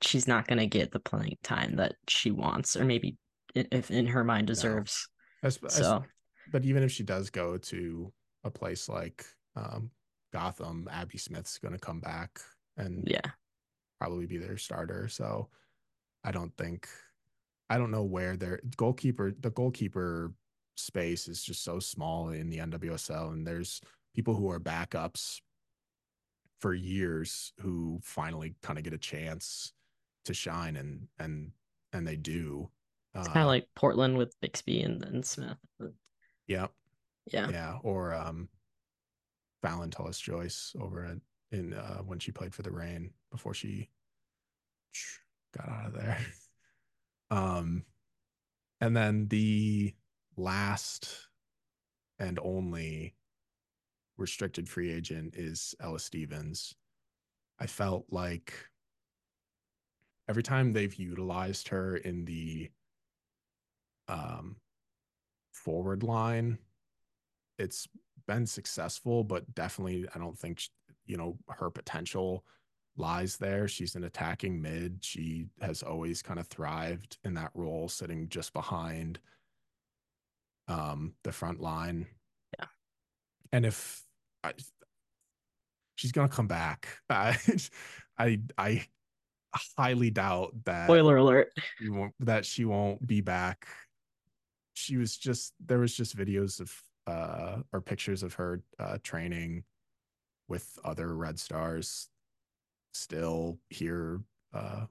she's 0.00 0.28
not 0.28 0.46
going 0.46 0.58
to 0.58 0.66
get 0.66 0.92
the 0.92 1.00
playing 1.00 1.36
time 1.42 1.76
that 1.76 1.94
she 2.08 2.30
wants 2.30 2.76
or 2.76 2.84
maybe 2.84 3.16
if 3.54 3.90
in 3.90 4.06
her 4.06 4.24
mind 4.24 4.46
deserves. 4.46 5.08
No. 5.42 5.50
So, 5.68 6.04
but 6.52 6.64
even 6.64 6.82
if 6.82 6.90
she 6.90 7.02
does 7.02 7.30
go 7.30 7.58
to 7.58 8.12
a 8.44 8.50
place 8.50 8.88
like 8.88 9.24
um, 9.56 9.90
Gotham, 10.32 10.88
Abby 10.90 11.18
Smith's 11.18 11.58
going 11.58 11.74
to 11.74 11.78
come 11.78 12.00
back 12.00 12.40
and 12.76 13.04
yeah, 13.06 13.30
probably 14.00 14.26
be 14.26 14.38
their 14.38 14.56
starter. 14.56 15.08
So 15.08 15.48
I 16.24 16.30
don't 16.30 16.56
think 16.56 16.88
I 17.68 17.78
don't 17.78 17.90
know 17.90 18.04
where 18.04 18.36
their 18.36 18.60
goalkeeper 18.76 19.32
the 19.38 19.50
goalkeeper 19.50 20.32
space 20.76 21.28
is 21.28 21.42
just 21.42 21.62
so 21.62 21.78
small 21.78 22.30
in 22.30 22.50
the 22.50 22.58
NWSL 22.58 23.32
and 23.32 23.46
there's 23.46 23.80
people 24.14 24.34
who 24.34 24.50
are 24.50 24.60
backups 24.60 25.40
for 26.60 26.74
years 26.74 27.52
who 27.60 28.00
finally 28.02 28.54
kind 28.62 28.78
of 28.78 28.84
get 28.84 28.92
a 28.92 28.98
chance 28.98 29.72
to 30.24 30.34
shine 30.34 30.76
and 30.76 31.06
and 31.18 31.52
and 31.92 32.06
they 32.06 32.16
do 32.16 32.70
it's 33.14 33.28
uh, 33.28 33.32
kind 33.32 33.44
of 33.44 33.48
like 33.48 33.68
Portland 33.76 34.18
with 34.18 34.34
Bixby 34.40 34.82
and, 34.82 35.04
and 35.04 35.24
Smith. 35.24 35.56
Yeah. 36.48 36.66
Yeah. 37.32 37.48
Yeah. 37.48 37.78
Or 37.82 38.12
um 38.12 38.48
Fallon 39.62 39.90
Tullis 39.90 40.18
Joyce 40.18 40.74
over 40.80 41.04
in, 41.04 41.20
in 41.52 41.74
uh 41.74 41.98
when 41.98 42.18
she 42.18 42.32
played 42.32 42.54
for 42.54 42.62
the 42.62 42.72
Reign 42.72 43.10
before 43.30 43.54
she 43.54 43.88
got 45.56 45.68
out 45.68 45.86
of 45.86 45.92
there. 45.94 46.18
um 47.30 47.84
and 48.80 48.96
then 48.96 49.28
the 49.28 49.94
last 50.36 51.28
and 52.18 52.38
only 52.42 53.14
restricted 54.16 54.68
free 54.68 54.92
agent 54.92 55.34
is 55.36 55.74
Ella 55.80 55.98
Stevens. 55.98 56.74
I 57.58 57.66
felt 57.66 58.06
like 58.10 58.54
every 60.28 60.42
time 60.42 60.72
they've 60.72 60.94
utilized 60.94 61.68
her 61.68 61.96
in 61.96 62.24
the 62.24 62.70
um, 64.08 64.56
forward 65.52 66.02
line, 66.02 66.58
it's 67.58 67.88
been 68.26 68.46
successful, 68.46 69.24
but 69.24 69.54
definitely 69.54 70.06
I 70.14 70.18
don't 70.18 70.38
think 70.38 70.62
you 71.06 71.16
know 71.16 71.36
her 71.48 71.70
potential 71.70 72.44
lies 72.96 73.36
there. 73.36 73.68
She's 73.68 73.96
an 73.96 74.04
attacking 74.04 74.60
mid. 74.60 74.98
She 75.02 75.46
has 75.60 75.82
always 75.82 76.22
kind 76.22 76.38
of 76.40 76.46
thrived 76.46 77.18
in 77.24 77.34
that 77.34 77.50
role, 77.54 77.88
sitting 77.88 78.28
just 78.28 78.52
behind 78.52 79.18
um, 80.68 81.14
the 81.24 81.32
front 81.32 81.60
line. 81.60 82.06
Yeah. 82.58 82.66
And 83.52 83.66
if 83.66 84.02
I, 84.42 84.52
she's 85.96 86.12
gonna 86.12 86.28
come 86.28 86.46
back, 86.46 86.88
I, 87.10 87.36
I, 88.18 88.40
I 88.58 88.84
highly 89.76 90.10
doubt 90.10 90.52
that. 90.64 90.86
Spoiler 90.86 91.16
alert. 91.16 91.52
That 92.20 92.44
she 92.44 92.64
won't 92.64 93.06
be 93.06 93.20
back 93.20 93.66
she 94.74 94.96
was 94.96 95.16
just 95.16 95.54
there 95.64 95.78
was 95.78 95.94
just 95.96 96.16
videos 96.16 96.60
of 96.60 96.82
uh 97.06 97.62
or 97.72 97.80
pictures 97.80 98.22
of 98.22 98.34
her 98.34 98.60
uh 98.78 98.98
training 99.02 99.64
with 100.48 100.78
other 100.84 101.14
red 101.14 101.38
stars 101.38 102.08
still 102.92 103.58
here 103.70 104.20
uh 104.52 104.84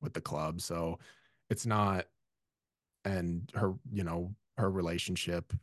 with 0.00 0.14
the 0.14 0.20
club 0.20 0.60
so 0.60 0.98
it's 1.50 1.66
not 1.66 2.06
and 3.06 3.50
her 3.54 3.72
you 3.90 4.04
know 4.04 4.34
her 4.58 4.70
relationship 4.70 5.54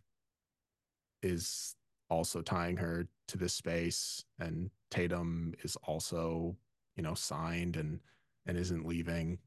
is 1.21 1.75
also 2.09 2.41
tying 2.41 2.77
her 2.77 3.07
to 3.27 3.37
this 3.37 3.53
space 3.53 4.23
and 4.39 4.71
Tatum 4.89 5.53
is 5.63 5.77
also 5.83 6.55
you 6.95 7.03
know 7.03 7.13
signed 7.13 7.77
and 7.77 7.99
and 8.47 8.57
isn't 8.57 8.87
leaving 8.87 9.37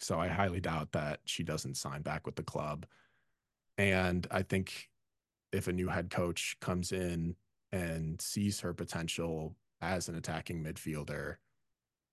so 0.00 0.20
I 0.20 0.28
highly 0.28 0.60
doubt 0.60 0.92
that 0.92 1.20
she 1.24 1.42
doesn't 1.42 1.76
sign 1.76 2.02
back 2.02 2.26
with 2.26 2.36
the 2.36 2.42
club. 2.42 2.86
And 3.78 4.26
I 4.30 4.42
think 4.42 4.90
if 5.52 5.66
a 5.66 5.72
new 5.72 5.88
head 5.88 6.10
coach 6.10 6.56
comes 6.60 6.92
in 6.92 7.36
and 7.72 8.20
sees 8.20 8.60
her 8.60 8.74
potential 8.74 9.56
as 9.80 10.08
an 10.08 10.16
attacking 10.16 10.62
midfielder, 10.62 11.36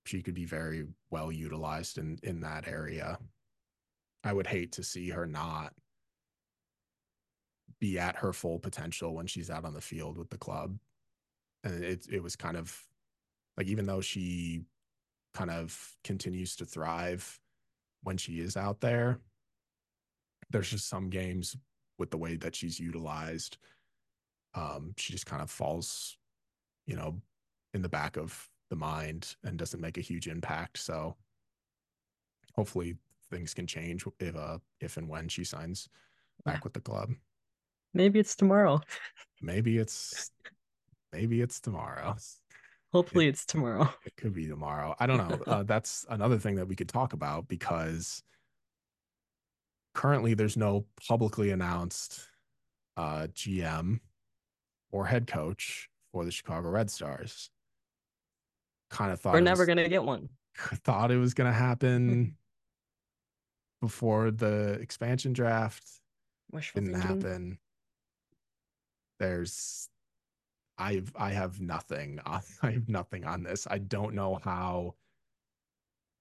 she 0.05 0.21
could 0.21 0.33
be 0.33 0.45
very 0.45 0.85
well 1.09 1.31
utilized 1.31 1.97
in 1.97 2.17
in 2.23 2.39
that 2.41 2.67
area. 2.67 3.19
I 4.23 4.33
would 4.33 4.47
hate 4.47 4.73
to 4.73 4.83
see 4.83 5.09
her 5.09 5.25
not 5.25 5.73
be 7.79 7.97
at 7.97 8.17
her 8.17 8.31
full 8.31 8.59
potential 8.59 9.15
when 9.15 9.25
she's 9.25 9.49
out 9.49 9.65
on 9.65 9.73
the 9.73 9.81
field 9.81 10.17
with 10.17 10.29
the 10.29 10.37
club. 10.37 10.77
And 11.63 11.83
it 11.83 12.07
it 12.11 12.21
was 12.21 12.35
kind 12.35 12.57
of 12.57 12.75
like 13.57 13.67
even 13.67 13.85
though 13.85 14.01
she 14.01 14.63
kind 15.33 15.49
of 15.49 15.95
continues 16.03 16.55
to 16.57 16.65
thrive 16.65 17.39
when 18.03 18.17
she 18.17 18.39
is 18.39 18.57
out 18.57 18.81
there. 18.81 19.19
There's 20.49 20.69
just 20.69 20.89
some 20.89 21.09
games 21.09 21.55
with 21.97 22.11
the 22.11 22.17
way 22.17 22.35
that 22.37 22.55
she's 22.55 22.79
utilized. 22.79 23.57
Um, 24.53 24.93
she 24.97 25.13
just 25.13 25.25
kind 25.25 25.41
of 25.41 25.49
falls, 25.49 26.17
you 26.85 26.95
know, 26.95 27.21
in 27.73 27.81
the 27.81 27.89
back 27.89 28.17
of 28.17 28.49
the 28.69 28.75
mind 28.75 29.35
and 29.43 29.57
doesn't 29.57 29.79
make 29.79 29.97
a 29.97 30.01
huge 30.01 30.27
impact. 30.27 30.77
So 30.77 31.15
hopefully 32.55 32.97
things 33.31 33.53
can 33.53 33.65
change 33.65 34.05
if 34.19 34.35
uh 34.35 34.59
if 34.79 34.97
and 34.97 35.09
when 35.09 35.27
she 35.27 35.43
signs 35.43 35.89
back 36.45 36.55
yeah. 36.55 36.61
with 36.63 36.73
the 36.73 36.81
club. 36.81 37.09
Maybe 37.93 38.19
it's 38.19 38.35
tomorrow. 38.35 38.81
maybe 39.41 39.77
it's 39.83 40.31
maybe 41.11 41.41
it's 41.41 41.59
tomorrow. 41.59 42.15
Hopefully, 42.91 43.27
it, 43.27 43.29
it's 43.29 43.45
tomorrow. 43.45 43.89
It 44.05 44.15
could 44.17 44.33
be 44.33 44.47
tomorrow. 44.47 44.95
I 44.99 45.07
don't 45.07 45.17
know. 45.17 45.39
Uh, 45.47 45.63
that's 45.67 46.05
another 46.09 46.37
thing 46.37 46.55
that 46.55 46.67
we 46.67 46.75
could 46.75 46.89
talk 46.89 47.13
about 47.13 47.47
because 47.47 48.21
currently 49.93 50.33
there's 50.33 50.57
no 50.57 50.85
publicly 51.07 51.51
announced 51.51 52.27
uh, 52.97 53.27
GM 53.33 53.99
or 54.91 55.05
head 55.05 55.25
coach 55.25 55.89
for 56.11 56.25
the 56.25 56.31
Chicago 56.31 56.69
Red 56.69 56.91
Stars. 56.91 57.49
Kind 58.89 59.13
of 59.13 59.21
thought 59.21 59.33
we're 59.33 59.39
never 59.39 59.61
was, 59.61 59.67
gonna 59.67 59.87
get 59.87 60.03
one. 60.03 60.27
Thought 60.83 61.11
it 61.11 61.17
was 61.17 61.33
gonna 61.33 61.53
happen 61.53 62.35
before 63.81 64.31
the 64.31 64.73
expansion 64.73 65.33
draft. 65.33 65.83
Wishful 66.51 66.81
Didn't 66.81 67.01
thinking. 67.01 67.21
happen. 67.21 67.57
There's 69.19 69.89
I've 70.77 71.11
I 71.15 71.31
have 71.31 71.59
nothing 71.59 72.19
I 72.25 72.41
have 72.61 72.87
nothing 72.89 73.25
on 73.25 73.43
this. 73.43 73.67
I 73.69 73.79
don't 73.79 74.15
know 74.15 74.39
how 74.43 74.95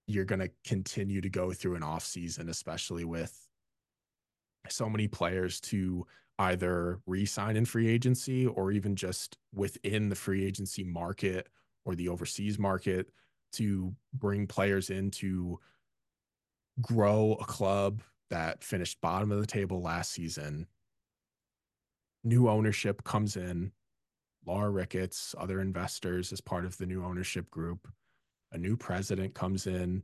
you're 0.06 0.24
going 0.24 0.40
to 0.40 0.50
continue 0.64 1.20
to 1.20 1.28
go 1.28 1.52
through 1.52 1.76
an 1.76 1.84
off 1.84 2.04
season, 2.04 2.48
especially 2.48 3.04
with 3.04 3.48
so 4.68 4.88
many 4.88 5.06
players 5.06 5.60
to 5.60 6.04
either 6.40 6.98
re-sign 7.06 7.56
in 7.56 7.64
free 7.64 7.86
agency 7.86 8.46
or 8.46 8.72
even 8.72 8.96
just 8.96 9.36
within 9.54 10.08
the 10.08 10.16
free 10.16 10.44
agency 10.44 10.82
market 10.82 11.48
or 11.84 11.94
the 11.94 12.08
overseas 12.08 12.58
market 12.58 13.10
to 13.52 13.94
bring 14.14 14.46
players 14.46 14.90
in 14.90 15.10
to 15.10 15.58
grow 16.80 17.36
a 17.40 17.44
club 17.44 18.02
that 18.30 18.62
finished 18.62 19.00
bottom 19.00 19.32
of 19.32 19.40
the 19.40 19.46
table 19.46 19.80
last 19.82 20.12
season. 20.12 20.66
New 22.22 22.48
ownership 22.48 23.02
comes 23.04 23.36
in, 23.36 23.72
Laura 24.46 24.70
Ricketts, 24.70 25.34
other 25.38 25.60
investors 25.60 26.32
as 26.32 26.40
part 26.40 26.64
of 26.64 26.76
the 26.78 26.86
new 26.86 27.04
ownership 27.04 27.50
group. 27.50 27.88
A 28.52 28.58
new 28.58 28.76
president 28.76 29.34
comes 29.34 29.66
in, 29.66 30.02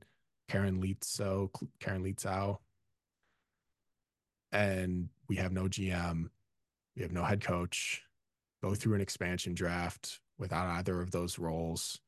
Karen 0.49 0.81
Litzo, 0.81 1.51
Karen 1.81 2.05
Leetzow, 2.05 2.59
and 4.53 5.09
we 5.29 5.37
have 5.37 5.53
no 5.53 5.65
GM, 5.65 6.31
we 6.95 7.03
have 7.03 7.13
no 7.13 7.25
head 7.25 7.43
coach. 7.43 8.03
Go 8.63 8.75
through 8.75 8.95
an 8.95 9.01
expansion 9.01 9.55
draft 9.55 10.21
without 10.39 10.67
either 10.69 11.01
of 11.01 11.11
those 11.11 11.39
roles. 11.39 12.01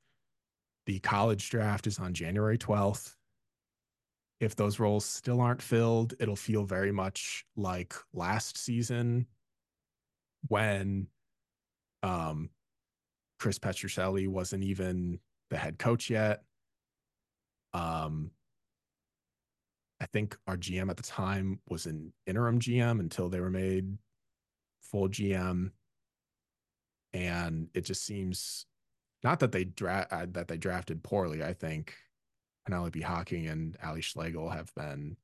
The 0.87 0.99
college 1.01 1.51
draft 1.51 1.87
is 1.87 1.99
on 1.99 2.14
January 2.14 2.57
12th. 2.57 3.14
If 4.40 4.55
those 4.55 4.79
roles 4.79 5.05
still 5.05 5.40
aren't 5.40 5.62
filled, 5.62 6.14
it'll 6.20 6.37
feel 6.37 6.64
very 6.64 6.92
much 6.92 7.44
like 7.57 7.94
last 8.12 8.57
season 8.57 9.27
when 10.46 11.09
um, 12.03 12.51
Chris 13.40 13.59
Petrucelli 13.59 14.29
wasn't 14.29 14.62
even 14.62 15.18
the 15.51 15.57
head 15.57 15.79
coach 15.79 16.11
yet. 16.11 16.42
Um, 17.72 18.31
I 20.01 20.07
think 20.07 20.37
our 20.46 20.57
GM 20.57 20.90
at 20.90 20.96
the 20.96 21.03
time 21.03 21.61
was 21.68 21.87
an 21.87 22.12
interim 22.27 22.61
GM 22.61 23.01
until 23.01 23.29
they 23.29 23.40
were 23.40 23.51
made 23.51 23.98
full 24.81 25.09
GM, 25.09 25.72
and 27.12 27.68
it 27.74 27.83
just 27.83 28.07
seems 28.07 28.66
not 29.24 29.40
that 29.40 29.53
they 29.53 29.64
draft 29.64 30.12
uh, 30.12 30.27
that 30.33 30.46
they 30.48 30.57
drafted 30.57 31.03
poorly. 31.03 31.42
I 31.42 31.53
think 31.53 31.94
Penelope 32.69 33.01
Hocking 33.01 33.47
and 33.47 33.79
Ally 33.83 34.01
Schlegel 34.01 34.51
have 34.51 34.71
been 34.75 35.17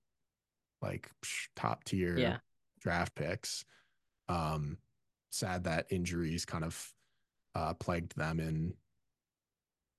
like 0.80 1.10
psh, 1.22 1.48
top 1.54 1.84
tier 1.84 2.16
yeah. 2.16 2.36
draft 2.80 3.14
picks. 3.14 3.66
Um, 4.30 4.78
sad 5.28 5.64
that 5.64 5.86
injuries 5.90 6.46
kind 6.46 6.64
of 6.64 6.92
uh, 7.54 7.74
plagued 7.74 8.16
them 8.16 8.40
in 8.40 8.72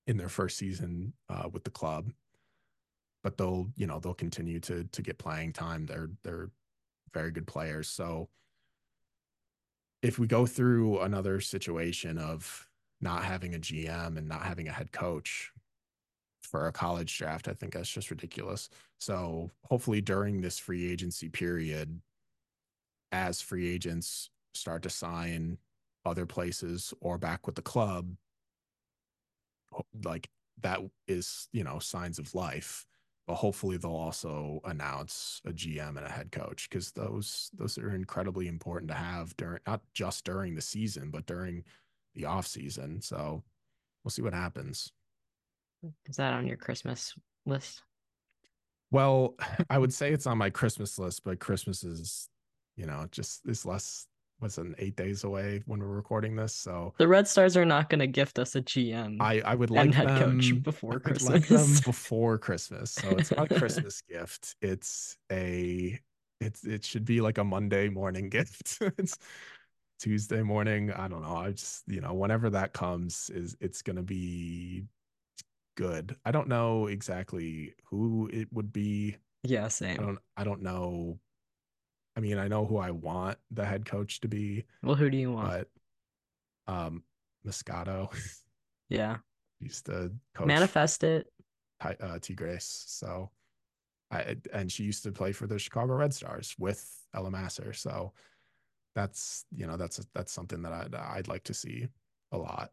in 0.08 0.18
their 0.18 0.30
first 0.30 0.58
season 0.58 1.14
uh, 1.30 1.48
with 1.52 1.64
the 1.64 1.70
club. 1.70 2.12
But 3.24 3.38
they'll, 3.38 3.68
you 3.76 3.86
know, 3.86 4.00
they'll 4.00 4.16
continue 4.16 4.60
to 4.62 4.86
to 4.86 5.02
get 5.04 5.20
playing 5.20 5.54
time. 5.54 5.86
They're 5.86 6.10
they're 6.24 6.50
very 7.14 7.30
good 7.30 7.46
players. 7.46 7.88
So 7.88 8.28
if 10.02 10.18
we 10.18 10.26
go 10.26 10.48
through 10.48 11.02
another 11.02 11.40
situation 11.42 12.18
of 12.18 12.68
not 13.02 13.24
having 13.24 13.54
a 13.54 13.60
GM 13.60 14.18
and 14.18 14.28
not 14.28 14.42
having 14.42 14.68
a 14.68 14.72
head 14.72 14.92
coach 14.92 15.52
for 16.46 16.68
a 16.68 16.72
college 16.72 17.18
draft, 17.18 17.48
I 17.48 17.54
think 17.54 17.74
that's 17.74 17.90
just 17.90 18.12
ridiculous. 18.12 18.70
So 19.00 19.52
hopefully 19.66 20.02
during 20.02 20.42
this 20.42 20.58
free 20.58 20.92
agency 20.92 21.30
period, 21.30 22.02
as 23.12 23.42
free 23.42 23.70
agents 23.70 24.30
start 24.54 24.84
to 24.84 24.90
sign 24.90 25.58
other 26.06 26.26
places 26.26 26.94
or 27.02 27.18
back 27.18 27.46
with 27.46 27.56
the 27.56 27.62
club, 27.62 28.16
like 30.04 30.30
that 30.62 30.80
is, 31.08 31.48
you 31.52 31.64
know, 31.64 31.80
signs 31.80 32.20
of 32.20 32.34
life. 32.36 32.86
But 33.28 33.36
hopefully 33.36 33.78
they'll 33.78 33.92
also 33.92 34.62
announce 34.66 35.42
a 35.46 35.52
GM 35.52 35.98
and 35.98 36.06
a 36.06 36.10
head 36.10 36.32
coach 36.32 36.70
because 36.70 36.92
those 36.92 37.50
those 37.58 37.76
are 37.80 37.96
incredibly 37.96 38.48
important 38.48 38.90
to 38.90 38.96
have 38.96 39.36
during 39.36 39.62
not 39.66 39.82
just 39.96 40.26
during 40.26 40.54
the 40.54 40.62
season, 40.62 41.10
but 41.10 41.26
during 41.26 41.64
the 42.14 42.26
off 42.26 42.46
season. 42.46 43.02
So 43.02 43.44
we'll 44.04 44.12
see 44.12 44.22
what 44.22 44.34
happens. 44.34 44.92
Is 46.08 46.18
that 46.18 46.34
on 46.34 46.48
your 46.48 46.58
Christmas 46.58 47.14
list? 47.46 47.82
Well, 48.92 49.36
I 49.70 49.78
would 49.78 49.94
say 49.94 50.12
it's 50.12 50.28
on 50.28 50.38
my 50.38 50.50
Christmas 50.50 50.98
list, 51.00 51.24
but 51.24 51.40
Christmas 51.40 51.84
is, 51.84 52.30
you 52.76 52.86
know, 52.86 53.06
just 53.12 53.42
is 53.48 53.66
less 53.66 54.08
was 54.42 54.58
an 54.58 54.76
eight 54.80 54.96
days 54.96 55.24
away 55.24 55.64
when 55.66 55.80
we're 55.80 55.88
recording 55.88 56.36
this. 56.36 56.54
So 56.54 56.94
the 56.98 57.08
Red 57.08 57.28
Stars 57.28 57.56
are 57.56 57.66
not 57.66 57.90
going 57.90 58.00
to 58.00 58.08
gift 58.08 58.38
us 58.38 58.56
a 58.56 58.62
GM. 58.62 59.18
I, 59.20 59.40
I 59.42 59.56
would 59.56 59.70
like 59.70 59.94
head 59.94 60.08
them, 60.08 60.40
coach 60.40 60.62
before 60.62 61.00
Christmas. 61.00 61.30
Like 61.30 61.48
them 61.48 61.82
before 61.86 62.38
Christmas. 62.38 62.92
So 62.92 63.10
it's 63.12 63.32
not 63.32 63.52
a 63.52 63.56
Christmas 63.60 64.02
gift. 64.02 64.56
It's 64.62 65.18
a 65.32 66.00
it's 66.42 66.66
it 66.66 66.84
should 66.84 67.06
be 67.06 67.22
like 67.22 67.38
a 67.38 67.44
Monday 67.44 67.90
morning 67.90 68.30
gift. 68.30 68.80
it's 68.98 69.18
Tuesday 70.00 70.42
morning. 70.42 70.92
I 70.92 71.08
don't 71.08 71.22
know. 71.22 71.38
I 71.38 71.52
just 71.52 71.84
you 71.88 72.02
know 72.02 72.14
whenever 72.14 72.50
that 72.52 72.74
comes 72.74 73.30
is 73.34 73.56
it's 73.62 73.82
going 73.82 73.96
to 73.96 74.04
be 74.04 74.84
good. 75.76 76.16
I 76.26 76.32
don't 76.32 76.48
know 76.48 76.88
exactly 76.88 77.74
who 77.86 78.30
it 78.34 78.48
would 78.52 78.72
be. 78.74 79.18
Yeah, 79.44 79.68
same. 79.68 80.00
I 80.00 80.04
don't 80.04 80.20
I 80.38 80.44
don't 80.44 80.62
know 80.62 81.20
I 82.18 82.22
mean, 82.22 82.38
I 82.38 82.48
know 82.48 82.66
who 82.66 82.78
I 82.78 82.92
want 82.92 83.38
the 83.52 83.66
head 83.66 83.86
coach 83.86 84.22
to 84.22 84.28
be. 84.28 84.64
Well, 84.82 84.96
who 84.96 85.10
do 85.10 85.18
you 85.18 85.34
want? 85.34 85.68
But 86.68 86.74
um 86.74 87.04
Moscato. 87.46 88.10
Yeah. 88.88 89.18
used 89.60 89.88
to 89.88 90.12
coach 90.36 90.46
Manifest 90.46 91.04
it. 91.04 91.26
uh, 91.82 92.20
T 92.22 92.36
Grace. 92.36 92.84
So 92.88 93.32
I 94.12 94.38
and 94.54 94.72
she 94.72 94.84
used 94.84 95.02
to 95.04 95.12
play 95.12 95.32
for 95.32 95.48
the 95.48 95.58
Chicago 95.58 95.94
Red 95.96 96.14
Stars 96.14 96.56
with 96.60 96.88
Ella 97.16 97.32
Masar. 97.32 97.76
So 97.76 98.14
that's 98.94 99.46
you 99.52 99.66
know 99.66 99.76
that's 99.76 100.00
that's 100.14 100.32
something 100.32 100.62
that 100.62 100.72
I'd 100.72 100.94
I'd 100.96 101.28
like 101.28 101.44
to 101.46 101.54
see 101.56 101.88
a 102.32 102.38
lot. 102.38 102.72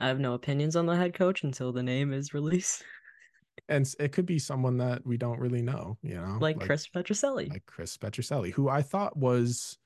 I 0.00 0.08
have 0.08 0.18
no 0.18 0.34
opinions 0.34 0.76
on 0.76 0.86
the 0.86 0.96
head 0.96 1.14
coach 1.14 1.44
until 1.44 1.72
the 1.72 1.82
name 1.82 2.12
is 2.12 2.32
released. 2.32 2.82
and 3.68 3.86
it 3.98 4.12
could 4.12 4.26
be 4.26 4.38
someone 4.38 4.78
that 4.78 5.06
we 5.06 5.16
don't 5.16 5.38
really 5.38 5.62
know, 5.62 5.98
you 6.02 6.14
know, 6.14 6.38
like, 6.40 6.56
like 6.56 6.66
Chris 6.66 6.88
Petrucelli, 6.88 7.50
like 7.50 7.66
Chris 7.66 7.96
Petrucelli, 7.96 8.50
who 8.52 8.68
I 8.68 8.82
thought 8.82 9.16
was 9.16 9.78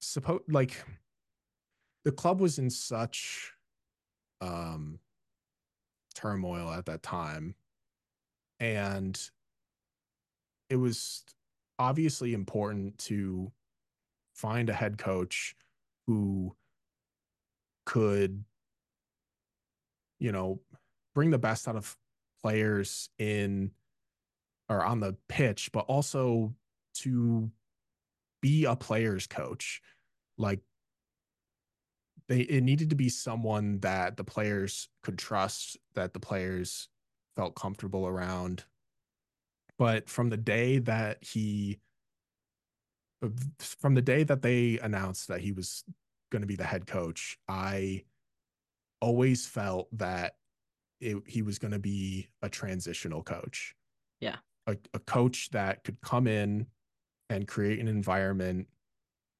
supposed 0.00 0.42
like 0.48 0.84
the 2.04 2.12
club 2.12 2.40
was 2.40 2.58
in 2.58 2.70
such 2.70 3.52
um 4.40 4.98
turmoil 6.14 6.70
at 6.70 6.86
that 6.86 7.02
time, 7.02 7.54
and 8.60 9.18
it 10.68 10.76
was 10.76 11.24
obviously 11.78 12.34
important 12.34 12.98
to 12.98 13.52
find 14.34 14.68
a 14.68 14.74
head 14.74 14.98
coach 14.98 15.54
who 16.06 16.54
could 17.86 18.44
you 20.18 20.32
know 20.32 20.60
bring 21.14 21.30
the 21.30 21.38
best 21.38 21.66
out 21.68 21.76
of 21.76 21.96
players 22.42 23.10
in 23.18 23.70
or 24.68 24.84
on 24.84 25.00
the 25.00 25.16
pitch, 25.28 25.70
but 25.72 25.86
also 25.86 26.54
to 26.94 27.50
be 28.40 28.64
a 28.64 28.76
player's 28.76 29.26
coach. 29.26 29.80
Like 30.36 30.60
they 32.28 32.40
it 32.40 32.62
needed 32.62 32.90
to 32.90 32.96
be 32.96 33.08
someone 33.08 33.80
that 33.80 34.16
the 34.16 34.24
players 34.24 34.88
could 35.02 35.18
trust, 35.18 35.76
that 35.94 36.12
the 36.12 36.20
players 36.20 36.88
felt 37.36 37.54
comfortable 37.54 38.06
around. 38.06 38.64
But 39.78 40.08
from 40.08 40.28
the 40.28 40.36
day 40.36 40.78
that 40.80 41.24
he 41.24 41.78
from 43.60 43.94
the 43.94 44.02
day 44.02 44.22
that 44.22 44.42
they 44.42 44.78
announced 44.80 45.28
that 45.28 45.40
he 45.40 45.50
was 45.52 45.84
going 46.30 46.42
to 46.42 46.46
be 46.46 46.56
the 46.56 46.64
head 46.64 46.86
coach, 46.86 47.38
I 47.48 48.04
always 49.00 49.46
felt 49.46 49.88
that 49.96 50.34
it, 51.00 51.16
he 51.26 51.42
was 51.42 51.58
going 51.58 51.72
to 51.72 51.78
be 51.78 52.28
a 52.42 52.48
transitional 52.48 53.22
coach. 53.22 53.74
Yeah. 54.20 54.36
A, 54.66 54.76
a 54.94 54.98
coach 54.98 55.50
that 55.50 55.84
could 55.84 56.00
come 56.00 56.26
in 56.26 56.66
and 57.30 57.46
create 57.46 57.78
an 57.78 57.88
environment 57.88 58.68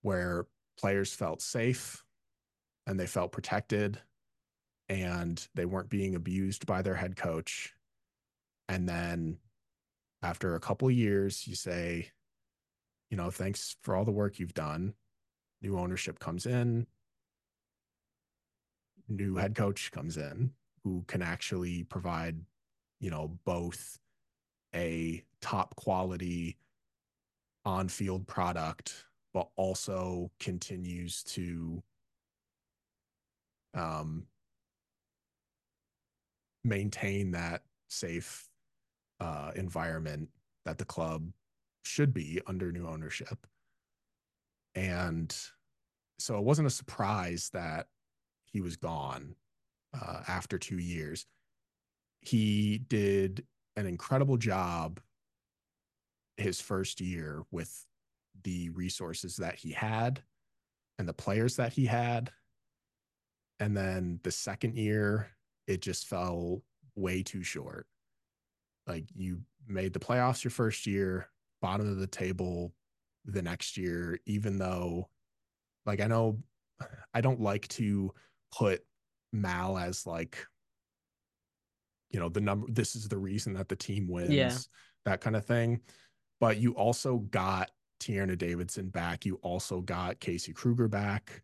where 0.02 0.46
players 0.78 1.12
felt 1.12 1.42
safe 1.42 2.04
and 2.86 2.98
they 2.98 3.06
felt 3.06 3.32
protected 3.32 3.98
and 4.88 5.46
they 5.54 5.66
weren't 5.66 5.90
being 5.90 6.14
abused 6.14 6.66
by 6.66 6.82
their 6.82 6.94
head 6.94 7.16
coach. 7.16 7.74
And 8.68 8.88
then 8.88 9.38
after 10.22 10.54
a 10.54 10.60
couple 10.60 10.88
of 10.88 10.94
years, 10.94 11.46
you 11.46 11.54
say, 11.54 12.10
you 13.10 13.16
know, 13.16 13.30
thanks 13.30 13.76
for 13.82 13.94
all 13.94 14.04
the 14.04 14.10
work 14.10 14.38
you've 14.38 14.54
done. 14.54 14.94
New 15.60 15.78
ownership 15.78 16.18
comes 16.18 16.46
in, 16.46 16.86
new 19.08 19.36
head 19.36 19.54
coach 19.54 19.90
comes 19.90 20.16
in, 20.16 20.52
who 20.84 21.04
can 21.06 21.22
actually 21.22 21.84
provide, 21.84 22.36
you 23.00 23.10
know, 23.10 23.38
both 23.44 23.98
a 24.74 25.24
top 25.40 25.74
quality 25.76 26.56
on 27.64 27.88
field 27.88 28.26
product 28.26 29.04
but 29.34 29.48
also 29.56 30.30
continues 30.40 31.22
to 31.22 31.82
um, 33.74 34.26
maintain 36.64 37.30
that 37.32 37.62
safe 37.88 38.48
uh, 39.20 39.50
environment 39.54 40.28
that 40.64 40.78
the 40.78 40.84
club 40.84 41.30
should 41.84 42.12
be 42.12 42.40
under 42.46 42.72
new 42.72 42.86
ownership. 42.86 43.46
And 44.74 45.34
so 46.18 46.38
it 46.38 46.44
wasn't 46.44 46.68
a 46.68 46.70
surprise 46.70 47.50
that 47.52 47.86
he 48.52 48.60
was 48.60 48.76
gone 48.76 49.34
uh, 50.00 50.22
after 50.26 50.58
two 50.58 50.78
years. 50.78 51.26
He 52.20 52.78
did 52.78 53.46
an 53.76 53.86
incredible 53.86 54.36
job 54.36 55.00
his 56.36 56.60
first 56.60 57.00
year 57.00 57.42
with 57.50 57.86
the 58.44 58.70
resources 58.70 59.36
that 59.36 59.56
he 59.56 59.72
had 59.72 60.22
and 60.98 61.08
the 61.08 61.12
players 61.12 61.56
that 61.56 61.72
he 61.72 61.86
had. 61.86 62.30
And 63.60 63.76
then 63.76 64.20
the 64.22 64.30
second 64.30 64.76
year, 64.76 65.30
it 65.66 65.80
just 65.80 66.06
fell 66.06 66.62
way 66.94 67.22
too 67.22 67.42
short. 67.42 67.86
Like 68.86 69.04
you 69.14 69.40
made 69.66 69.92
the 69.92 69.98
playoffs 69.98 70.44
your 70.44 70.50
first 70.50 70.86
year, 70.86 71.28
bottom 71.60 71.88
of 71.88 71.98
the 71.98 72.06
table 72.06 72.72
the 73.24 73.42
next 73.42 73.76
year, 73.76 74.18
even 74.26 74.58
though, 74.58 75.08
like, 75.86 76.00
I 76.00 76.06
know 76.06 76.38
I 77.14 77.20
don't 77.20 77.40
like 77.40 77.68
to 77.68 78.12
put 78.56 78.84
Mal 79.32 79.76
as 79.78 80.06
like, 80.06 80.38
you 82.10 82.18
know, 82.18 82.28
the 82.28 82.40
number, 82.40 82.66
this 82.70 82.96
is 82.96 83.08
the 83.08 83.18
reason 83.18 83.52
that 83.54 83.68
the 83.68 83.76
team 83.76 84.08
wins, 84.08 84.30
Yeah. 84.30 84.56
that 85.04 85.20
kind 85.20 85.36
of 85.36 85.44
thing. 85.44 85.80
But 86.40 86.58
you 86.58 86.72
also 86.72 87.18
got 87.18 87.70
Tierna 88.00 88.38
Davidson 88.38 88.88
back. 88.88 89.26
You 89.26 89.36
also 89.42 89.80
got 89.80 90.20
Casey 90.20 90.52
Krueger 90.52 90.88
back. 90.88 91.42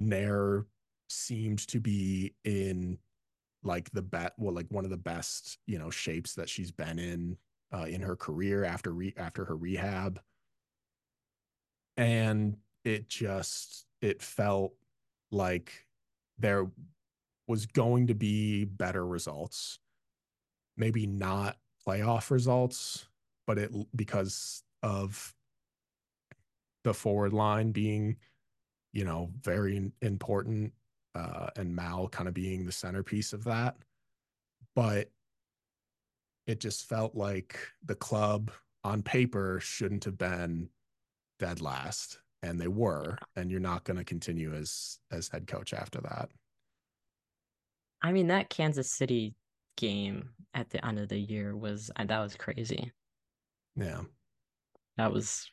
Naeher 0.00 0.64
seemed 1.10 1.66
to 1.68 1.80
be 1.80 2.34
in 2.44 2.98
like 3.64 3.90
the 3.90 4.02
bet 4.02 4.34
well 4.38 4.54
like 4.54 4.66
one 4.70 4.84
of 4.84 4.90
the 4.90 4.96
best 4.96 5.58
you 5.66 5.78
know 5.78 5.90
shapes 5.90 6.34
that 6.34 6.48
she's 6.48 6.70
been 6.70 6.98
in 6.98 7.36
uh, 7.74 7.86
in 7.88 8.00
her 8.00 8.14
career 8.14 8.62
after 8.62 8.92
re- 8.92 9.14
after 9.16 9.44
her 9.44 9.56
rehab 9.56 10.20
and 11.96 12.56
it 12.84 13.08
just 13.08 13.86
it 14.00 14.22
felt 14.22 14.74
like 15.32 15.87
there 16.38 16.66
was 17.46 17.66
going 17.66 18.06
to 18.06 18.14
be 18.14 18.64
better 18.64 19.06
results 19.06 19.78
maybe 20.76 21.06
not 21.06 21.56
playoff 21.86 22.30
results 22.30 23.06
but 23.46 23.58
it 23.58 23.72
because 23.96 24.62
of 24.82 25.34
the 26.84 26.94
forward 26.94 27.32
line 27.32 27.72
being 27.72 28.16
you 28.92 29.04
know 29.04 29.30
very 29.42 29.90
important 30.02 30.72
uh, 31.14 31.48
and 31.56 31.74
Mal 31.74 32.08
kind 32.08 32.28
of 32.28 32.34
being 32.34 32.64
the 32.64 32.72
centerpiece 32.72 33.32
of 33.32 33.44
that. 33.44 33.76
But 34.74 35.10
it 36.46 36.60
just 36.60 36.88
felt 36.88 37.14
like 37.14 37.58
the 37.84 37.94
club 37.94 38.50
on 38.84 39.02
paper 39.02 39.58
shouldn't 39.60 40.04
have 40.04 40.16
been 40.16 40.68
dead 41.38 41.60
last, 41.60 42.18
and 42.42 42.60
they 42.60 42.68
were. 42.68 43.18
And 43.36 43.50
you're 43.50 43.60
not 43.60 43.84
going 43.84 43.96
to 43.98 44.04
continue 44.04 44.54
as 44.54 44.98
as 45.10 45.28
head 45.28 45.46
coach 45.46 45.72
after 45.72 46.00
that. 46.02 46.30
I 48.02 48.12
mean, 48.12 48.28
that 48.28 48.48
Kansas 48.50 48.90
City 48.90 49.34
game 49.76 50.30
at 50.54 50.70
the 50.70 50.84
end 50.86 50.98
of 50.98 51.08
the 51.08 51.18
year 51.18 51.56
was 51.56 51.90
uh, 51.96 52.04
that 52.04 52.20
was 52.20 52.34
crazy. 52.36 52.92
Yeah, 53.76 54.02
That 54.96 55.12
was 55.12 55.50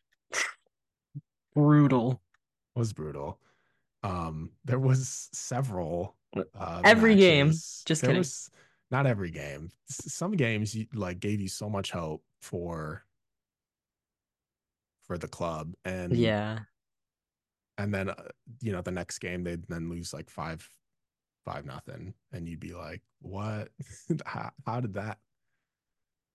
brutal. 1.54 2.22
was 2.76 2.94
brutal. 2.94 3.40
Um, 4.04 4.52
there 4.66 4.80
was 4.80 5.30
several 5.34 6.16
uh, 6.60 6.82
Every 6.84 7.16
game. 7.16 7.50
Just 7.52 7.88
there 7.88 8.10
kidding. 8.10 8.18
was 8.20 8.50
not 8.92 9.08
every 9.08 9.32
game. 9.32 9.72
Some 9.90 10.34
games 10.34 10.76
you, 10.76 10.88
like 10.94 11.20
gave 11.20 11.42
you 11.42 11.48
so 11.48 11.70
much 11.70 11.92
hope 11.92 12.24
for 12.42 13.04
for 15.08 15.18
the 15.18 15.28
club, 15.28 15.74
and 15.86 16.16
Yeah. 16.16 16.60
And 17.78 17.94
then 17.94 18.10
uh, 18.10 18.16
you 18.62 18.72
know 18.72 18.82
the 18.82 18.92
next 18.92 19.20
game 19.20 19.44
they'd 19.44 19.68
then 19.68 19.90
lose 19.90 20.14
like 20.14 20.30
five 20.30 20.70
five 21.46 21.66
nothing, 21.66 22.14
and 22.34 22.48
you'd 22.50 22.60
be 22.60 22.74
like, 22.74 23.02
what? 23.22 23.70
how, 24.26 24.52
how 24.66 24.80
did 24.80 24.96
that? 24.96 25.20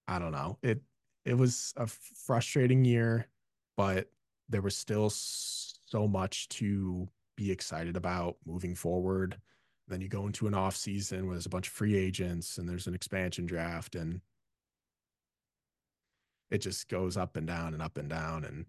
I 0.08 0.18
don't 0.18 0.32
know. 0.32 0.58
It 0.62 0.80
it 1.24 1.34
was 1.34 1.74
a 1.76 1.86
frustrating 1.86 2.84
year, 2.84 3.28
but 3.76 4.10
there 4.48 4.62
was 4.62 4.76
still 4.76 5.10
so 5.10 6.08
much 6.08 6.48
to 6.48 7.08
be 7.36 7.50
excited 7.50 7.96
about 7.96 8.36
moving 8.46 8.74
forward. 8.74 9.38
Then 9.88 10.00
you 10.00 10.08
go 10.08 10.26
into 10.26 10.46
an 10.46 10.54
off 10.54 10.76
season 10.76 11.26
where 11.26 11.34
there's 11.34 11.46
a 11.46 11.50
bunch 11.50 11.66
of 11.66 11.72
free 11.72 11.96
agents 11.96 12.58
and 12.58 12.68
there's 12.68 12.86
an 12.86 12.94
expansion 12.94 13.44
draft 13.44 13.94
and 13.94 14.20
it 16.50 16.58
just 16.58 16.88
goes 16.88 17.16
up 17.16 17.36
and 17.36 17.46
down 17.46 17.74
and 17.74 17.82
up 17.82 17.96
and 17.96 18.08
down 18.08 18.44
and 18.44 18.66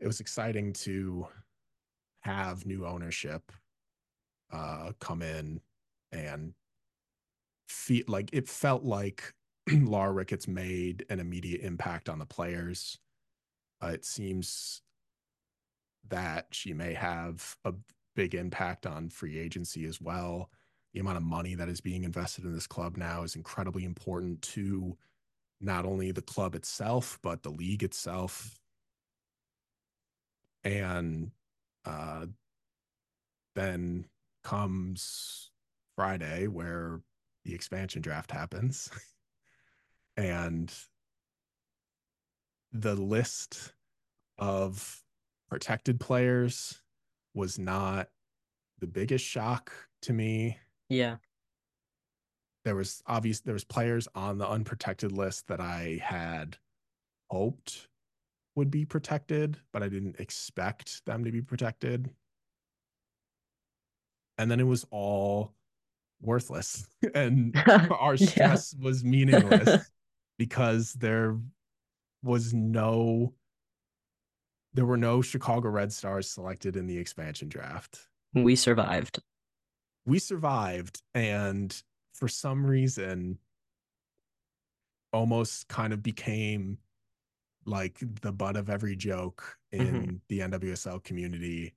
it 0.00 0.06
was 0.06 0.20
exciting 0.20 0.72
to 0.72 1.26
have 2.22 2.66
new 2.66 2.86
ownership 2.86 3.50
uh 4.52 4.92
come 5.00 5.22
in 5.22 5.60
and 6.12 6.52
feel 7.68 8.04
like 8.08 8.30
it 8.32 8.48
felt 8.48 8.84
like 8.84 9.32
Laura 9.72 10.12
Ricketts 10.12 10.48
made 10.48 11.06
an 11.08 11.20
immediate 11.20 11.60
impact 11.60 12.08
on 12.08 12.18
the 12.18 12.26
players. 12.26 12.98
Uh, 13.82 13.88
it 13.88 14.04
seems 14.04 14.82
that 16.08 16.46
she 16.50 16.72
may 16.72 16.94
have 16.94 17.56
a 17.64 17.72
big 18.16 18.34
impact 18.34 18.86
on 18.86 19.08
free 19.08 19.38
agency 19.38 19.86
as 19.86 20.00
well. 20.00 20.50
The 20.92 21.00
amount 21.00 21.18
of 21.18 21.22
money 21.22 21.54
that 21.54 21.68
is 21.68 21.80
being 21.80 22.02
invested 22.02 22.44
in 22.44 22.52
this 22.52 22.66
club 22.66 22.96
now 22.96 23.22
is 23.22 23.36
incredibly 23.36 23.84
important 23.84 24.42
to 24.42 24.96
not 25.60 25.84
only 25.84 26.10
the 26.10 26.22
club 26.22 26.54
itself, 26.54 27.18
but 27.22 27.42
the 27.42 27.50
league 27.50 27.84
itself. 27.84 28.59
And 30.64 31.30
uh, 31.84 32.26
then 33.54 34.06
comes 34.44 35.50
Friday, 35.96 36.46
where 36.46 37.00
the 37.44 37.54
expansion 37.54 38.02
draft 38.02 38.30
happens. 38.30 38.90
and 40.16 40.72
the 42.72 42.94
list 42.94 43.72
of 44.38 45.02
protected 45.48 45.98
players 46.00 46.80
was 47.34 47.58
not 47.58 48.08
the 48.78 48.86
biggest 48.86 49.24
shock 49.24 49.72
to 50.02 50.12
me. 50.12 50.58
Yeah. 50.88 51.16
There 52.64 52.76
was 52.76 53.02
obvious 53.06 53.40
there 53.40 53.54
was 53.54 53.64
players 53.64 54.06
on 54.14 54.38
the 54.38 54.48
unprotected 54.48 55.12
list 55.12 55.48
that 55.48 55.60
I 55.60 56.00
had 56.02 56.58
hoped 57.30 57.88
would 58.56 58.70
be 58.70 58.84
protected, 58.84 59.58
but 59.72 59.82
I 59.82 59.88
didn't 59.88 60.18
expect 60.20 61.04
them 61.06 61.24
to 61.24 61.32
be 61.32 61.40
protected. 61.42 62.10
And 64.38 64.50
then 64.50 64.60
it 64.60 64.66
was 64.66 64.86
all 64.90 65.54
worthless 66.22 66.86
and 67.14 67.56
our 67.90 68.14
Yeah. 68.16 68.26
stress 68.26 68.74
was 68.80 69.04
meaningless 69.04 69.90
because 70.38 70.92
there 70.94 71.38
was 72.22 72.52
no 72.52 73.34
there 74.72 74.86
were 74.86 74.96
no 74.96 75.20
Chicago 75.20 75.68
Red 75.68 75.92
Stars 75.92 76.30
selected 76.30 76.76
in 76.76 76.86
the 76.86 76.96
expansion 76.96 77.48
draft. 77.48 78.06
We 78.34 78.54
survived. 78.54 79.18
We 80.06 80.18
survived 80.20 81.02
and 81.14 81.74
for 82.14 82.28
some 82.28 82.64
reason 82.64 83.38
almost 85.12 85.66
kind 85.68 85.92
of 85.92 86.02
became 86.02 86.78
like 87.66 87.98
the 88.22 88.32
butt 88.32 88.56
of 88.56 88.70
every 88.70 88.96
joke 88.96 89.58
mm-hmm. 89.72 89.94
in 89.94 90.20
the 90.28 90.40
NWSL 90.40 91.02
community. 91.04 91.74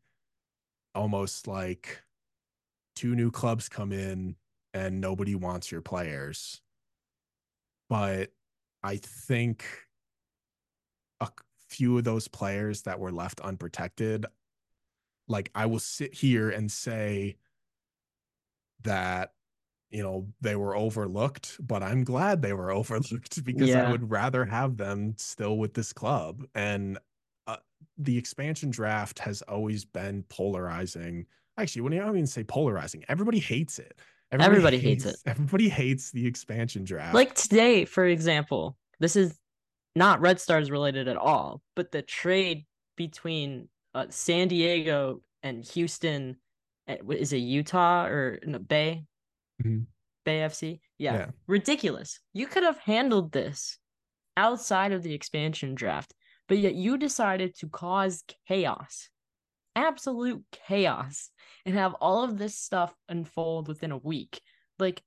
Almost 0.95 1.47
like 1.47 2.03
two 2.95 3.15
new 3.15 3.31
clubs 3.31 3.67
come 3.67 3.91
in 3.91 4.35
and 4.73 5.01
nobody 5.01 5.35
wants 5.35 5.71
your 5.71 5.81
players. 5.81 6.61
But 7.89 8.31
i 8.83 8.97
think 8.97 9.65
a 11.21 11.29
few 11.69 11.97
of 11.97 12.03
those 12.03 12.27
players 12.27 12.83
that 12.83 12.99
were 12.99 13.11
left 13.11 13.39
unprotected 13.39 14.25
like 15.27 15.49
i 15.55 15.65
will 15.65 15.79
sit 15.79 16.13
here 16.13 16.49
and 16.49 16.71
say 16.71 17.37
that 18.83 19.31
you 19.93 20.03
know 20.03 20.27
they 20.41 20.55
were 20.55 20.75
overlooked 20.75 21.57
but 21.65 21.81
i'm 21.83 22.03
glad 22.03 22.41
they 22.41 22.53
were 22.53 22.71
overlooked 22.79 23.43
because 23.45 23.73
i 23.75 23.89
would 23.91 24.09
rather 24.11 24.43
have 24.43 24.75
them 24.75 25.13
still 25.17 25.57
with 25.57 25.73
this 25.73 25.93
club 25.93 26.43
and 26.55 26.97
uh, 27.47 27.57
the 27.97 28.17
expansion 28.17 28.69
draft 28.71 29.19
has 29.19 29.41
always 29.43 29.85
been 29.85 30.23
polarizing 30.29 31.25
actually 31.57 31.81
when 31.83 31.93
i 31.93 31.97
don't 31.97 32.15
even 32.15 32.27
say 32.27 32.43
polarizing 32.43 33.03
everybody 33.07 33.39
hates 33.39 33.79
it 33.79 33.97
Everybody 34.31 34.79
hates 34.79 35.05
it. 35.05 35.15
everybody 35.27 35.69
hates 35.69 36.09
the 36.09 36.25
expansion 36.25 36.83
draft 36.83 37.13
Like 37.13 37.35
today, 37.35 37.85
for 37.85 38.03
example, 38.03 38.75
this 38.99 39.15
is 39.15 39.37
not 39.95 40.21
Red 40.21 40.41
Stars 40.41 40.71
related 40.71 41.07
at 41.07 41.17
all, 41.17 41.61
but 41.75 41.91
the 41.91 42.01
trade 42.01 42.65
between 42.97 43.67
uh, 43.93 44.07
San 44.09 44.47
Diego 44.47 45.21
and 45.43 45.63
Houston. 45.63 46.37
eh, 46.87 46.97
Is 47.11 47.31
it 47.31 47.37
Utah 47.37 48.07
or 48.07 48.39
no, 48.43 48.57
Bay? 48.57 49.05
Mhm. 49.63 49.87
Bay 50.25 50.41
FC? 50.41 50.81
Yeah. 50.97 51.13
Yeah. 51.13 51.31
Ridiculous. 51.47 52.19
You 52.33 52.47
could 52.47 52.63
have 52.63 52.77
handled 52.79 53.31
this 53.31 53.77
outside 54.37 54.91
of 54.91 55.03
the 55.03 55.13
expansion 55.13 55.75
draft, 55.75 56.13
but 56.47 56.57
yet 56.57 56.75
you 56.75 56.97
decided 56.97 57.55
to 57.55 57.69
cause 57.69 58.23
chaos. 58.47 59.09
Absolute 59.75 60.43
chaos. 60.51 61.29
And 61.65 61.75
have 61.75 61.93
all 61.95 62.23
of 62.23 62.37
this 62.37 62.57
stuff 62.57 62.93
unfold 63.07 63.67
within 63.69 63.91
a 63.91 63.97
week. 63.97 64.41
Like 64.79 65.01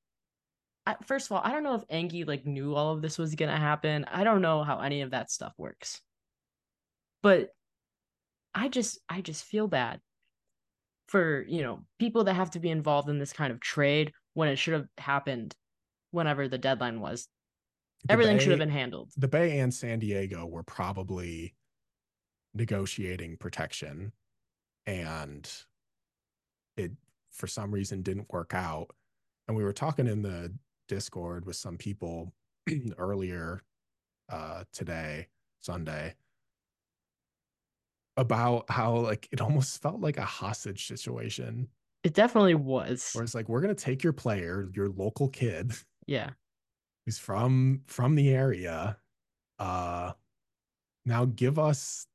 I, 0.87 0.97
first 1.05 1.27
of 1.27 1.33
all, 1.33 1.43
I 1.45 1.53
don't 1.53 1.65
know 1.65 1.75
if 1.75 1.85
Angie 1.91 2.25
like 2.25 2.47
knew 2.47 2.75
all 2.75 2.95
of 2.95 3.03
this 3.03 3.19
was 3.19 3.35
gonna 3.35 3.57
happen. 3.59 4.05
I 4.05 4.25
don't 4.25 4.43
know 4.43 4.63
how 4.63 4.81
any 4.81 5.03
of 5.03 5.11
that 5.11 5.31
stuff 5.31 5.53
works. 5.59 6.01
But 7.23 7.51
I 8.55 8.69
just 8.69 8.99
I 9.09 9.21
just 9.21 9.45
feel 9.45 9.69
bad 9.69 10.01
for, 11.09 11.43
you 11.47 11.63
know, 11.63 11.85
people 11.99 12.25
that 12.25 12.35
have 12.35 12.51
to 12.53 12.61
be 12.61 12.71
involved 12.71 13.09
in 13.09 13.19
this 13.19 13.33
kind 13.33 13.53
of 13.53 13.61
trade 13.61 14.13
when 14.37 14.49
it 14.51 14.57
should 14.57 14.75
have 14.75 14.87
happened 14.99 15.57
whenever 16.11 16.47
the 16.47 16.59
deadline 16.59 17.01
was. 17.01 17.27
The 18.05 18.13
Everything 18.13 18.39
should 18.39 18.51
have 18.51 18.59
been 18.59 18.69
handled. 18.69 19.11
the 19.17 19.27
Bay 19.27 19.59
and 19.61 19.73
San 19.73 19.99
Diego 19.99 20.45
were 20.45 20.63
probably 20.63 21.55
negotiating 22.53 23.39
protection 23.39 24.13
and 24.87 25.51
it 26.77 26.93
for 27.31 27.47
some 27.47 27.73
reason 27.73 28.03
didn't 28.03 28.31
work 28.31 28.53
out. 28.53 28.89
And 29.49 29.57
we 29.57 29.65
were 29.65 29.73
talking 29.73 30.07
in 30.07 30.21
the 30.21 30.53
Discord 30.87 31.47
with 31.47 31.57
some 31.57 31.79
people 31.79 32.35
earlier 32.99 33.63
uh 34.29 34.65
today, 34.71 35.29
Sunday, 35.61 36.15
about 38.19 38.71
how 38.71 38.99
like 38.99 39.29
it 39.33 39.41
almost 39.41 39.81
felt 39.81 40.01
like 40.03 40.19
a 40.19 40.27
hostage 40.27 40.87
situation. 40.87 41.69
It 42.07 42.15
definitely 42.15 42.55
was. 42.55 43.11
Where 43.15 43.25
it's 43.25 43.35
like, 43.35 43.49
we're 43.49 43.61
gonna 43.61 43.75
take 43.75 44.05
your 44.05 44.13
player, 44.13 44.69
your 44.75 44.89
local 44.91 45.29
kid, 45.29 45.73
Yeah. 46.07 46.31
who's 47.05 47.19
from 47.19 47.83
from 47.87 48.15
the 48.15 48.31
area 48.31 48.97
uh 49.59 50.13
now 51.05 51.25
give 51.25 51.59
us 51.59 52.07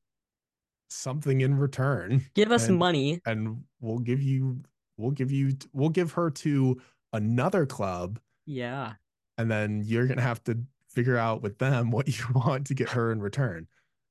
something 0.90 1.42
in 1.42 1.56
return 1.58 2.24
Give 2.36 2.52
us 2.52 2.68
and, 2.70 2.78
money. 2.78 3.20
and 3.26 3.64
we'll 3.80 4.00
give 4.00 4.22
you 4.22 4.62
we'll 4.98 5.12
give 5.12 5.32
you 5.32 5.54
we'll 5.74 5.90
give 5.90 6.12
her 6.14 6.30
to 6.30 6.80
another 7.14 7.66
club 7.66 8.20
Yeah. 8.46 8.94
and 9.38 9.50
then 9.52 9.82
you're 9.84 10.08
gonna 10.08 10.22
have 10.22 10.44
to 10.46 10.60
figure 10.90 11.18
out 11.18 11.42
with 11.42 11.58
them 11.58 11.90
what 11.96 12.08
you 12.08 12.26
want 12.34 12.68
to 12.68 12.74
get 12.76 12.90
her 12.92 13.12
in 13.12 13.22
return 13.22 13.68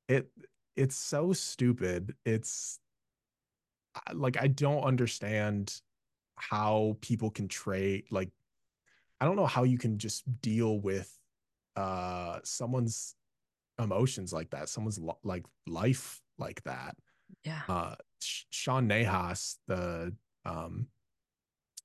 it 0.09 0.29
it's 0.75 0.95
so 0.95 1.31
stupid 1.33 2.15
it's 2.25 2.79
like 4.13 4.41
i 4.41 4.47
don't 4.47 4.83
understand 4.83 5.73
how 6.35 6.97
people 7.01 7.29
can 7.29 7.47
trade 7.47 8.03
like 8.11 8.29
i 9.19 9.25
don't 9.25 9.35
know 9.35 9.45
how 9.45 9.63
you 9.63 9.77
can 9.77 9.97
just 9.97 10.23
deal 10.41 10.79
with 10.79 11.17
uh 11.75 12.39
someone's 12.43 13.15
emotions 13.79 14.31
like 14.33 14.49
that 14.51 14.69
someone's 14.69 14.99
lo- 14.99 15.19
like 15.23 15.45
life 15.67 16.21
like 16.37 16.61
that 16.63 16.95
Yeah. 17.43 17.61
uh 17.69 17.95
Sean 18.23 18.87
Nahas, 18.87 19.57
the 19.67 20.13
um 20.45 20.87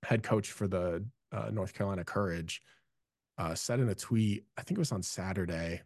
head 0.04 0.22
coach 0.22 0.50
for 0.52 0.68
the 0.68 1.04
uh, 1.32 1.50
North 1.50 1.72
Carolina 1.72 2.04
Courage, 2.04 2.61
uh 3.38 3.54
said 3.54 3.80
in 3.80 3.88
a 3.88 3.94
tweet, 3.94 4.44
I 4.59 4.62
think 4.62 4.76
it 4.78 4.80
was 4.80 4.92
on 4.92 5.02
Saturday, 5.02 5.80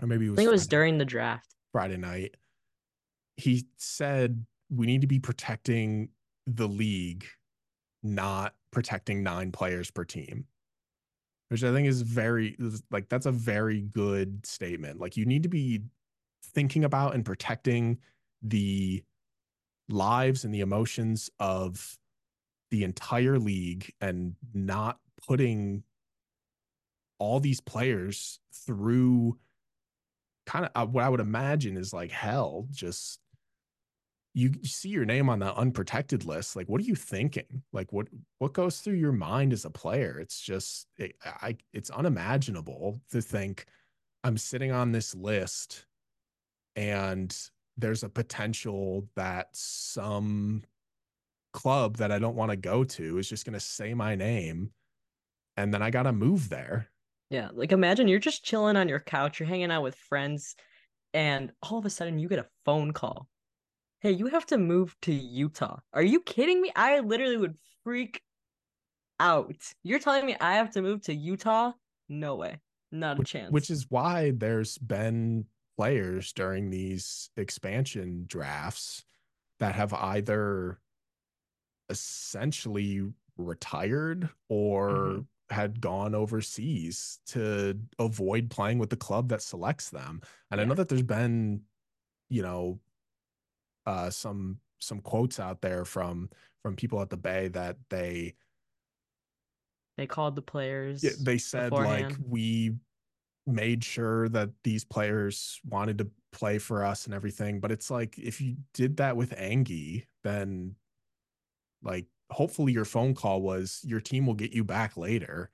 or 0.00 0.06
maybe 0.06 0.26
it 0.26 0.30
was 0.30 0.36
I 0.38 0.40
think 0.42 0.48
it 0.48 0.52
was 0.52 0.62
Friday, 0.62 0.70
during 0.70 0.98
the 0.98 1.04
draft. 1.04 1.54
Friday 1.72 1.96
night. 1.96 2.36
He 3.36 3.66
said 3.76 4.44
we 4.70 4.86
need 4.86 5.00
to 5.00 5.06
be 5.06 5.18
protecting 5.18 6.10
the 6.46 6.66
league, 6.66 7.26
not 8.02 8.54
protecting 8.70 9.22
nine 9.22 9.52
players 9.52 9.90
per 9.90 10.04
team. 10.04 10.46
Which 11.48 11.64
I 11.64 11.72
think 11.72 11.88
is 11.88 12.02
very 12.02 12.56
like 12.90 13.08
that's 13.08 13.26
a 13.26 13.32
very 13.32 13.80
good 13.80 14.44
statement. 14.44 15.00
Like 15.00 15.16
you 15.16 15.24
need 15.24 15.44
to 15.44 15.48
be 15.48 15.82
thinking 16.44 16.84
about 16.84 17.14
and 17.14 17.24
protecting 17.24 17.98
the 18.42 19.02
lives 19.88 20.44
and 20.44 20.54
the 20.54 20.60
emotions 20.60 21.30
of 21.40 21.98
the 22.70 22.84
entire 22.84 23.38
league 23.38 23.92
and 24.00 24.36
not 24.52 24.98
putting 25.26 25.82
all 27.18 27.40
these 27.40 27.60
players 27.60 28.40
through 28.52 29.38
kind 30.46 30.64
of 30.66 30.70
uh, 30.74 30.86
what 30.86 31.04
I 31.04 31.08
would 31.08 31.20
imagine 31.20 31.76
is 31.76 31.92
like 31.92 32.10
hell. 32.10 32.66
Just 32.70 33.20
you, 34.34 34.52
see 34.62 34.88
your 34.88 35.04
name 35.04 35.28
on 35.28 35.38
the 35.38 35.54
unprotected 35.54 36.24
list. 36.24 36.54
Like, 36.54 36.68
what 36.68 36.80
are 36.80 36.84
you 36.84 36.94
thinking? 36.94 37.62
Like, 37.72 37.92
what 37.92 38.08
what 38.38 38.52
goes 38.52 38.80
through 38.80 38.94
your 38.94 39.12
mind 39.12 39.52
as 39.52 39.64
a 39.64 39.70
player? 39.70 40.18
It's 40.20 40.40
just 40.40 40.86
it, 40.96 41.16
I 41.24 41.56
it's 41.72 41.90
unimaginable 41.90 43.00
to 43.10 43.20
think 43.20 43.66
I'm 44.24 44.36
sitting 44.36 44.72
on 44.72 44.92
this 44.92 45.14
list 45.14 45.86
and 46.76 47.36
there's 47.76 48.02
a 48.02 48.08
potential 48.08 49.08
that 49.16 49.48
some 49.52 50.62
club 51.52 51.96
that 51.96 52.12
I 52.12 52.18
don't 52.18 52.36
want 52.36 52.50
to 52.50 52.56
go 52.56 52.84
to 52.84 53.18
is 53.18 53.28
just 53.28 53.44
going 53.44 53.54
to 53.54 53.60
say 53.60 53.94
my 53.94 54.14
name 54.14 54.70
and 55.56 55.72
then 55.72 55.82
I 55.82 55.90
got 55.90 56.04
to 56.04 56.12
move 56.12 56.48
there. 56.48 56.88
Yeah. 57.30 57.48
Like 57.52 57.72
imagine 57.72 58.08
you're 58.08 58.18
just 58.18 58.44
chilling 58.44 58.76
on 58.76 58.88
your 58.88 59.00
couch, 59.00 59.40
you're 59.40 59.48
hanging 59.48 59.70
out 59.70 59.82
with 59.82 59.96
friends, 59.96 60.54
and 61.14 61.52
all 61.62 61.78
of 61.78 61.84
a 61.84 61.90
sudden 61.90 62.18
you 62.18 62.28
get 62.28 62.38
a 62.38 62.46
phone 62.64 62.92
call. 62.92 63.28
Hey, 64.00 64.12
you 64.12 64.26
have 64.26 64.46
to 64.46 64.58
move 64.58 64.96
to 65.02 65.12
Utah. 65.12 65.80
Are 65.92 66.02
you 66.02 66.20
kidding 66.20 66.60
me? 66.60 66.72
I 66.76 67.00
literally 67.00 67.36
would 67.36 67.58
freak 67.84 68.22
out. 69.20 69.72
You're 69.82 70.00
telling 70.00 70.26
me 70.26 70.36
I 70.40 70.54
have 70.56 70.70
to 70.72 70.82
move 70.82 71.02
to 71.02 71.14
Utah? 71.14 71.72
No 72.08 72.36
way. 72.36 72.60
Not 72.92 73.18
a 73.18 73.22
chance. 73.22 73.54
which 73.54 73.70
is 73.70 73.90
why 73.90 74.30
there's 74.32 74.78
been 74.78 75.46
players 75.76 76.32
during 76.32 76.70
these 76.70 77.30
expansion 77.36 78.24
drafts 78.26 79.04
that 79.58 79.74
have 79.74 79.94
either 79.94 80.80
essentially 81.88 83.12
retired 83.36 84.30
or 84.48 85.22
Mhm. 85.22 85.28
had 85.50 85.80
gone 85.80 86.14
overseas 86.14 87.20
to 87.26 87.78
avoid 87.98 88.50
playing 88.50 88.78
with 88.78 88.90
the 88.90 88.96
club 88.96 89.28
that 89.30 89.42
selects 89.42 89.90
them. 89.90 90.20
And 90.50 90.60
I 90.60 90.64
know 90.64 90.74
that 90.74 90.88
there's 90.88 91.02
been, 91.02 91.64
you 92.30 92.42
know, 92.42 92.80
uh 93.88 94.10
some 94.10 94.58
some 94.78 95.00
quotes 95.00 95.40
out 95.40 95.60
there 95.62 95.84
from 95.84 96.28
from 96.62 96.76
people 96.76 97.00
at 97.00 97.08
the 97.10 97.16
Bay 97.16 97.48
that 97.48 97.76
they 97.88 98.34
they 99.96 100.06
called 100.06 100.36
the 100.36 100.42
players. 100.42 101.02
yeah, 101.02 101.10
they 101.20 101.38
said 101.38 101.72
like 101.72 102.12
we 102.24 102.74
made 103.46 103.82
sure 103.82 104.28
that 104.28 104.50
these 104.62 104.84
players 104.84 105.58
wanted 105.64 105.96
to 105.98 106.10
play 106.32 106.58
for 106.58 106.84
us 106.84 107.06
and 107.06 107.14
everything 107.14 107.58
but 107.60 107.72
it's 107.72 107.90
like 107.90 108.18
if 108.18 108.42
you 108.42 108.56
did 108.74 108.98
that 108.98 109.16
with 109.16 109.32
Angie 109.38 110.06
then 110.22 110.74
like 111.82 112.04
hopefully 112.30 112.74
your 112.74 112.84
phone 112.84 113.14
call 113.14 113.40
was 113.40 113.80
your 113.84 114.00
team 114.00 114.26
will 114.26 114.34
get 114.34 114.52
you 114.52 114.62
back 114.62 114.98
later 114.98 115.50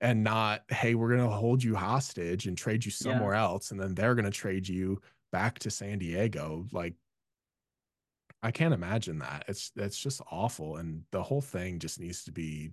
and 0.00 0.24
not 0.24 0.64
hey 0.70 0.96
we're 0.96 1.14
going 1.16 1.20
to 1.20 1.36
hold 1.36 1.62
you 1.62 1.76
hostage 1.76 2.46
and 2.48 2.58
trade 2.58 2.84
you 2.84 2.90
Yeah. 2.90 3.12
somewhere 3.12 3.34
else 3.34 3.70
and 3.70 3.78
then 3.80 3.94
they're 3.94 4.16
going 4.16 4.24
to 4.24 4.30
trade 4.32 4.66
you 4.68 5.00
back 5.30 5.60
to 5.60 5.70
San 5.70 6.00
Diego 6.00 6.66
like 6.72 6.94
I 8.42 8.50
can't 8.50 8.74
imagine 8.74 9.18
that 9.18 9.44
it's 9.48 9.70
that's 9.70 9.98
just 9.98 10.20
awful 10.30 10.76
and 10.76 11.02
the 11.10 11.22
whole 11.22 11.40
thing 11.40 11.78
just 11.78 11.98
needs 11.98 12.24
to 12.24 12.32
be 12.32 12.72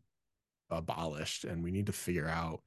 abolished 0.70 1.44
and 1.44 1.64
we 1.64 1.72
need 1.72 1.88
to 1.88 1.94
figure 1.94 2.28
out 2.28 2.62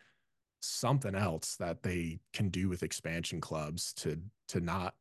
something 0.61 1.15
else 1.15 1.57
that 1.57 1.83
they 1.83 2.19
can 2.33 2.49
do 2.49 2.69
with 2.69 2.83
expansion 2.83 3.41
clubs 3.41 3.93
to 3.95 4.21
to 4.49 4.61
not 4.61 4.95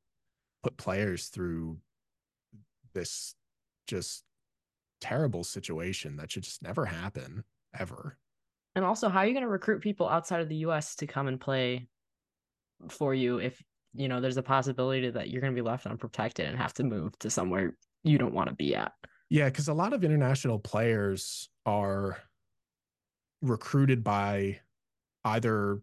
put 0.63 0.77
players 0.77 1.27
through 1.27 1.77
this 2.93 3.35
just 3.87 4.23
terrible 5.01 5.43
situation 5.43 6.17
that 6.17 6.31
should 6.31 6.43
just 6.43 6.61
never 6.61 6.85
happen 6.85 7.43
ever. 7.77 8.17
And 8.75 8.85
also, 8.85 9.09
how 9.09 9.19
are 9.19 9.25
you 9.25 9.33
going 9.33 9.43
to 9.43 9.49
recruit 9.49 9.81
people 9.81 10.07
outside 10.07 10.41
of 10.41 10.49
the 10.49 10.57
US 10.57 10.95
to 10.97 11.07
come 11.07 11.27
and 11.27 11.39
play 11.39 11.87
for 12.89 13.13
you 13.13 13.39
if, 13.39 13.61
you 13.93 14.07
know, 14.07 14.21
there's 14.21 14.37
a 14.37 14.43
possibility 14.43 15.09
that 15.09 15.29
you're 15.29 15.41
going 15.41 15.53
to 15.53 15.61
be 15.61 15.67
left 15.67 15.87
unprotected 15.87 16.47
and 16.47 16.57
have 16.57 16.73
to 16.73 16.83
move 16.83 17.17
to 17.19 17.29
somewhere 17.29 17.75
you 18.07 18.17
don't 18.17 18.33
want 18.33 18.49
to 18.49 18.55
be 18.55 18.75
at? 18.75 18.93
Yeah, 19.29 19.45
because 19.45 19.67
a 19.67 19.73
lot 19.73 19.93
of 19.93 20.03
international 20.03 20.59
players 20.59 21.49
are 21.65 22.17
recruited 23.41 24.03
by 24.03 24.59
either 25.25 25.81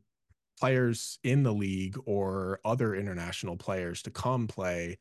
players 0.59 1.18
in 1.25 1.43
the 1.43 1.53
league 1.53 1.97
or 2.07 2.61
other 2.64 2.95
international 2.95 3.57
players 3.57 4.03
to 4.03 4.11
come 4.11 4.47
play 4.47 4.99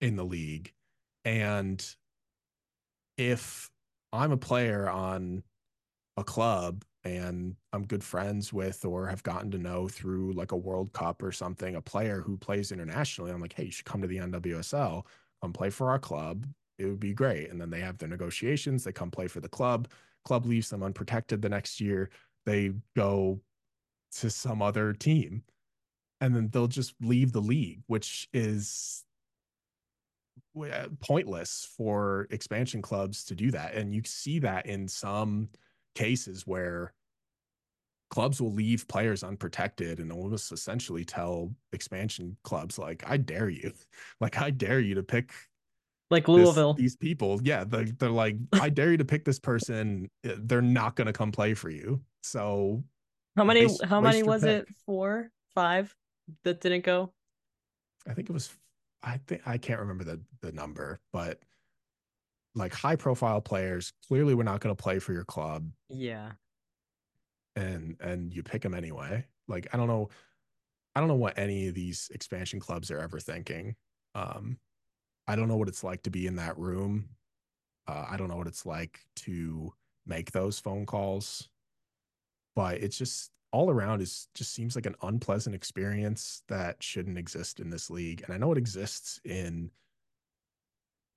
in 0.00 0.16
the 0.16 0.24
league. 0.24 0.72
And 1.24 1.84
if 3.16 3.70
I'm 4.12 4.32
a 4.32 4.36
player 4.36 4.88
on 4.88 5.42
a 6.16 6.24
club 6.24 6.84
and 7.04 7.56
I'm 7.72 7.86
good 7.86 8.04
friends 8.04 8.52
with 8.52 8.84
or 8.84 9.06
have 9.06 9.22
gotten 9.22 9.50
to 9.52 9.58
know 9.58 9.88
through 9.88 10.32
like 10.32 10.52
a 10.52 10.56
World 10.56 10.92
Cup 10.92 11.22
or 11.22 11.32
something, 11.32 11.76
a 11.76 11.80
player 11.80 12.20
who 12.20 12.36
plays 12.36 12.72
internationally, 12.72 13.30
I'm 13.30 13.40
like, 13.40 13.54
hey, 13.54 13.64
you 13.64 13.70
should 13.70 13.84
come 13.84 14.02
to 14.02 14.08
the 14.08 14.18
NWSL, 14.18 15.04
come 15.42 15.52
play 15.52 15.70
for 15.70 15.90
our 15.90 15.98
club. 15.98 16.46
It 16.78 16.86
would 16.86 17.00
be 17.00 17.12
great. 17.12 17.50
And 17.50 17.60
then 17.60 17.70
they 17.70 17.80
have 17.80 17.98
their 17.98 18.08
negotiations, 18.08 18.84
they 18.84 18.92
come 18.92 19.10
play 19.10 19.28
for 19.28 19.40
the 19.40 19.48
club. 19.48 19.88
Club 20.24 20.46
leaves 20.46 20.70
them 20.70 20.82
unprotected 20.82 21.42
the 21.42 21.48
next 21.48 21.80
year. 21.80 22.10
They 22.44 22.72
go 22.96 23.40
to 24.12 24.30
some 24.30 24.62
other 24.62 24.92
team 24.92 25.42
and 26.20 26.34
then 26.34 26.48
they'll 26.52 26.66
just 26.66 26.94
leave 27.00 27.32
the 27.32 27.40
league, 27.40 27.82
which 27.86 28.28
is 28.32 29.04
uh, 30.60 30.88
pointless 31.00 31.68
for 31.76 32.26
expansion 32.30 32.82
clubs 32.82 33.24
to 33.24 33.34
do 33.34 33.50
that. 33.50 33.74
And 33.74 33.94
you 33.94 34.02
see 34.04 34.38
that 34.40 34.66
in 34.66 34.88
some 34.88 35.48
cases 35.94 36.46
where 36.46 36.92
clubs 38.10 38.40
will 38.40 38.52
leave 38.52 38.88
players 38.88 39.22
unprotected 39.22 39.98
and 40.00 40.10
almost 40.10 40.50
essentially 40.52 41.04
tell 41.04 41.52
expansion 41.72 42.36
clubs 42.42 42.78
like 42.78 43.02
i 43.06 43.16
dare 43.16 43.48
you 43.48 43.72
like 44.20 44.40
i 44.40 44.50
dare 44.50 44.80
you 44.80 44.94
to 44.94 45.02
pick 45.02 45.32
like 46.10 46.28
louisville. 46.28 46.74
this, 46.74 46.82
these 46.82 46.96
people 46.96 47.38
yeah 47.42 47.64
they're, 47.64 47.84
they're 47.84 48.10
like 48.10 48.36
i 48.54 48.68
dare 48.70 48.90
you 48.90 48.96
to 48.96 49.04
pick 49.04 49.24
this 49.24 49.38
person 49.38 50.08
uh, 50.26 50.32
they're 50.38 50.62
not 50.62 50.96
going 50.96 51.06
to 51.06 51.12
come 51.12 51.32
play 51.32 51.54
for 51.54 51.70
you. 51.70 52.00
So 52.22 52.82
how 53.36 53.44
many 53.44 53.66
waste, 53.66 53.84
how 53.84 54.00
many 54.00 54.22
was 54.22 54.42
pick. 54.42 54.62
it? 54.62 54.68
Four? 54.86 55.30
Five? 55.54 55.94
That 56.44 56.60
didn't 56.60 56.84
go? 56.84 57.12
I 58.08 58.14
think 58.14 58.28
it 58.28 58.32
was 58.32 58.50
i 59.02 59.18
think 59.28 59.40
i 59.46 59.56
can't 59.56 59.78
remember 59.78 60.02
the 60.02 60.20
the 60.40 60.50
number 60.50 60.98
but 61.12 61.38
like 62.54 62.74
high 62.74 62.96
profile 62.96 63.40
players 63.40 63.92
clearly 64.06 64.34
we're 64.34 64.42
not 64.42 64.60
going 64.60 64.74
to 64.74 64.82
play 64.82 64.98
for 64.98 65.12
your 65.12 65.24
club. 65.24 65.70
Yeah. 65.88 66.32
And 67.56 67.96
and 68.00 68.34
you 68.34 68.42
pick 68.42 68.62
them 68.62 68.74
anyway. 68.74 69.24
Like 69.46 69.68
i 69.72 69.76
don't 69.76 69.86
know 69.86 70.08
i 70.94 71.00
don't 71.00 71.08
know 71.08 71.14
what 71.14 71.38
any 71.38 71.68
of 71.68 71.74
these 71.74 72.10
expansion 72.12 72.60
clubs 72.60 72.90
are 72.90 72.98
ever 72.98 73.20
thinking. 73.20 73.76
Um 74.14 74.58
i 75.28 75.36
don't 75.36 75.48
know 75.48 75.56
what 75.56 75.68
it's 75.68 75.84
like 75.84 76.02
to 76.02 76.10
be 76.10 76.26
in 76.26 76.36
that 76.36 76.58
room 76.58 77.08
uh, 77.86 78.06
i 78.10 78.16
don't 78.16 78.28
know 78.28 78.36
what 78.36 78.46
it's 78.46 78.66
like 78.66 79.00
to 79.14 79.72
make 80.06 80.32
those 80.32 80.58
phone 80.58 80.86
calls 80.86 81.48
but 82.56 82.78
it's 82.78 82.98
just 82.98 83.30
all 83.52 83.70
around 83.70 84.02
is 84.02 84.28
just 84.34 84.52
seems 84.52 84.74
like 84.74 84.86
an 84.86 84.96
unpleasant 85.02 85.54
experience 85.54 86.42
that 86.48 86.82
shouldn't 86.82 87.16
exist 87.18 87.60
in 87.60 87.70
this 87.70 87.88
league 87.90 88.22
and 88.24 88.34
i 88.34 88.36
know 88.36 88.50
it 88.50 88.58
exists 88.58 89.20
in 89.24 89.70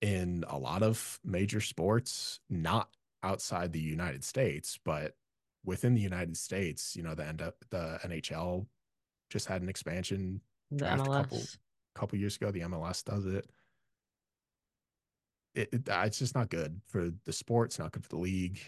in 0.01 0.43
a 0.49 0.57
lot 0.57 0.83
of 0.83 1.19
major 1.23 1.61
sports, 1.61 2.39
not 2.49 2.89
outside 3.23 3.71
the 3.71 3.79
United 3.79 4.23
States, 4.23 4.79
but 4.83 5.15
within 5.63 5.93
the 5.93 6.01
United 6.01 6.35
States, 6.35 6.95
you 6.95 7.03
know, 7.03 7.13
the 7.13 7.25
end 7.25 7.41
up 7.41 7.55
the 7.69 7.99
NHL 8.03 8.65
just 9.29 9.47
had 9.47 9.61
an 9.61 9.69
expansion 9.69 10.41
the 10.71 10.79
draft 10.79 11.03
MLS. 11.03 11.05
a 11.05 11.21
couple 11.21 11.41
couple 11.93 12.17
years 12.17 12.35
ago. 12.35 12.51
The 12.51 12.61
MLS 12.61 13.03
does 13.03 13.25
it. 13.25 13.49
It, 15.55 15.69
it. 15.71 15.89
Uh, 15.89 16.03
it's 16.05 16.19
just 16.19 16.35
not 16.35 16.49
good 16.49 16.79
for 16.87 17.11
the 17.25 17.33
sport. 17.33 17.69
It's 17.69 17.79
not 17.79 17.91
good 17.91 18.03
for 18.03 18.09
the 18.09 18.17
league, 18.17 18.59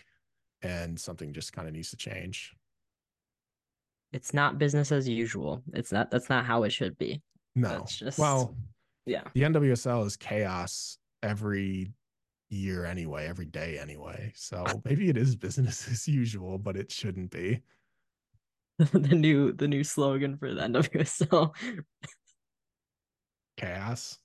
and 0.62 1.00
something 1.00 1.34
just 1.34 1.54
kind 1.54 1.68
of 1.68 1.74
needs 1.74 1.92
to 1.92 1.98
change. 1.98 2.54
It's 4.12 4.34
not 4.34 4.58
business 4.58 4.92
as 4.92 5.08
usual. 5.08 5.64
It's 5.74 5.92
not. 5.92 6.12
That's 6.12 6.30
not 6.30 6.46
how 6.46 6.64
it 6.64 6.72
should 6.72 6.98
be. 6.98 7.22
No. 7.56 7.70
That's 7.70 7.98
just 7.98 8.20
well. 8.20 8.56
Yeah. 9.06 9.24
The 9.34 9.42
NWSL 9.42 10.06
is 10.06 10.16
chaos 10.16 10.98
every 11.22 11.92
year 12.50 12.86
anyway, 12.86 13.28
every 13.28 13.46
day 13.46 13.78
anyway. 13.80 14.32
So 14.36 14.64
maybe 14.86 15.10
it 15.10 15.18
is 15.18 15.36
business 15.36 15.88
as 15.92 16.08
usual, 16.08 16.58
but 16.58 16.78
it 16.78 16.92
shouldn't 16.92 17.32
be. 17.32 17.62
the 18.92 19.16
new 19.16 19.52
the 19.52 19.68
new 19.68 19.84
slogan 19.84 20.38
for 20.38 20.54
the 20.54 20.62
NWSL. 20.62 21.54
Chaos. 23.58 24.20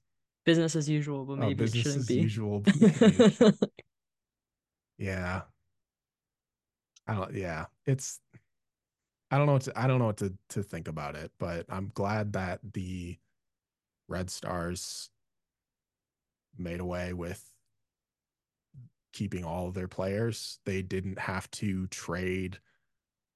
Business 0.48 0.76
as 0.76 0.88
usual, 0.88 1.26
but 1.26 1.34
oh, 1.34 1.36
maybe 1.36 1.64
oh, 1.64 1.66
it 1.66 1.74
shouldn't 1.74 2.08
be. 2.08 2.14
Usual, 2.14 2.64
yeah. 4.98 5.42
I 7.06 7.14
don't 7.14 7.34
yeah. 7.34 7.66
It's 7.84 8.18
I 9.30 9.36
don't 9.36 9.46
know 9.46 9.52
what 9.52 9.62
to 9.62 9.78
I 9.78 9.86
don't 9.86 9.98
know 9.98 10.06
what 10.06 10.16
to 10.18 10.32
to 10.50 10.62
think 10.62 10.88
about 10.88 11.16
it, 11.16 11.32
but 11.38 11.66
I'm 11.68 11.90
glad 11.92 12.32
that 12.32 12.60
the 12.72 13.18
Red 14.08 14.30
Stars 14.30 15.10
made 16.56 16.80
away 16.80 17.12
with 17.12 17.44
keeping 19.12 19.44
all 19.44 19.68
of 19.68 19.74
their 19.74 19.86
players. 19.86 20.60
They 20.64 20.80
didn't 20.80 21.18
have 21.18 21.50
to 21.52 21.86
trade 21.88 22.58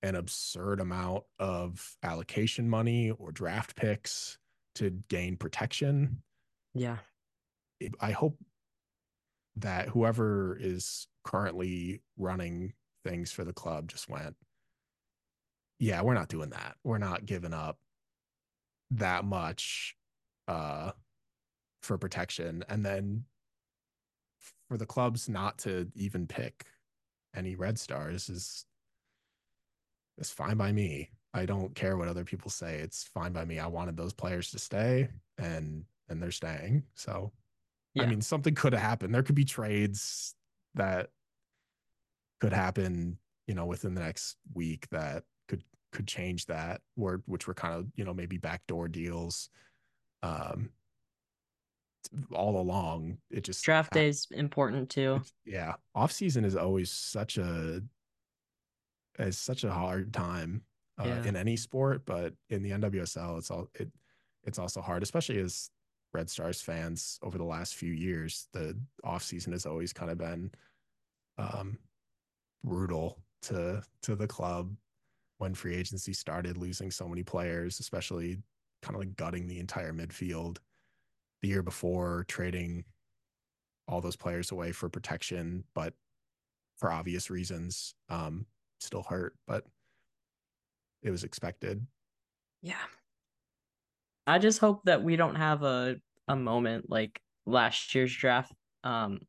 an 0.02 0.14
absurd 0.14 0.80
amount 0.80 1.24
of 1.38 1.94
allocation 2.02 2.70
money 2.70 3.10
or 3.10 3.32
draft 3.32 3.76
picks 3.76 4.38
to 4.76 4.90
gain 5.08 5.36
protection. 5.36 6.22
Yeah. 6.74 6.98
I 8.00 8.12
hope 8.12 8.38
that 9.56 9.88
whoever 9.88 10.56
is 10.60 11.06
currently 11.24 12.02
running 12.16 12.74
things 13.04 13.32
for 13.32 13.44
the 13.44 13.52
club 13.52 13.88
just 13.88 14.08
went, 14.08 14.36
yeah, 15.78 16.00
we're 16.02 16.14
not 16.14 16.28
doing 16.28 16.50
that. 16.50 16.76
We're 16.84 16.98
not 16.98 17.26
giving 17.26 17.52
up 17.52 17.78
that 18.92 19.24
much 19.24 19.96
uh 20.48 20.92
for 21.82 21.98
protection 21.98 22.64
and 22.68 22.84
then 22.84 23.24
for 24.68 24.76
the 24.76 24.86
clubs 24.86 25.28
not 25.28 25.58
to 25.58 25.88
even 25.94 26.26
pick 26.26 26.66
any 27.34 27.54
red 27.54 27.78
stars 27.78 28.28
is 28.28 28.66
is 30.18 30.30
fine 30.30 30.56
by 30.56 30.72
me 30.72 31.10
i 31.32 31.46
don't 31.46 31.74
care 31.74 31.96
what 31.96 32.08
other 32.08 32.24
people 32.24 32.50
say 32.50 32.76
it's 32.76 33.04
fine 33.14 33.32
by 33.32 33.44
me 33.44 33.58
i 33.58 33.66
wanted 33.66 33.96
those 33.96 34.12
players 34.12 34.50
to 34.50 34.58
stay 34.58 35.08
and 35.38 35.84
and 36.12 36.22
they're 36.22 36.30
staying 36.30 36.82
so 36.94 37.32
yeah. 37.94 38.04
i 38.04 38.06
mean 38.06 38.20
something 38.20 38.54
could 38.54 38.72
have 38.72 38.82
happened 38.82 39.14
there 39.14 39.22
could 39.22 39.34
be 39.34 39.44
trades 39.44 40.34
that 40.74 41.08
could 42.40 42.52
happen 42.52 43.18
you 43.46 43.54
know 43.54 43.66
within 43.66 43.94
the 43.94 44.00
next 44.00 44.36
week 44.54 44.86
that 44.90 45.24
could 45.48 45.64
could 45.92 46.06
change 46.06 46.46
that 46.46 46.80
or 46.96 47.22
which 47.26 47.46
were 47.46 47.54
kind 47.54 47.74
of 47.74 47.86
you 47.96 48.04
know 48.04 48.14
maybe 48.14 48.36
backdoor 48.38 48.88
deals 48.88 49.48
um 50.22 50.70
all 52.34 52.60
along. 52.60 53.18
It 53.30 53.44
just 53.44 53.64
draft 53.64 53.92
day 53.92 54.08
is 54.08 54.26
important 54.30 54.90
too. 54.90 55.22
Yeah, 55.44 55.74
off 55.94 56.12
season 56.12 56.44
is 56.44 56.56
always 56.56 56.90
such 56.90 57.38
a 57.38 57.82
is 59.18 59.38
such 59.38 59.64
a 59.64 59.70
hard 59.70 60.12
time 60.12 60.62
uh, 60.98 61.04
yeah. 61.06 61.24
in 61.24 61.36
any 61.36 61.56
sport, 61.56 62.02
but 62.06 62.34
in 62.50 62.62
the 62.62 62.70
NWSL, 62.70 63.38
it's 63.38 63.50
all 63.50 63.68
it 63.74 63.90
it's 64.44 64.58
also 64.58 64.80
hard, 64.80 65.02
especially 65.02 65.38
as 65.38 65.70
Red 66.12 66.30
Stars 66.30 66.60
fans 66.60 67.18
over 67.22 67.38
the 67.38 67.44
last 67.44 67.74
few 67.74 67.92
years. 67.92 68.48
The 68.52 68.76
off 69.04 69.22
season 69.22 69.52
has 69.52 69.66
always 69.66 69.92
kind 69.92 70.10
of 70.10 70.18
been 70.18 70.50
um, 71.38 71.78
brutal 72.64 73.18
to 73.42 73.82
to 74.02 74.14
the 74.14 74.26
club 74.26 74.74
when 75.38 75.54
free 75.54 75.74
agency 75.74 76.12
started, 76.12 76.56
losing 76.56 76.90
so 76.90 77.08
many 77.08 77.22
players, 77.22 77.80
especially 77.80 78.38
kind 78.82 78.94
of 78.94 79.00
like 79.00 79.16
gutting 79.16 79.46
the 79.48 79.58
entire 79.58 79.92
midfield 79.92 80.58
the 81.40 81.48
year 81.48 81.62
before, 81.62 82.24
trading 82.28 82.84
all 83.88 84.00
those 84.00 84.16
players 84.16 84.52
away 84.52 84.72
for 84.72 84.88
protection, 84.88 85.64
but 85.74 85.94
for 86.78 86.92
obvious 86.92 87.30
reasons, 87.30 87.94
um, 88.08 88.46
still 88.80 89.02
hurt, 89.02 89.34
but 89.46 89.64
it 91.02 91.10
was 91.10 91.24
expected. 91.24 91.84
Yeah. 92.62 92.74
I 94.26 94.38
just 94.38 94.58
hope 94.58 94.82
that 94.84 95.02
we 95.02 95.16
don't 95.16 95.34
have 95.34 95.62
a 95.62 95.96
a 96.28 96.36
moment 96.36 96.88
like 96.88 97.20
last 97.46 97.94
year's 97.94 98.14
draft, 98.14 98.52
um, 98.84 99.20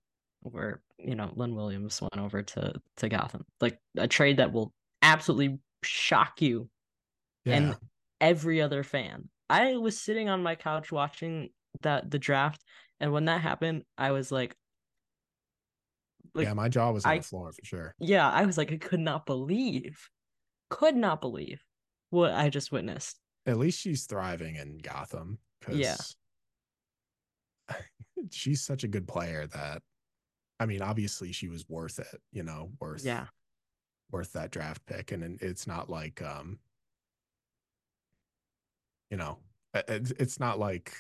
where 0.42 0.82
you 0.98 1.16
know 1.16 1.32
Lynn 1.36 1.56
Williams 1.56 2.02
went 2.02 2.18
over 2.18 2.44
to 2.44 2.74
to 2.98 3.10
Gotham, 3.10 3.46
like 3.60 3.80
a 3.98 4.08
trade 4.08 4.38
that 4.38 4.54
will 4.54 4.74
absolutely 5.02 5.60
shock 5.84 6.42
you 6.42 6.70
yeah. 7.46 7.56
and 7.56 7.76
every 8.22 8.62
other 8.62 8.84
fan. 8.84 9.30
I 9.50 9.78
was 9.78 10.00
sitting 10.00 10.30
on 10.30 10.44
my 10.44 10.56
couch 10.56 10.92
watching 10.92 11.50
that 11.82 12.10
the 12.10 12.20
draft, 12.20 12.64
and 13.00 13.12
when 13.12 13.26
that 13.26 13.42
happened, 13.42 13.84
I 13.98 14.12
was 14.12 14.32
like, 14.32 14.56
like 16.34 16.46
yeah, 16.46 16.54
my 16.54 16.70
jaw 16.70 16.92
was 16.92 17.06
on 17.06 17.12
I, 17.12 17.18
the 17.18 17.24
floor 17.24 17.52
for 17.52 17.66
sure. 17.66 17.96
Yeah, 18.00 18.30
I 18.30 18.46
was 18.46 18.58
like, 18.58 18.72
I 18.72 18.78
could 18.78 19.00
not 19.00 19.26
believe, 19.26 20.08
could 20.70 20.96
not 20.96 21.22
believe 21.22 21.64
what 22.10 22.32
I 22.32 22.50
just 22.50 22.72
witnessed. 22.72 23.20
At 23.46 23.58
least 23.58 23.80
she's 23.80 24.06
thriving 24.06 24.56
in 24.56 24.78
Gotham. 24.78 25.40
Yeah. 25.70 25.98
she's 28.32 28.62
such 28.62 28.84
a 28.84 28.88
good 28.88 29.08
player 29.08 29.48
that, 29.48 29.82
I 30.60 30.66
mean, 30.66 30.82
obviously 30.82 31.32
she 31.32 31.48
was 31.50 31.68
worth 31.68 32.00
it, 32.00 32.22
you 32.32 32.44
know, 32.44 32.72
worth 32.80 33.04
yeah, 33.04 33.26
worth 34.12 34.34
that 34.34 34.52
draft 34.52 34.86
pick, 34.86 35.12
and 35.12 35.42
it's 35.42 35.68
not 35.68 35.90
like 35.90 36.22
um, 36.22 36.60
you 39.10 39.18
know, 39.18 39.40
it's 39.74 40.40
not 40.40 40.60
like 40.60 40.94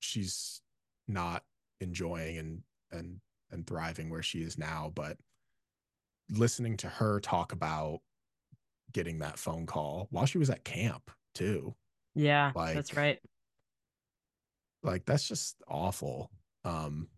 she's 0.00 0.60
not 1.08 1.42
enjoying 1.80 2.38
and 2.38 2.62
and 2.92 3.20
and 3.50 3.66
thriving 3.66 4.10
where 4.10 4.22
she 4.22 4.38
is 4.38 4.58
now 4.58 4.90
but 4.94 5.16
listening 6.30 6.76
to 6.76 6.88
her 6.88 7.20
talk 7.20 7.52
about 7.52 8.00
getting 8.92 9.18
that 9.18 9.38
phone 9.38 9.66
call 9.66 10.08
while 10.10 10.26
she 10.26 10.38
was 10.38 10.50
at 10.50 10.64
camp 10.64 11.10
too. 11.34 11.74
Yeah, 12.14 12.52
like, 12.54 12.74
that's 12.74 12.96
right. 12.96 13.18
Like 14.82 15.04
that's 15.04 15.26
just 15.26 15.62
awful. 15.68 16.30
Um 16.64 17.08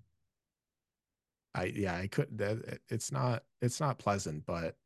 I 1.54 1.64
yeah, 1.64 1.96
I 1.96 2.06
could 2.06 2.38
that 2.38 2.80
it's 2.88 3.12
not 3.12 3.44
it's 3.60 3.80
not 3.80 3.98
pleasant, 3.98 4.46
but 4.46 4.76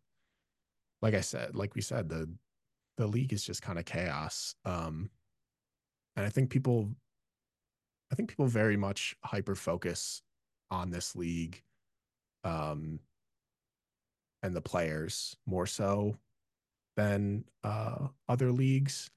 like 1.03 1.15
I 1.15 1.21
said, 1.21 1.55
like 1.55 1.75
we 1.75 1.81
said, 1.81 2.09
the 2.09 2.31
the 2.97 3.07
league 3.07 3.33
is 3.33 3.45
just 3.45 3.63
kind 3.63 3.79
of 3.79 3.85
chaos. 3.85 4.55
Um 4.65 5.11
and 6.17 6.27
I 6.27 6.29
think 6.29 6.51
people 6.51 6.91
I 8.13 8.15
think 8.17 8.29
people 8.29 8.47
very 8.47 8.77
much 8.77 9.17
hyper 9.25 9.55
focus 9.55 10.23
on 10.71 10.91
this 10.91 11.15
league 11.15 11.63
um 12.45 13.01
and 14.43 14.55
the 14.55 14.61
players 14.61 15.37
more 15.47 15.67
so 15.67 16.17
than 16.97 17.45
uh, 17.65 18.09
other 18.29 18.53
leagues. 18.53 19.11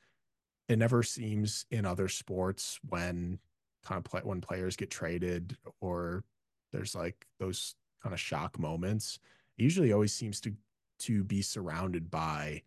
It 0.70 0.80
never 0.80 1.04
seems 1.04 1.66
in 1.72 1.86
other 1.86 2.08
sports 2.08 2.80
when 2.88 3.40
kind 3.84 3.98
of 3.98 4.06
play 4.06 4.22
when 4.24 4.42
players 4.42 4.76
get 4.76 4.90
traded 4.90 5.58
or 5.82 6.24
there's 6.72 6.96
like 6.96 7.26
those 7.40 7.76
kind 8.02 8.14
of 8.14 8.20
shock 8.20 8.58
moments. 8.58 9.20
It 9.58 9.64
usually 9.64 9.92
always 9.94 10.14
seems 10.14 10.40
to 10.42 10.54
to 11.00 11.24
be 11.24 11.42
surrounded 11.42 12.10
by 12.10 12.62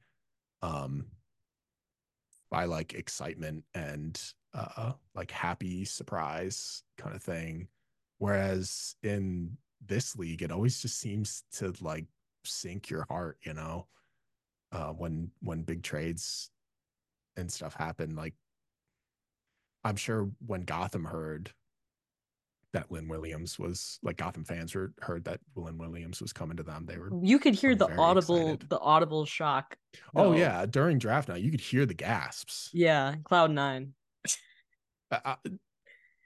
um 0.63 1.07
by 2.51 2.65
like 2.65 2.95
excitement 2.95 3.65
and 3.75 4.21
uh 4.55 4.93
like 5.15 5.31
happy 5.31 5.85
surprise 5.85 6.83
kind 6.97 7.15
of 7.15 7.23
thing 7.23 7.69
whereas 8.19 8.97
in 9.03 9.57
this 9.85 10.17
league 10.17 10.43
it 10.43 10.51
always 10.51 10.81
just 10.81 10.99
seems 10.99 11.45
to 11.53 11.73
like 11.81 12.07
sink 12.45 12.89
your 12.89 13.05
heart 13.09 13.39
you 13.43 13.53
know 13.53 13.87
uh, 14.73 14.91
when 14.91 15.31
when 15.41 15.63
big 15.63 15.83
trades 15.83 16.51
and 17.37 17.51
stuff 17.51 17.75
happen. 17.75 18.15
Like 18.15 18.35
I'm 19.85 19.97
sure 19.97 20.31
when 20.45 20.63
Gotham 20.63 21.05
heard 21.05 21.53
that 22.73 22.91
Lynn 22.91 23.09
Williams 23.09 23.59
was 23.59 23.99
like 24.03 24.17
Gotham 24.17 24.45
fans 24.45 24.75
were 24.75 24.93
heard 25.01 25.25
that 25.25 25.41
Lynn 25.55 25.79
Williams 25.79 26.21
was 26.21 26.33
coming 26.33 26.57
to 26.57 26.63
them. 26.63 26.85
They 26.87 26.99
were 26.99 27.11
you 27.23 27.39
could 27.39 27.55
hear 27.55 27.75
the 27.75 27.91
audible 27.97 28.37
excited. 28.55 28.69
the 28.69 28.81
audible 28.81 29.25
shock. 29.25 29.77
Oh 30.15 30.33
yeah, 30.33 30.67
during 30.67 30.99
draft 30.99 31.29
night 31.29 31.43
you 31.43 31.51
could 31.51 31.61
hear 31.61 31.87
the 31.87 31.95
gasps. 31.95 32.71
Yeah, 32.73 33.15
cloud 33.25 33.51
nine. 33.51 33.95
Uh, 35.11 35.37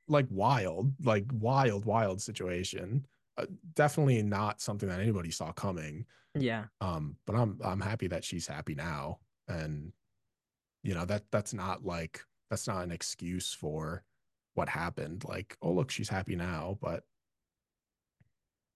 like 0.09 0.27
wild, 0.31 0.93
like 1.05 1.27
wild, 1.33 1.85
wild 1.85 2.21
situation. 2.21 3.07
Uh, 3.37 3.45
definitely 3.75 4.23
not 4.23 4.61
something 4.61 4.89
that 4.89 5.01
anybody 5.01 5.31
saw 5.31 5.53
coming. 5.53 6.07
Yeah. 6.35 6.65
Um, 6.81 7.17
but 7.27 7.37
I'm 7.37 7.59
I'm 7.63 7.81
happy 7.81 8.09
that 8.09 8.25
she's 8.25 8.47
happy 8.47 8.75
now, 8.75 9.19
and 9.49 9.93
you 10.83 10.95
know 10.95 11.05
that 11.05 11.25
that's 11.31 11.55
not 11.55 11.85
like 11.85 12.21
that's 12.51 12.67
not 12.67 12.83
an 12.85 12.91
excuse 12.91 13.53
for 13.53 14.03
what 14.55 14.69
happened. 14.69 15.25
Like, 15.27 15.57
oh 15.63 15.73
look, 15.73 15.91
she's 15.91 16.09
happy 16.09 16.37
now, 16.37 16.79
but 16.81 17.05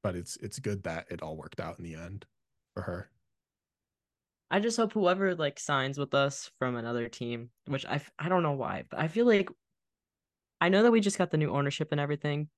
but 0.02 0.14
it's 0.14 0.36
it's 0.36 0.58
good 0.58 0.84
that 0.84 1.06
it 1.10 1.22
all 1.22 1.36
worked 1.36 1.60
out 1.60 1.78
in 1.78 1.84
the 1.84 1.94
end 1.94 2.26
for 2.74 2.82
her. 2.82 3.10
I 4.50 4.60
just 4.60 4.76
hope 4.76 4.92
whoever 4.92 5.34
like 5.34 5.58
signs 5.58 5.98
with 5.98 6.14
us 6.14 6.50
from 6.58 6.76
another 6.76 7.08
team, 7.08 7.50
which 7.66 7.86
I 7.86 8.00
I 8.18 8.28
don't 8.28 8.42
know 8.42 8.52
why, 8.52 8.84
but 8.88 9.00
I 9.00 9.08
feel 9.08 9.26
like 9.26 9.48
I 10.60 10.68
know 10.68 10.82
that 10.82 10.92
we 10.92 11.00
just 11.00 11.18
got 11.18 11.30
the 11.30 11.36
new 11.36 11.50
ownership 11.50 11.88
and 11.90 12.00
everything, 12.00 12.48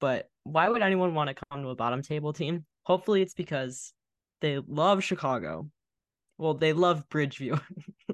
but 0.00 0.30
why 0.44 0.68
would 0.68 0.82
anyone 0.82 1.14
want 1.14 1.28
to 1.28 1.44
come 1.50 1.62
to 1.62 1.68
a 1.68 1.76
bottom 1.76 2.02
table 2.02 2.32
team? 2.32 2.64
Hopefully, 2.84 3.22
it's 3.22 3.34
because 3.34 3.92
they 4.40 4.58
love 4.66 5.04
Chicago. 5.04 5.68
Well, 6.42 6.54
they 6.54 6.72
love 6.72 7.08
Bridgeview. 7.08 7.60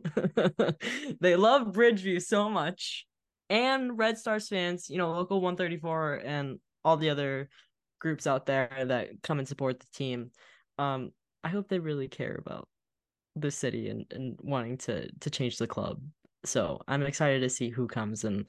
they 1.21 1.35
love 1.35 1.69
Bridgeview 1.69 2.21
so 2.21 2.51
much. 2.51 3.07
And 3.49 3.97
Red 3.97 4.19
Stars 4.19 4.49
fans, 4.49 4.91
you 4.91 4.99
know, 4.99 5.13
local 5.13 5.41
134 5.41 6.21
and 6.27 6.59
all 6.85 6.99
the 6.99 7.09
other 7.09 7.49
groups 7.99 8.27
out 8.27 8.45
there 8.45 8.85
that 8.85 9.23
come 9.23 9.39
and 9.39 9.49
support 9.49 9.81
the 9.81 9.87
team. 9.95 10.31
Um, 10.77 11.13
I 11.43 11.49
hope 11.49 11.71
they 11.71 11.79
really 11.79 12.07
care 12.07 12.37
about 12.39 12.69
the 13.35 13.51
city 13.51 13.89
and, 13.89 14.05
and 14.11 14.39
wanting 14.43 14.77
to 14.77 15.09
to 15.21 15.31
change 15.31 15.57
the 15.57 15.67
club. 15.67 15.99
So 16.45 16.83
I'm 16.87 17.05
excited 17.05 17.41
to 17.41 17.49
see 17.49 17.71
who 17.71 17.89
comes 17.89 18.25
and 18.25 18.45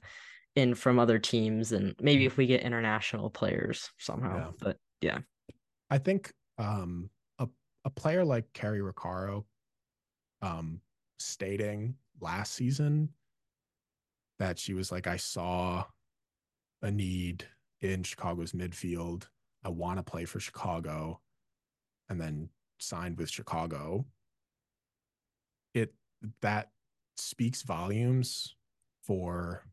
in 0.56 0.74
from 0.74 0.98
other 0.98 1.18
teams 1.18 1.72
and 1.72 1.94
maybe 2.02 2.26
if 2.26 2.36
we 2.36 2.46
get 2.46 2.64
international 2.64 3.30
players 3.30 3.88
somehow. 3.98 4.36
Yeah. 4.36 4.50
But 4.60 4.76
yeah. 5.00 5.18
I 5.88 5.96
think 5.96 6.34
um 6.58 7.08
a 7.38 7.48
a 7.86 7.90
player 7.90 8.26
like 8.26 8.44
Cari 8.52 8.80
Roccaro 8.80 9.44
um 10.42 10.80
stating 11.18 11.94
last 12.20 12.54
season 12.54 13.10
that 14.38 14.58
she 14.58 14.74
was 14.74 14.90
like, 14.90 15.06
I 15.06 15.16
saw 15.16 15.84
a 16.82 16.90
need 16.90 17.46
in 17.80 18.02
Chicago's 18.02 18.52
midfield. 18.52 19.24
I 19.62 19.68
want 19.68 19.98
to 19.98 20.02
play 20.02 20.24
for 20.24 20.40
Chicago 20.40 21.20
and 22.08 22.20
then 22.20 22.48
signed 22.78 23.18
with 23.18 23.30
Chicago. 23.30 24.06
It 25.74 25.94
that 26.40 26.70
speaks 27.16 27.62
volumes 27.62 28.56
for 29.02 29.64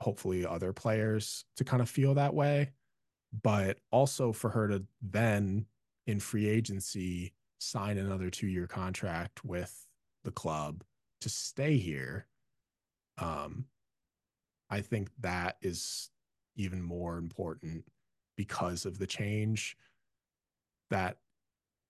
hopefully 0.00 0.46
other 0.46 0.72
players 0.72 1.44
to 1.56 1.64
kind 1.64 1.82
of 1.82 1.88
feel 1.88 2.14
that 2.14 2.34
way, 2.34 2.70
but 3.42 3.78
also 3.90 4.32
for 4.32 4.50
her 4.50 4.68
to 4.68 4.84
then 5.00 5.66
in 6.06 6.20
free 6.20 6.48
agency 6.48 7.32
sign 7.62 7.98
another 7.98 8.30
two 8.30 8.46
year 8.46 8.66
contract 8.66 9.44
with 9.44 9.86
the 10.24 10.30
club 10.30 10.82
to 11.20 11.28
stay 11.28 11.76
here. 11.76 12.26
Um, 13.18 13.66
I 14.70 14.80
think 14.80 15.10
that 15.20 15.56
is 15.62 16.10
even 16.56 16.82
more 16.82 17.18
important 17.18 17.84
because 18.36 18.84
of 18.84 18.98
the 18.98 19.06
change 19.06 19.76
that 20.90 21.18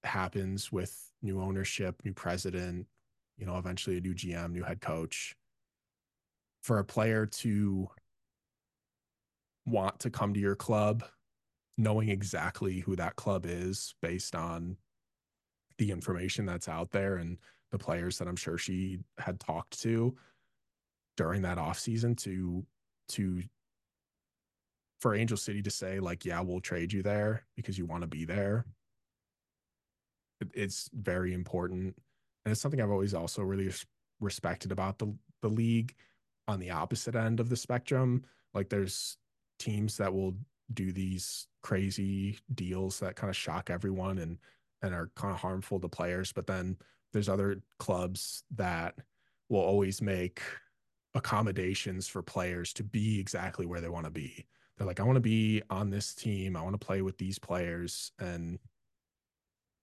happens 0.05 0.71
with 0.71 1.13
new 1.23 1.41
ownership, 1.41 2.03
new 2.05 2.13
president, 2.13 2.87
you 3.39 3.47
know, 3.47 3.57
eventually 3.57 3.97
a 3.97 4.01
new 4.01 4.15
GM, 4.15 4.53
new 4.53 4.63
head 4.63 4.81
coach. 4.81 5.35
For 6.63 6.79
a 6.79 6.85
player 6.85 7.27
to 7.27 7.89
want 9.67 9.99
to 10.01 10.11
come 10.11 10.35
to 10.35 10.41
your 10.41 10.55
club 10.55 11.05
knowing 11.79 12.09
exactly 12.09 12.81
who 12.81 12.95
that 12.97 13.17
club 13.17 13.47
is 13.47 13.95
based 14.03 14.35
on 14.35 14.77
the 15.79 15.91
information 15.91 16.47
that's 16.47 16.69
out 16.69 16.91
there 16.91 17.17
and 17.17 17.39
the 17.71 17.79
players 17.79 18.19
that 18.19 18.29
I'm 18.29 18.37
sure 18.37 18.59
she 18.59 19.01
had 19.19 19.41
talked 19.41 19.81
to 19.83 20.15
during 21.17 21.43
that 21.43 21.59
off 21.59 21.79
season 21.79 22.15
to 22.17 22.65
to 23.09 23.43
for 25.01 25.15
Angel 25.15 25.37
City 25.37 25.63
to 25.63 25.71
say 25.71 25.99
like 26.01 26.25
yeah 26.25 26.41
we'll 26.41 26.61
trade 26.61 26.93
you 26.93 27.03
there 27.03 27.45
because 27.57 27.79
you 27.79 27.87
want 27.87 28.03
to 28.03 28.09
be 28.09 28.25
there. 28.25 28.67
It's 30.55 30.91
very 30.93 31.33
important 31.33 31.97
and 32.45 32.53
it's 32.53 32.61
something 32.61 32.81
I've 32.81 32.91
always 32.91 33.15
also 33.15 33.43
really 33.43 33.73
respected 34.21 34.73
about 34.73 34.99
the 34.99 35.15
the 35.41 35.49
league 35.49 35.95
on 36.49 36.61
the 36.61 36.71
opposite 36.71 37.15
end 37.15 37.41
of 37.41 37.49
the 37.49 37.57
spectrum. 37.57 38.25
Like 38.55 38.69
there's 38.69 39.17
teams 39.59 39.97
that 39.97 40.13
will 40.13 40.35
do 40.73 40.93
these 40.93 41.47
crazy 41.63 42.39
deals 42.55 43.01
that 43.01 43.17
kind 43.17 43.31
of 43.31 43.37
shock 43.37 43.71
everyone 43.71 44.19
and 44.19 44.39
and 44.83 44.95
are 44.95 45.11
kind 45.17 45.33
of 45.33 45.41
harmful 45.41 45.81
to 45.81 45.89
players 45.89 46.33
but 46.33 46.47
then 46.47 46.77
there's 47.13 47.29
other 47.29 47.63
clubs 47.79 48.45
that 48.55 48.95
will 49.49 49.61
always 49.61 50.01
make 50.01 50.41
accommodations 51.15 52.09
for 52.09 52.23
players 52.23 52.73
to 52.73 52.83
be 52.83 53.21
exactly 53.21 53.67
where 53.67 53.81
they 53.81 53.89
want 53.89 54.05
to 54.05 54.11
be 54.11 54.47
they're 54.77 54.87
like 54.87 55.01
i 55.01 55.05
want 55.05 55.17
to 55.17 55.21
be 55.21 55.63
on 55.71 55.91
this 55.91 56.15
team 56.15 56.57
i 56.57 56.63
want 56.63 56.79
to 56.79 56.87
play 56.87 57.03
with 57.03 57.19
these 57.19 57.39
players 57.39 58.13
and 58.19 58.59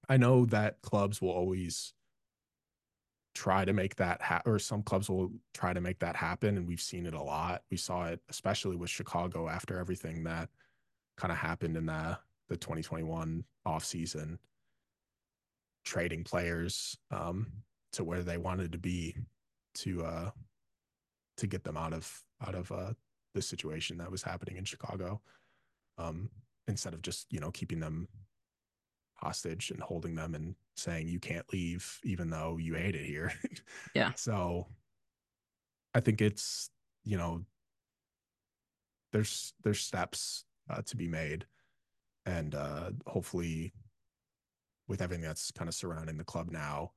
i 0.09 0.17
know 0.17 0.45
that 0.45 0.81
clubs 0.81 1.21
will 1.21 1.29
always 1.29 1.93
try 3.39 3.63
to 3.63 3.73
make 3.73 3.95
that 3.95 4.21
happen, 4.21 4.51
or 4.51 4.59
some 4.59 4.83
clubs 4.83 5.09
will 5.09 5.31
try 5.53 5.73
to 5.73 5.81
make 5.81 5.99
that 5.99 6.15
happen. 6.15 6.57
And 6.57 6.67
we've 6.67 6.81
seen 6.81 7.05
it 7.05 7.13
a 7.13 7.21
lot. 7.21 7.61
We 7.71 7.77
saw 7.77 8.05
it, 8.05 8.19
especially 8.29 8.75
with 8.75 8.89
Chicago 8.89 9.47
after 9.47 9.77
everything 9.77 10.23
that 10.25 10.49
kind 11.15 11.31
of 11.31 11.37
happened 11.37 11.77
in 11.77 11.85
the, 11.85 12.17
the 12.49 12.57
2021 12.57 13.43
offseason, 13.65 14.37
trading 15.85 16.23
players 16.23 16.97
um, 17.11 17.47
to 17.93 18.03
where 18.03 18.23
they 18.23 18.37
wanted 18.37 18.71
to 18.71 18.77
be 18.77 19.15
to, 19.75 20.03
uh, 20.03 20.29
to 21.37 21.47
get 21.47 21.63
them 21.63 21.77
out 21.77 21.93
of, 21.93 22.21
out 22.45 22.55
of, 22.55 22.71
uh, 22.71 22.93
the 23.35 23.41
situation 23.41 23.97
that 23.97 24.11
was 24.11 24.23
happening 24.23 24.57
in 24.57 24.65
Chicago. 24.65 25.21
Um, 25.97 26.29
instead 26.67 26.93
of 26.93 27.01
just, 27.01 27.31
you 27.31 27.39
know, 27.39 27.51
keeping 27.51 27.79
them 27.79 28.07
hostage 29.15 29.71
and 29.71 29.81
holding 29.81 30.15
them 30.15 30.33
and 30.33 30.55
saying 30.77 31.07
you 31.07 31.19
can't 31.19 31.51
leave 31.51 31.99
even 32.03 32.29
though 32.29 32.57
you 32.57 32.75
hate 32.75 32.95
it 32.95 33.05
here. 33.05 33.33
yeah. 33.95 34.13
So 34.15 34.67
I 35.93 35.99
think 35.99 36.21
it's, 36.21 36.69
you 37.03 37.17
know, 37.17 37.43
there's 39.11 39.53
there's 39.63 39.79
steps 39.79 40.45
uh, 40.69 40.81
to 40.85 40.95
be 40.95 41.07
made 41.07 41.45
and 42.25 42.53
uh 42.53 42.91
hopefully 43.07 43.73
with 44.89 45.01
everything 45.01 45.23
that's 45.23 45.51
kind 45.51 45.69
of 45.69 45.75
surrounding 45.75 46.17
the 46.17 46.23
club 46.23 46.51
now, 46.51 46.91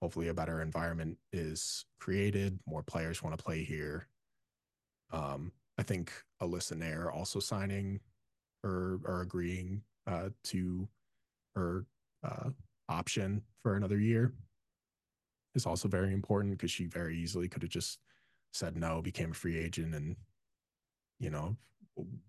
hopefully 0.00 0.28
a 0.28 0.34
better 0.34 0.60
environment 0.60 1.16
is 1.32 1.86
created. 1.98 2.60
More 2.66 2.82
players 2.82 3.22
want 3.22 3.36
to 3.36 3.42
play 3.42 3.64
here. 3.64 4.06
Um, 5.10 5.50
I 5.78 5.82
think 5.82 6.12
Alyssa 6.40 6.74
Naeher 6.74 7.12
also 7.12 7.40
signing 7.40 8.00
or 8.62 9.00
or 9.04 9.22
agreeing 9.22 9.82
uh, 10.06 10.28
to 10.44 10.88
her 11.56 11.86
uh, 12.22 12.50
option 12.88 13.42
for 13.62 13.74
another 13.76 13.98
year 13.98 14.32
is 15.54 15.66
also 15.66 15.88
very 15.88 16.12
important 16.12 16.52
because 16.56 16.70
she 16.70 16.86
very 16.86 17.16
easily 17.16 17.48
could 17.48 17.62
have 17.62 17.70
just 17.70 17.98
said 18.52 18.76
no, 18.76 19.00
became 19.02 19.32
a 19.32 19.34
free 19.34 19.58
agent, 19.58 19.94
and 19.94 20.16
you 21.18 21.30
know 21.30 21.56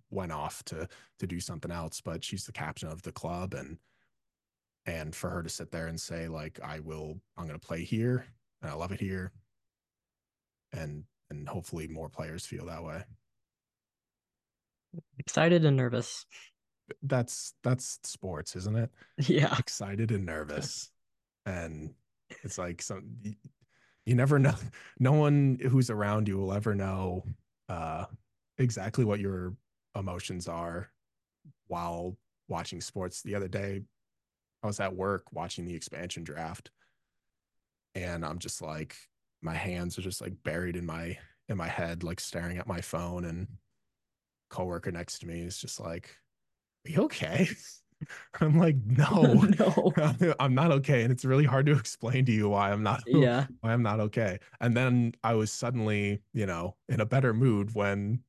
went 0.10 0.32
off 0.32 0.64
to 0.66 0.88
to 1.20 1.28
do 1.28 1.40
something 1.40 1.72
else. 1.72 2.02
But 2.02 2.24
she's 2.24 2.46
the 2.46 2.52
captain 2.52 2.90
of 2.90 3.02
the 3.02 3.12
club, 3.12 3.54
and 3.54 3.78
and 4.86 5.16
for 5.16 5.30
her 5.30 5.44
to 5.44 5.50
sit 5.50 5.72
there 5.72 5.88
and 5.88 6.00
say 6.00 6.28
like 6.28 6.60
I 6.64 6.80
will, 6.80 7.20
I'm 7.38 7.48
going 7.48 7.60
to 7.60 7.66
play 7.66 7.84
here, 7.84 8.26
and 8.62 8.72
I 8.72 8.74
love 8.76 8.92
it 8.92 9.00
here, 9.00 9.32
and 10.72 11.04
and 11.30 11.48
hopefully 11.48 11.88
more 11.88 12.10
players 12.10 12.46
feel 12.46 12.66
that 12.68 12.84
way. 12.84 13.04
Excited 15.18 15.66
and 15.66 15.78
nervous. 15.78 16.26
That's 17.02 17.54
that's 17.64 18.00
sports, 18.04 18.56
isn't 18.56 18.76
it? 18.76 18.92
Yeah. 19.18 19.56
Excited 19.58 20.12
and 20.12 20.26
nervous. 20.26 20.92
And 21.46 21.94
it's 22.44 22.58
like 22.58 22.82
some 22.82 23.04
you, 23.22 23.36
you 24.06 24.16
never 24.16 24.40
know. 24.40 24.56
No 25.00 25.14
one 25.14 25.60
who's 25.70 25.90
around 25.90 26.28
you 26.28 26.38
will 26.38 26.54
ever 26.54 26.76
know 26.76 27.24
uh, 27.70 28.06
exactly 28.58 29.06
what 29.06 29.20
your 29.20 29.54
emotions 29.96 30.48
are 30.48 30.90
while 31.68 32.18
watching 32.48 32.82
sports. 32.82 33.22
The 33.22 33.36
other 33.36 33.48
day, 33.48 33.82
I 34.64 34.68
was 34.68 34.80
at 34.80 34.96
work 34.96 35.32
watching 35.32 35.66
the 35.66 35.76
expansion 35.76 36.24
draft, 36.24 36.72
and 37.96 38.26
I'm 38.26 38.40
just 38.40 38.62
like, 38.62 38.96
my 39.42 39.54
hands 39.54 39.98
are 40.00 40.04
just 40.04 40.22
like 40.22 40.42
buried 40.44 40.76
in 40.76 40.86
my 40.86 41.18
in 41.50 41.58
my 41.58 41.68
head, 41.68 42.04
like 42.04 42.20
staring 42.20 42.58
at 42.58 42.68
my 42.68 42.82
phone. 42.82 43.26
And 43.26 43.48
coworker 44.50 44.92
next 44.92 45.20
to 45.20 45.28
me 45.28 45.42
is 45.42 45.58
just 45.58 45.80
like, 45.80 46.16
"Are 46.88 46.92
you 46.92 47.04
okay?" 47.04 47.50
I'm 48.42 48.58
like, 48.58 48.76
no, 48.86 49.34
no, 49.60 49.94
I'm 50.40 50.54
not 50.54 50.72
okay. 50.72 51.04
And 51.04 51.12
it's 51.12 51.26
really 51.26 51.46
hard 51.46 51.66
to 51.68 51.74
explain 51.74 52.26
to 52.26 52.32
you 52.32 52.50
why 52.50 52.72
I'm 52.72 52.84
not, 52.84 53.04
yeah, 53.08 53.48
why 53.62 53.74
I'm 53.74 53.84
not 53.84 54.00
okay. 54.00 54.40
And 54.60 54.76
then 54.76 55.14
I 55.24 55.34
was 55.36 55.52
suddenly, 55.52 56.22
you 56.34 56.46
know, 56.46 56.76
in 56.90 57.00
a 57.00 57.06
better 57.06 57.34
mood 57.34 57.74
when 57.74 58.24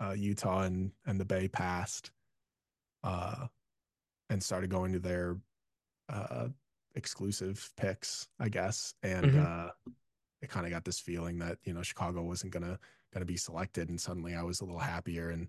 uh, 0.00 0.12
Utah 0.12 0.62
and, 0.62 0.92
and 1.06 1.20
the 1.20 1.24
Bay 1.24 1.48
passed 1.48 2.10
uh, 3.04 3.46
and 4.30 4.42
started 4.42 4.70
going 4.70 4.92
to 4.92 4.98
their 4.98 5.38
uh, 6.08 6.48
exclusive 6.94 7.70
picks, 7.76 8.28
I 8.40 8.48
guess. 8.48 8.94
And 9.02 9.26
mm-hmm. 9.26 9.44
uh, 9.44 9.92
it 10.42 10.50
kind 10.50 10.66
of 10.66 10.72
got 10.72 10.84
this 10.84 11.00
feeling 11.00 11.38
that, 11.38 11.58
you 11.64 11.72
know, 11.72 11.82
Chicago 11.82 12.22
wasn't 12.22 12.52
going 12.52 12.64
to, 12.64 12.78
going 13.12 13.20
to 13.20 13.26
be 13.26 13.36
selected. 13.36 13.88
And 13.88 14.00
suddenly 14.00 14.34
I 14.34 14.42
was 14.42 14.60
a 14.60 14.64
little 14.64 14.80
happier. 14.80 15.30
And, 15.30 15.48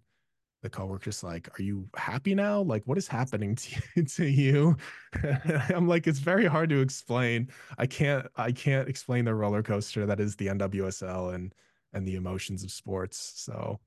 the 0.64 0.70
coworker's 0.70 1.24
like, 1.24 1.48
"Are 1.60 1.62
you 1.62 1.88
happy 1.96 2.34
now? 2.34 2.62
Like, 2.62 2.84
what 2.86 2.98
is 2.98 3.08
happening 3.08 3.56
to 3.56 3.82
you?" 3.96 4.04
to 4.16 4.26
you? 4.26 4.78
I'm 5.70 5.88
like, 5.88 6.08
it's 6.08 6.20
very 6.20 6.46
hard 6.46 6.70
to 6.72 6.82
explain. 6.82 7.50
I 7.78 7.86
can't, 7.86 8.28
I 8.36 8.52
can't 8.52 8.90
explain 8.90 9.26
the 9.26 9.36
roller 9.36 9.64
coaster 9.64 10.06
that 10.06 10.20
is 10.20 10.36
the 10.36 10.48
NWSL 10.48 11.36
and 11.36 11.54
and 11.94 12.08
the 12.08 12.16
emotions 12.16 12.64
of 12.64 12.72
sports. 12.72 13.34
So, 13.36 13.80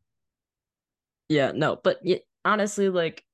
yeah, 1.29 1.53
no, 1.53 1.77
but 1.83 2.01
honestly, 2.45 2.89
like, 2.89 3.25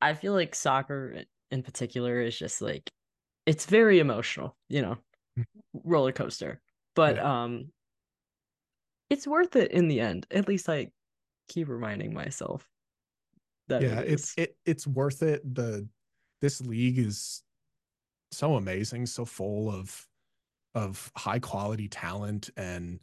I 0.00 0.14
feel 0.14 0.32
like 0.32 0.54
soccer 0.54 1.24
in 1.50 1.62
particular 1.62 2.20
is 2.20 2.38
just 2.38 2.62
like, 2.62 2.90
it's 3.46 3.66
very 3.66 3.98
emotional, 3.98 4.56
you 4.68 4.82
know, 4.82 4.98
mm. 5.38 5.44
roller 5.84 6.12
coaster. 6.12 6.60
But 6.94 7.16
yeah. 7.16 7.44
um, 7.44 7.72
it's 9.08 9.26
worth 9.26 9.56
it 9.56 9.72
in 9.72 9.88
the 9.88 10.00
end. 10.00 10.26
At 10.30 10.48
least 10.48 10.68
I 10.68 10.90
keep 11.48 11.68
reminding 11.68 12.14
myself 12.14 12.68
that 13.68 13.82
yeah, 13.82 14.00
it 14.00 14.12
it's 14.12 14.34
it, 14.36 14.56
it's 14.66 14.86
worth 14.86 15.22
it. 15.22 15.42
The 15.54 15.88
this 16.40 16.60
league 16.60 16.98
is 16.98 17.42
so 18.32 18.56
amazing, 18.56 19.06
so 19.06 19.24
full 19.24 19.70
of 19.70 20.06
of 20.74 21.10
high 21.16 21.38
quality 21.38 21.88
talent 21.88 22.50
and 22.56 23.00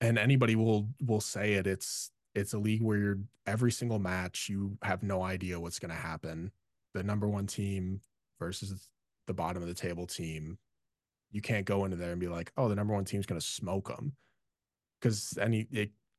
and 0.00 0.18
anybody 0.18 0.54
will 0.54 0.88
will 1.00 1.20
say 1.20 1.54
it 1.54 1.66
it's 1.66 2.10
it's 2.34 2.52
a 2.52 2.58
league 2.58 2.82
where 2.82 2.98
you're 2.98 3.18
every 3.46 3.72
single 3.72 3.98
match 3.98 4.48
you 4.48 4.76
have 4.82 5.02
no 5.02 5.22
idea 5.22 5.58
what's 5.58 5.78
going 5.78 5.90
to 5.90 5.96
happen 5.96 6.50
the 6.94 7.02
number 7.02 7.28
one 7.28 7.46
team 7.46 8.00
versus 8.38 8.88
the 9.26 9.34
bottom 9.34 9.62
of 9.62 9.68
the 9.68 9.74
table 9.74 10.06
team 10.06 10.58
you 11.30 11.40
can't 11.40 11.66
go 11.66 11.84
into 11.84 11.96
there 11.96 12.12
and 12.12 12.20
be 12.20 12.28
like 12.28 12.52
oh 12.56 12.68
the 12.68 12.74
number 12.74 12.94
one 12.94 13.04
team's 13.04 13.26
going 13.26 13.40
to 13.40 13.46
smoke 13.46 13.88
them 13.88 14.12
because 15.00 15.36
any 15.40 15.66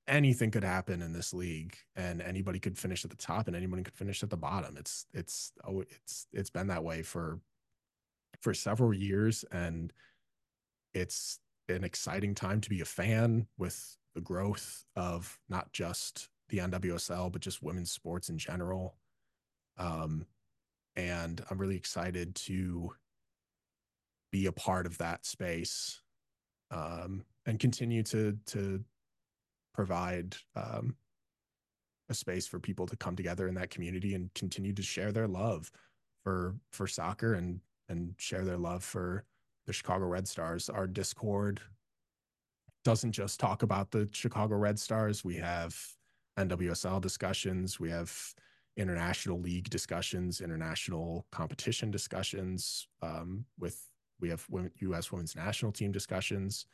anything 0.08 0.52
could 0.52 0.64
happen 0.64 1.02
in 1.02 1.14
this 1.14 1.34
league 1.34 1.76
and 1.96 2.22
anybody 2.22 2.60
could 2.60 2.78
finish 2.78 3.04
at 3.04 3.12
the 3.12 3.18
top 3.18 3.48
and 3.48 3.56
anybody 3.56 3.84
could 3.84 3.96
finish 3.96 4.22
at 4.24 4.30
the 4.30 4.38
bottom. 4.38 4.78
It's 4.78 5.06
it's 5.14 5.52
oh 5.68 5.82
it's 5.82 6.28
it's 6.32 6.50
been 6.50 6.68
that 6.68 6.84
way 6.84 7.02
for 7.02 7.40
for 8.42 8.54
several 8.54 8.94
years 8.94 9.44
and 9.52 9.92
it's 10.94 11.40
an 11.68 11.84
exciting 11.84 12.36
time 12.36 12.62
to 12.62 12.70
be 12.70 12.82
a 12.82 12.86
fan 12.86 13.48
with 13.58 13.98
the 14.14 14.22
growth 14.22 14.86
of 14.96 15.40
not 15.50 15.74
just 15.74 16.30
the 16.50 16.60
NWSL 16.60 17.32
but 17.32 17.42
just 17.42 17.64
women's 17.64 17.92
sports 17.92 18.30
in 18.30 18.38
general. 18.38 18.96
Um 19.78 20.26
and 20.96 21.44
I'm 21.50 21.58
really 21.58 21.76
excited 21.76 22.36
to 22.36 22.92
be 24.32 24.46
a 24.48 24.52
part 24.52 24.86
of 24.86 24.98
that 24.98 25.26
space 25.26 26.02
um 26.72 27.24
and 27.46 27.60
continue 27.60 28.04
to 28.04 28.38
to 28.48 28.84
provide 29.74 30.36
um, 30.56 30.96
a 32.10 32.14
space 32.14 32.48
for 32.48 32.60
people 32.60 32.86
to 32.88 32.96
come 32.96 33.16
together 33.16 33.48
in 33.48 33.56
that 33.56 33.70
community 33.70 34.16
and 34.16 34.34
continue 34.34 34.74
to 34.74 34.82
share 34.82 35.12
their 35.12 35.28
love 35.28 35.72
for 36.24 36.56
for 36.72 36.88
soccer 36.88 37.34
and 37.34 37.60
and 37.90 38.14
share 38.18 38.46
their 38.46 38.58
love 38.58 38.84
for 38.84 39.26
the 39.68 39.74
Chicago 39.74 40.06
Red 40.06 40.28
Stars. 40.28 40.70
Our 40.70 40.88
Discord 40.88 41.62
doesn't 42.84 43.12
just 43.12 43.40
talk 43.40 43.64
about 43.64 43.92
the 43.92 44.08
Chicago 44.12 44.56
Red 44.56 44.80
Stars. 44.80 45.24
We 45.26 45.36
have 45.36 45.76
NWSL 46.40 47.02
discussions. 47.02 47.80
We 47.80 47.90
have 47.90 48.34
international 48.78 49.40
league 49.40 49.70
discussions, 49.70 50.42
international 50.42 51.26
competition 51.32 51.92
discussions. 51.92 52.88
Um, 53.02 53.46
with 53.60 53.82
we 54.20 54.30
have 54.30 54.46
women, 54.50 54.72
U.S. 54.80 55.12
Women's 55.12 55.36
National 55.36 55.72
Team 55.72 55.92
discussions. 55.92 56.66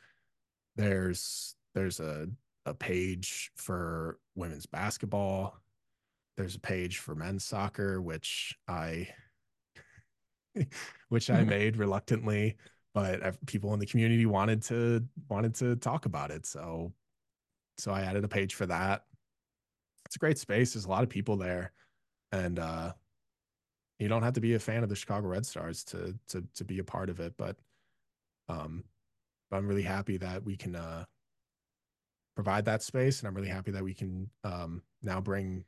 There's 0.76 1.54
there's 1.74 2.00
a 2.00 2.28
a 2.66 2.74
page 2.74 3.50
for 3.56 4.18
women's 4.34 4.66
basketball. 4.66 5.58
There's 6.36 6.54
a 6.54 6.60
page 6.60 6.98
for 6.98 7.14
men's 7.14 7.44
soccer, 7.44 8.00
which 8.00 8.56
I 8.68 9.08
which 11.08 11.30
I 11.30 11.44
made 11.44 11.76
reluctantly, 11.76 12.56
but 12.94 13.46
people 13.46 13.74
in 13.74 13.80
the 13.80 13.86
community 13.86 14.26
wanted 14.26 14.62
to 14.64 15.04
wanted 15.28 15.54
to 15.56 15.76
talk 15.76 16.06
about 16.06 16.30
it. 16.30 16.46
So 16.46 16.92
so 17.78 17.92
I 17.92 18.02
added 18.02 18.24
a 18.24 18.28
page 18.28 18.54
for 18.54 18.66
that. 18.66 19.04
It's 20.06 20.16
a 20.16 20.18
great 20.18 20.38
space. 20.38 20.74
There's 20.74 20.84
a 20.84 20.90
lot 20.90 21.02
of 21.02 21.08
people 21.08 21.36
there. 21.36 21.72
And 22.32 22.58
uh 22.58 22.92
you 23.98 24.08
don't 24.08 24.22
have 24.22 24.34
to 24.34 24.40
be 24.40 24.54
a 24.54 24.58
fan 24.58 24.82
of 24.82 24.88
the 24.88 24.96
Chicago 24.96 25.28
Red 25.28 25.46
Stars 25.46 25.84
to 25.84 26.18
to 26.28 26.44
to 26.54 26.64
be 26.64 26.78
a 26.78 26.84
part 26.84 27.10
of 27.10 27.20
it, 27.20 27.34
but 27.36 27.56
um 28.48 28.84
I'm 29.50 29.68
really 29.68 29.82
happy 29.82 30.16
that 30.16 30.42
we 30.44 30.56
can 30.56 30.74
uh 30.74 31.04
provide 32.34 32.64
that 32.64 32.82
space 32.82 33.20
and 33.20 33.28
i'm 33.28 33.34
really 33.34 33.48
happy 33.48 33.70
that 33.70 33.84
we 33.84 33.94
can 33.94 34.28
um, 34.44 34.82
now 35.02 35.20
bring 35.20 35.64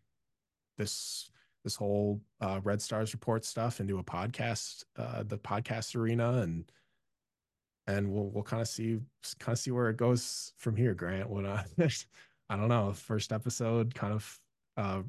this 0.78 1.30
this 1.62 1.76
whole 1.76 2.20
uh, 2.40 2.60
red 2.62 2.80
stars 2.80 3.14
report 3.14 3.44
stuff 3.44 3.80
into 3.80 3.98
a 3.98 4.04
podcast 4.04 4.84
uh, 4.98 5.22
the 5.22 5.38
podcast 5.38 5.96
arena 5.96 6.40
and 6.40 6.70
and 7.86 8.10
we'll 8.10 8.30
we'll 8.30 8.42
kind 8.42 8.62
of 8.62 8.68
see 8.68 8.98
kind 9.38 9.54
of 9.54 9.58
see 9.58 9.70
where 9.70 9.90
it 9.90 9.96
goes 9.98 10.54
from 10.56 10.74
here 10.74 10.94
grant. 10.94 11.28
When 11.28 11.46
I 11.46 11.64
i 12.50 12.56
don't 12.56 12.68
know 12.68 12.92
first 12.92 13.32
episode 13.32 13.94
kind 13.94 14.12
of 14.12 14.40
uh 14.76 15.02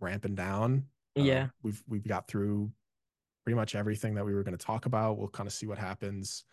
ramping 0.00 0.34
down 0.34 0.84
yeah 1.14 1.44
uh, 1.44 1.48
we've 1.62 1.82
we've 1.88 2.06
got 2.06 2.28
through 2.28 2.70
pretty 3.44 3.56
much 3.56 3.74
everything 3.74 4.14
that 4.14 4.24
we 4.24 4.34
were 4.34 4.42
going 4.42 4.56
to 4.56 4.64
talk 4.64 4.86
about 4.86 5.18
we'll 5.18 5.28
kind 5.28 5.46
of 5.46 5.52
see 5.52 5.66
what 5.66 5.78
happens 5.78 6.44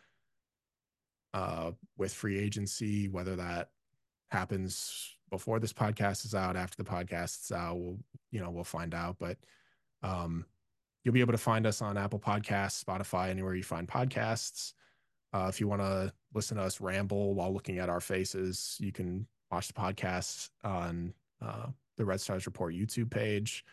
uh 1.34 1.72
with 1.98 2.14
free 2.14 2.38
agency 2.38 3.08
whether 3.10 3.36
that 3.36 3.70
happens 4.30 5.16
before 5.34 5.60
this 5.60 5.74
podcast 5.74 6.26
is 6.26 6.36
out, 6.36 6.56
after 6.56 6.82
the 6.82 6.88
podcast 6.88 7.46
is 7.46 7.52
out, 7.52 7.76
we'll 7.76 7.98
you 8.32 8.39
know 8.39 8.52
we'll 8.52 8.64
find 8.64 8.94
out. 8.94 9.18
But 9.20 9.38
um, 10.04 10.46
you'll 11.04 11.14
be 11.14 11.22
able 11.22 11.34
to 11.34 11.39
find 11.39 11.66
us 11.66 11.82
on 11.82 11.98
Apple 11.98 12.20
Podcasts, 12.20 12.84
Spotify, 12.84 13.30
anywhere 13.30 13.56
you 13.56 13.64
find 13.64 13.88
podcasts. 13.88 14.74
Uh, 15.34 15.48
if 15.50 15.60
you 15.60 15.68
want 15.68 15.82
to 15.82 16.14
listen 16.36 16.58
to 16.58 16.64
us 16.64 16.80
ramble 16.80 17.34
while 17.34 17.52
looking 17.52 17.80
at 17.80 17.89
our 17.89 18.00
faces, 18.00 18.78
you 18.80 18.91
can 18.91 19.26
watch 19.52 19.68
the 19.68 19.74
podcast 19.74 20.50
on 20.64 21.16
uh, 21.41 21.68
the 21.98 22.06
Red 22.06 22.22
Stars 22.22 22.46
Report 22.46 22.74
YouTube 22.74 23.10
page. 23.10 23.64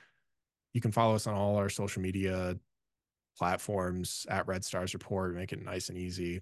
You 0.73 0.81
can 0.81 0.93
follow 0.93 1.15
us 1.15 1.27
on 1.27 1.35
all 1.35 1.57
our 1.57 1.69
social 1.69 2.03
media 2.03 2.57
platforms 3.39 4.27
at 4.29 4.47
Red 4.47 4.65
Stars 4.65 4.95
Report, 4.95 5.35
make 5.35 5.53
it 5.53 5.65
nice 5.65 5.89
and 5.89 5.99
easy. 5.99 6.41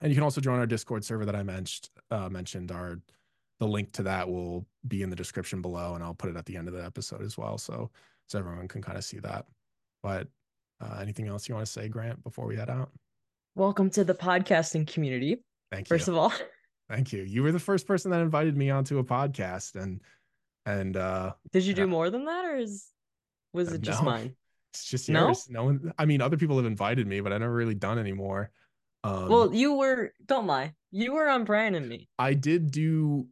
And 0.00 0.10
you 0.10 0.16
can 0.16 0.24
also 0.24 0.40
join 0.40 0.58
our 0.58 0.66
Discord 0.66 1.04
server 1.04 1.26
that 1.26 1.36
I 1.36 1.42
mentioned. 1.42 1.90
Uh, 2.10 2.28
mentioned 2.28 2.72
our 2.72 3.00
the 3.58 3.68
link 3.68 3.92
to 3.92 4.02
that 4.04 4.28
will 4.28 4.66
be 4.88 5.02
in 5.02 5.10
the 5.10 5.16
description 5.16 5.60
below, 5.60 5.94
and 5.94 6.02
I'll 6.02 6.14
put 6.14 6.30
it 6.30 6.36
at 6.36 6.46
the 6.46 6.56
end 6.56 6.66
of 6.66 6.74
the 6.74 6.84
episode 6.84 7.22
as 7.22 7.36
well, 7.36 7.58
so 7.58 7.90
so 8.26 8.38
everyone 8.38 8.68
can 8.68 8.80
kind 8.80 8.96
of 8.96 9.04
see 9.04 9.18
that. 9.18 9.44
But 10.02 10.28
uh, 10.80 10.98
anything 11.00 11.28
else 11.28 11.48
you 11.48 11.54
want 11.54 11.66
to 11.66 11.72
say, 11.72 11.88
Grant, 11.88 12.24
before 12.24 12.46
we 12.46 12.56
head 12.56 12.70
out? 12.70 12.90
Welcome 13.54 13.90
to 13.90 14.04
the 14.04 14.14
podcasting 14.14 14.86
community. 14.86 15.42
Thank 15.70 15.90
you. 15.90 15.96
First 15.96 16.08
of 16.08 16.16
all, 16.16 16.32
thank 16.88 17.12
you. 17.12 17.22
You 17.22 17.42
were 17.42 17.52
the 17.52 17.58
first 17.58 17.86
person 17.86 18.10
that 18.12 18.22
invited 18.22 18.56
me 18.56 18.70
onto 18.70 18.98
a 18.98 19.04
podcast, 19.04 19.74
and 19.74 20.00
and 20.66 20.96
uh 20.96 21.32
did 21.52 21.64
you 21.64 21.74
do 21.74 21.86
more 21.86 22.10
than 22.10 22.24
that, 22.24 22.44
or 22.44 22.56
is 22.56 22.86
was 23.52 23.72
it 23.72 23.80
just 23.80 24.02
no, 24.02 24.10
mine? 24.10 24.36
It's 24.72 24.84
just 24.84 25.08
yours. 25.08 25.48
No? 25.50 25.62
no 25.62 25.64
one. 25.64 25.92
I 25.98 26.04
mean, 26.04 26.22
other 26.22 26.36
people 26.36 26.56
have 26.56 26.64
invited 26.64 27.04
me, 27.04 27.20
but 27.20 27.32
I 27.32 27.38
never 27.38 27.52
really 27.52 27.74
done 27.74 27.98
anymore. 27.98 28.52
Um, 29.02 29.28
well, 29.28 29.52
you 29.52 29.74
were. 29.74 30.12
Don't 30.24 30.46
lie. 30.46 30.74
You 30.92 31.14
were 31.14 31.28
on 31.28 31.42
Brian 31.42 31.74
and 31.74 31.88
me. 31.88 32.08
I 32.20 32.34
did 32.34 32.70
do 32.70 33.26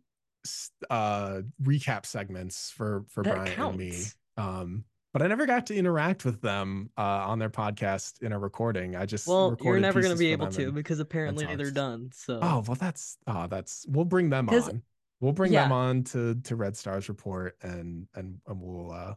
uh 0.91 1.43
recap 1.63 2.07
segments 2.07 2.73
for 2.73 3.05
for 3.11 3.23
that 3.23 3.37
Brian 3.37 3.55
counts. 3.55 3.71
and 3.71 3.79
me. 3.79 4.03
Um, 4.37 4.85
but 5.13 5.23
I 5.23 5.27
never 5.27 5.47
got 5.47 5.67
to 5.67 5.75
interact 5.75 6.25
with 6.25 6.41
them 6.41 6.91
uh, 6.97 7.01
on 7.01 7.39
their 7.39 7.51
podcast 7.51 8.23
in 8.23 8.33
a 8.33 8.39
recording. 8.39 8.95
I 8.95 9.07
just 9.07 9.27
well, 9.27 9.57
you're 9.61 9.81
never 9.81 10.01
going 10.01 10.13
to 10.13 10.19
be 10.19 10.33
able 10.33 10.49
to 10.49 10.67
and, 10.67 10.75
because 10.75 11.01
apparently 11.01 11.47
they're 11.57 11.71
done. 11.71 12.11
So 12.13 12.39
oh 12.43 12.65
well, 12.67 12.77
that's 12.77 13.17
oh 13.27 13.47
that's 13.49 13.87
we'll 13.89 14.05
bring 14.05 14.31
them 14.31 14.49
on. 14.49 14.83
We'll 15.21 15.33
bring 15.33 15.53
yeah. 15.53 15.65
them 15.65 15.73
on 15.73 16.05
to 16.05 16.35
to 16.37 16.57
Red 16.57 16.77
Stars 16.77 17.09
Report 17.09 17.57
and 17.63 18.07
and 18.15 18.39
and 18.47 18.61
we'll 18.61 18.93
uh 18.93 19.15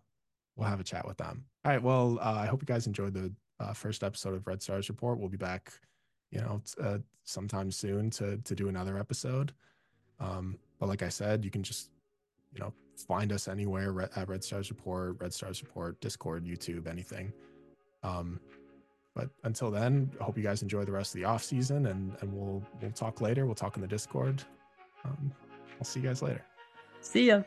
we'll 0.55 0.67
have 0.67 0.79
a 0.79 0.83
chat 0.83 1.07
with 1.07 1.17
them. 1.17 1.45
All 1.63 1.71
right. 1.71 1.81
Well, 1.81 2.17
uh, 2.21 2.39
I 2.39 2.45
hope 2.47 2.61
you 2.61 2.65
guys 2.65 2.87
enjoyed 2.87 3.13
the 3.13 3.31
uh, 3.59 3.73
first 3.73 4.03
episode 4.03 4.33
of 4.33 4.47
Red 4.47 4.61
Stars 4.61 4.89
Report. 4.89 5.19
We'll 5.19 5.29
be 5.29 5.37
back, 5.37 5.71
you 6.31 6.39
know, 6.39 6.61
uh, 6.81 6.97
sometime 7.23 7.71
soon 7.71 8.09
to 8.11 8.37
to 8.37 8.55
do 8.55 8.67
another 8.67 8.97
episode. 8.97 9.53
Um, 10.19 10.57
but 10.79 10.89
like 10.89 11.03
I 11.03 11.09
said, 11.09 11.45
you 11.45 11.51
can 11.51 11.63
just 11.63 11.91
you 12.53 12.59
know 12.59 12.73
find 12.95 13.31
us 13.31 13.47
anywhere 13.47 14.09
at 14.15 14.27
Red 14.27 14.43
Stars 14.43 14.69
Report, 14.69 15.17
Red 15.19 15.33
Stars 15.33 15.61
Report, 15.61 15.99
Discord, 16.01 16.45
YouTube, 16.45 16.87
anything. 16.87 17.31
Um, 18.03 18.39
but 19.13 19.29
until 19.43 19.69
then, 19.71 20.11
I 20.19 20.23
hope 20.23 20.37
you 20.37 20.43
guys 20.43 20.61
enjoy 20.61 20.85
the 20.85 20.91
rest 20.91 21.13
of 21.13 21.21
the 21.21 21.25
off 21.25 21.43
season, 21.43 21.87
and 21.87 22.15
and 22.21 22.33
we'll 22.33 22.63
we'll 22.81 22.91
talk 22.91 23.21
later. 23.21 23.45
We'll 23.45 23.55
talk 23.55 23.75
in 23.75 23.81
the 23.81 23.87
Discord. 23.87 24.43
Um, 25.05 25.33
I'll 25.81 25.85
see 25.85 25.99
you 25.99 26.05
guys 26.07 26.21
later. 26.21 26.43
See 27.01 27.25
ya. 27.25 27.41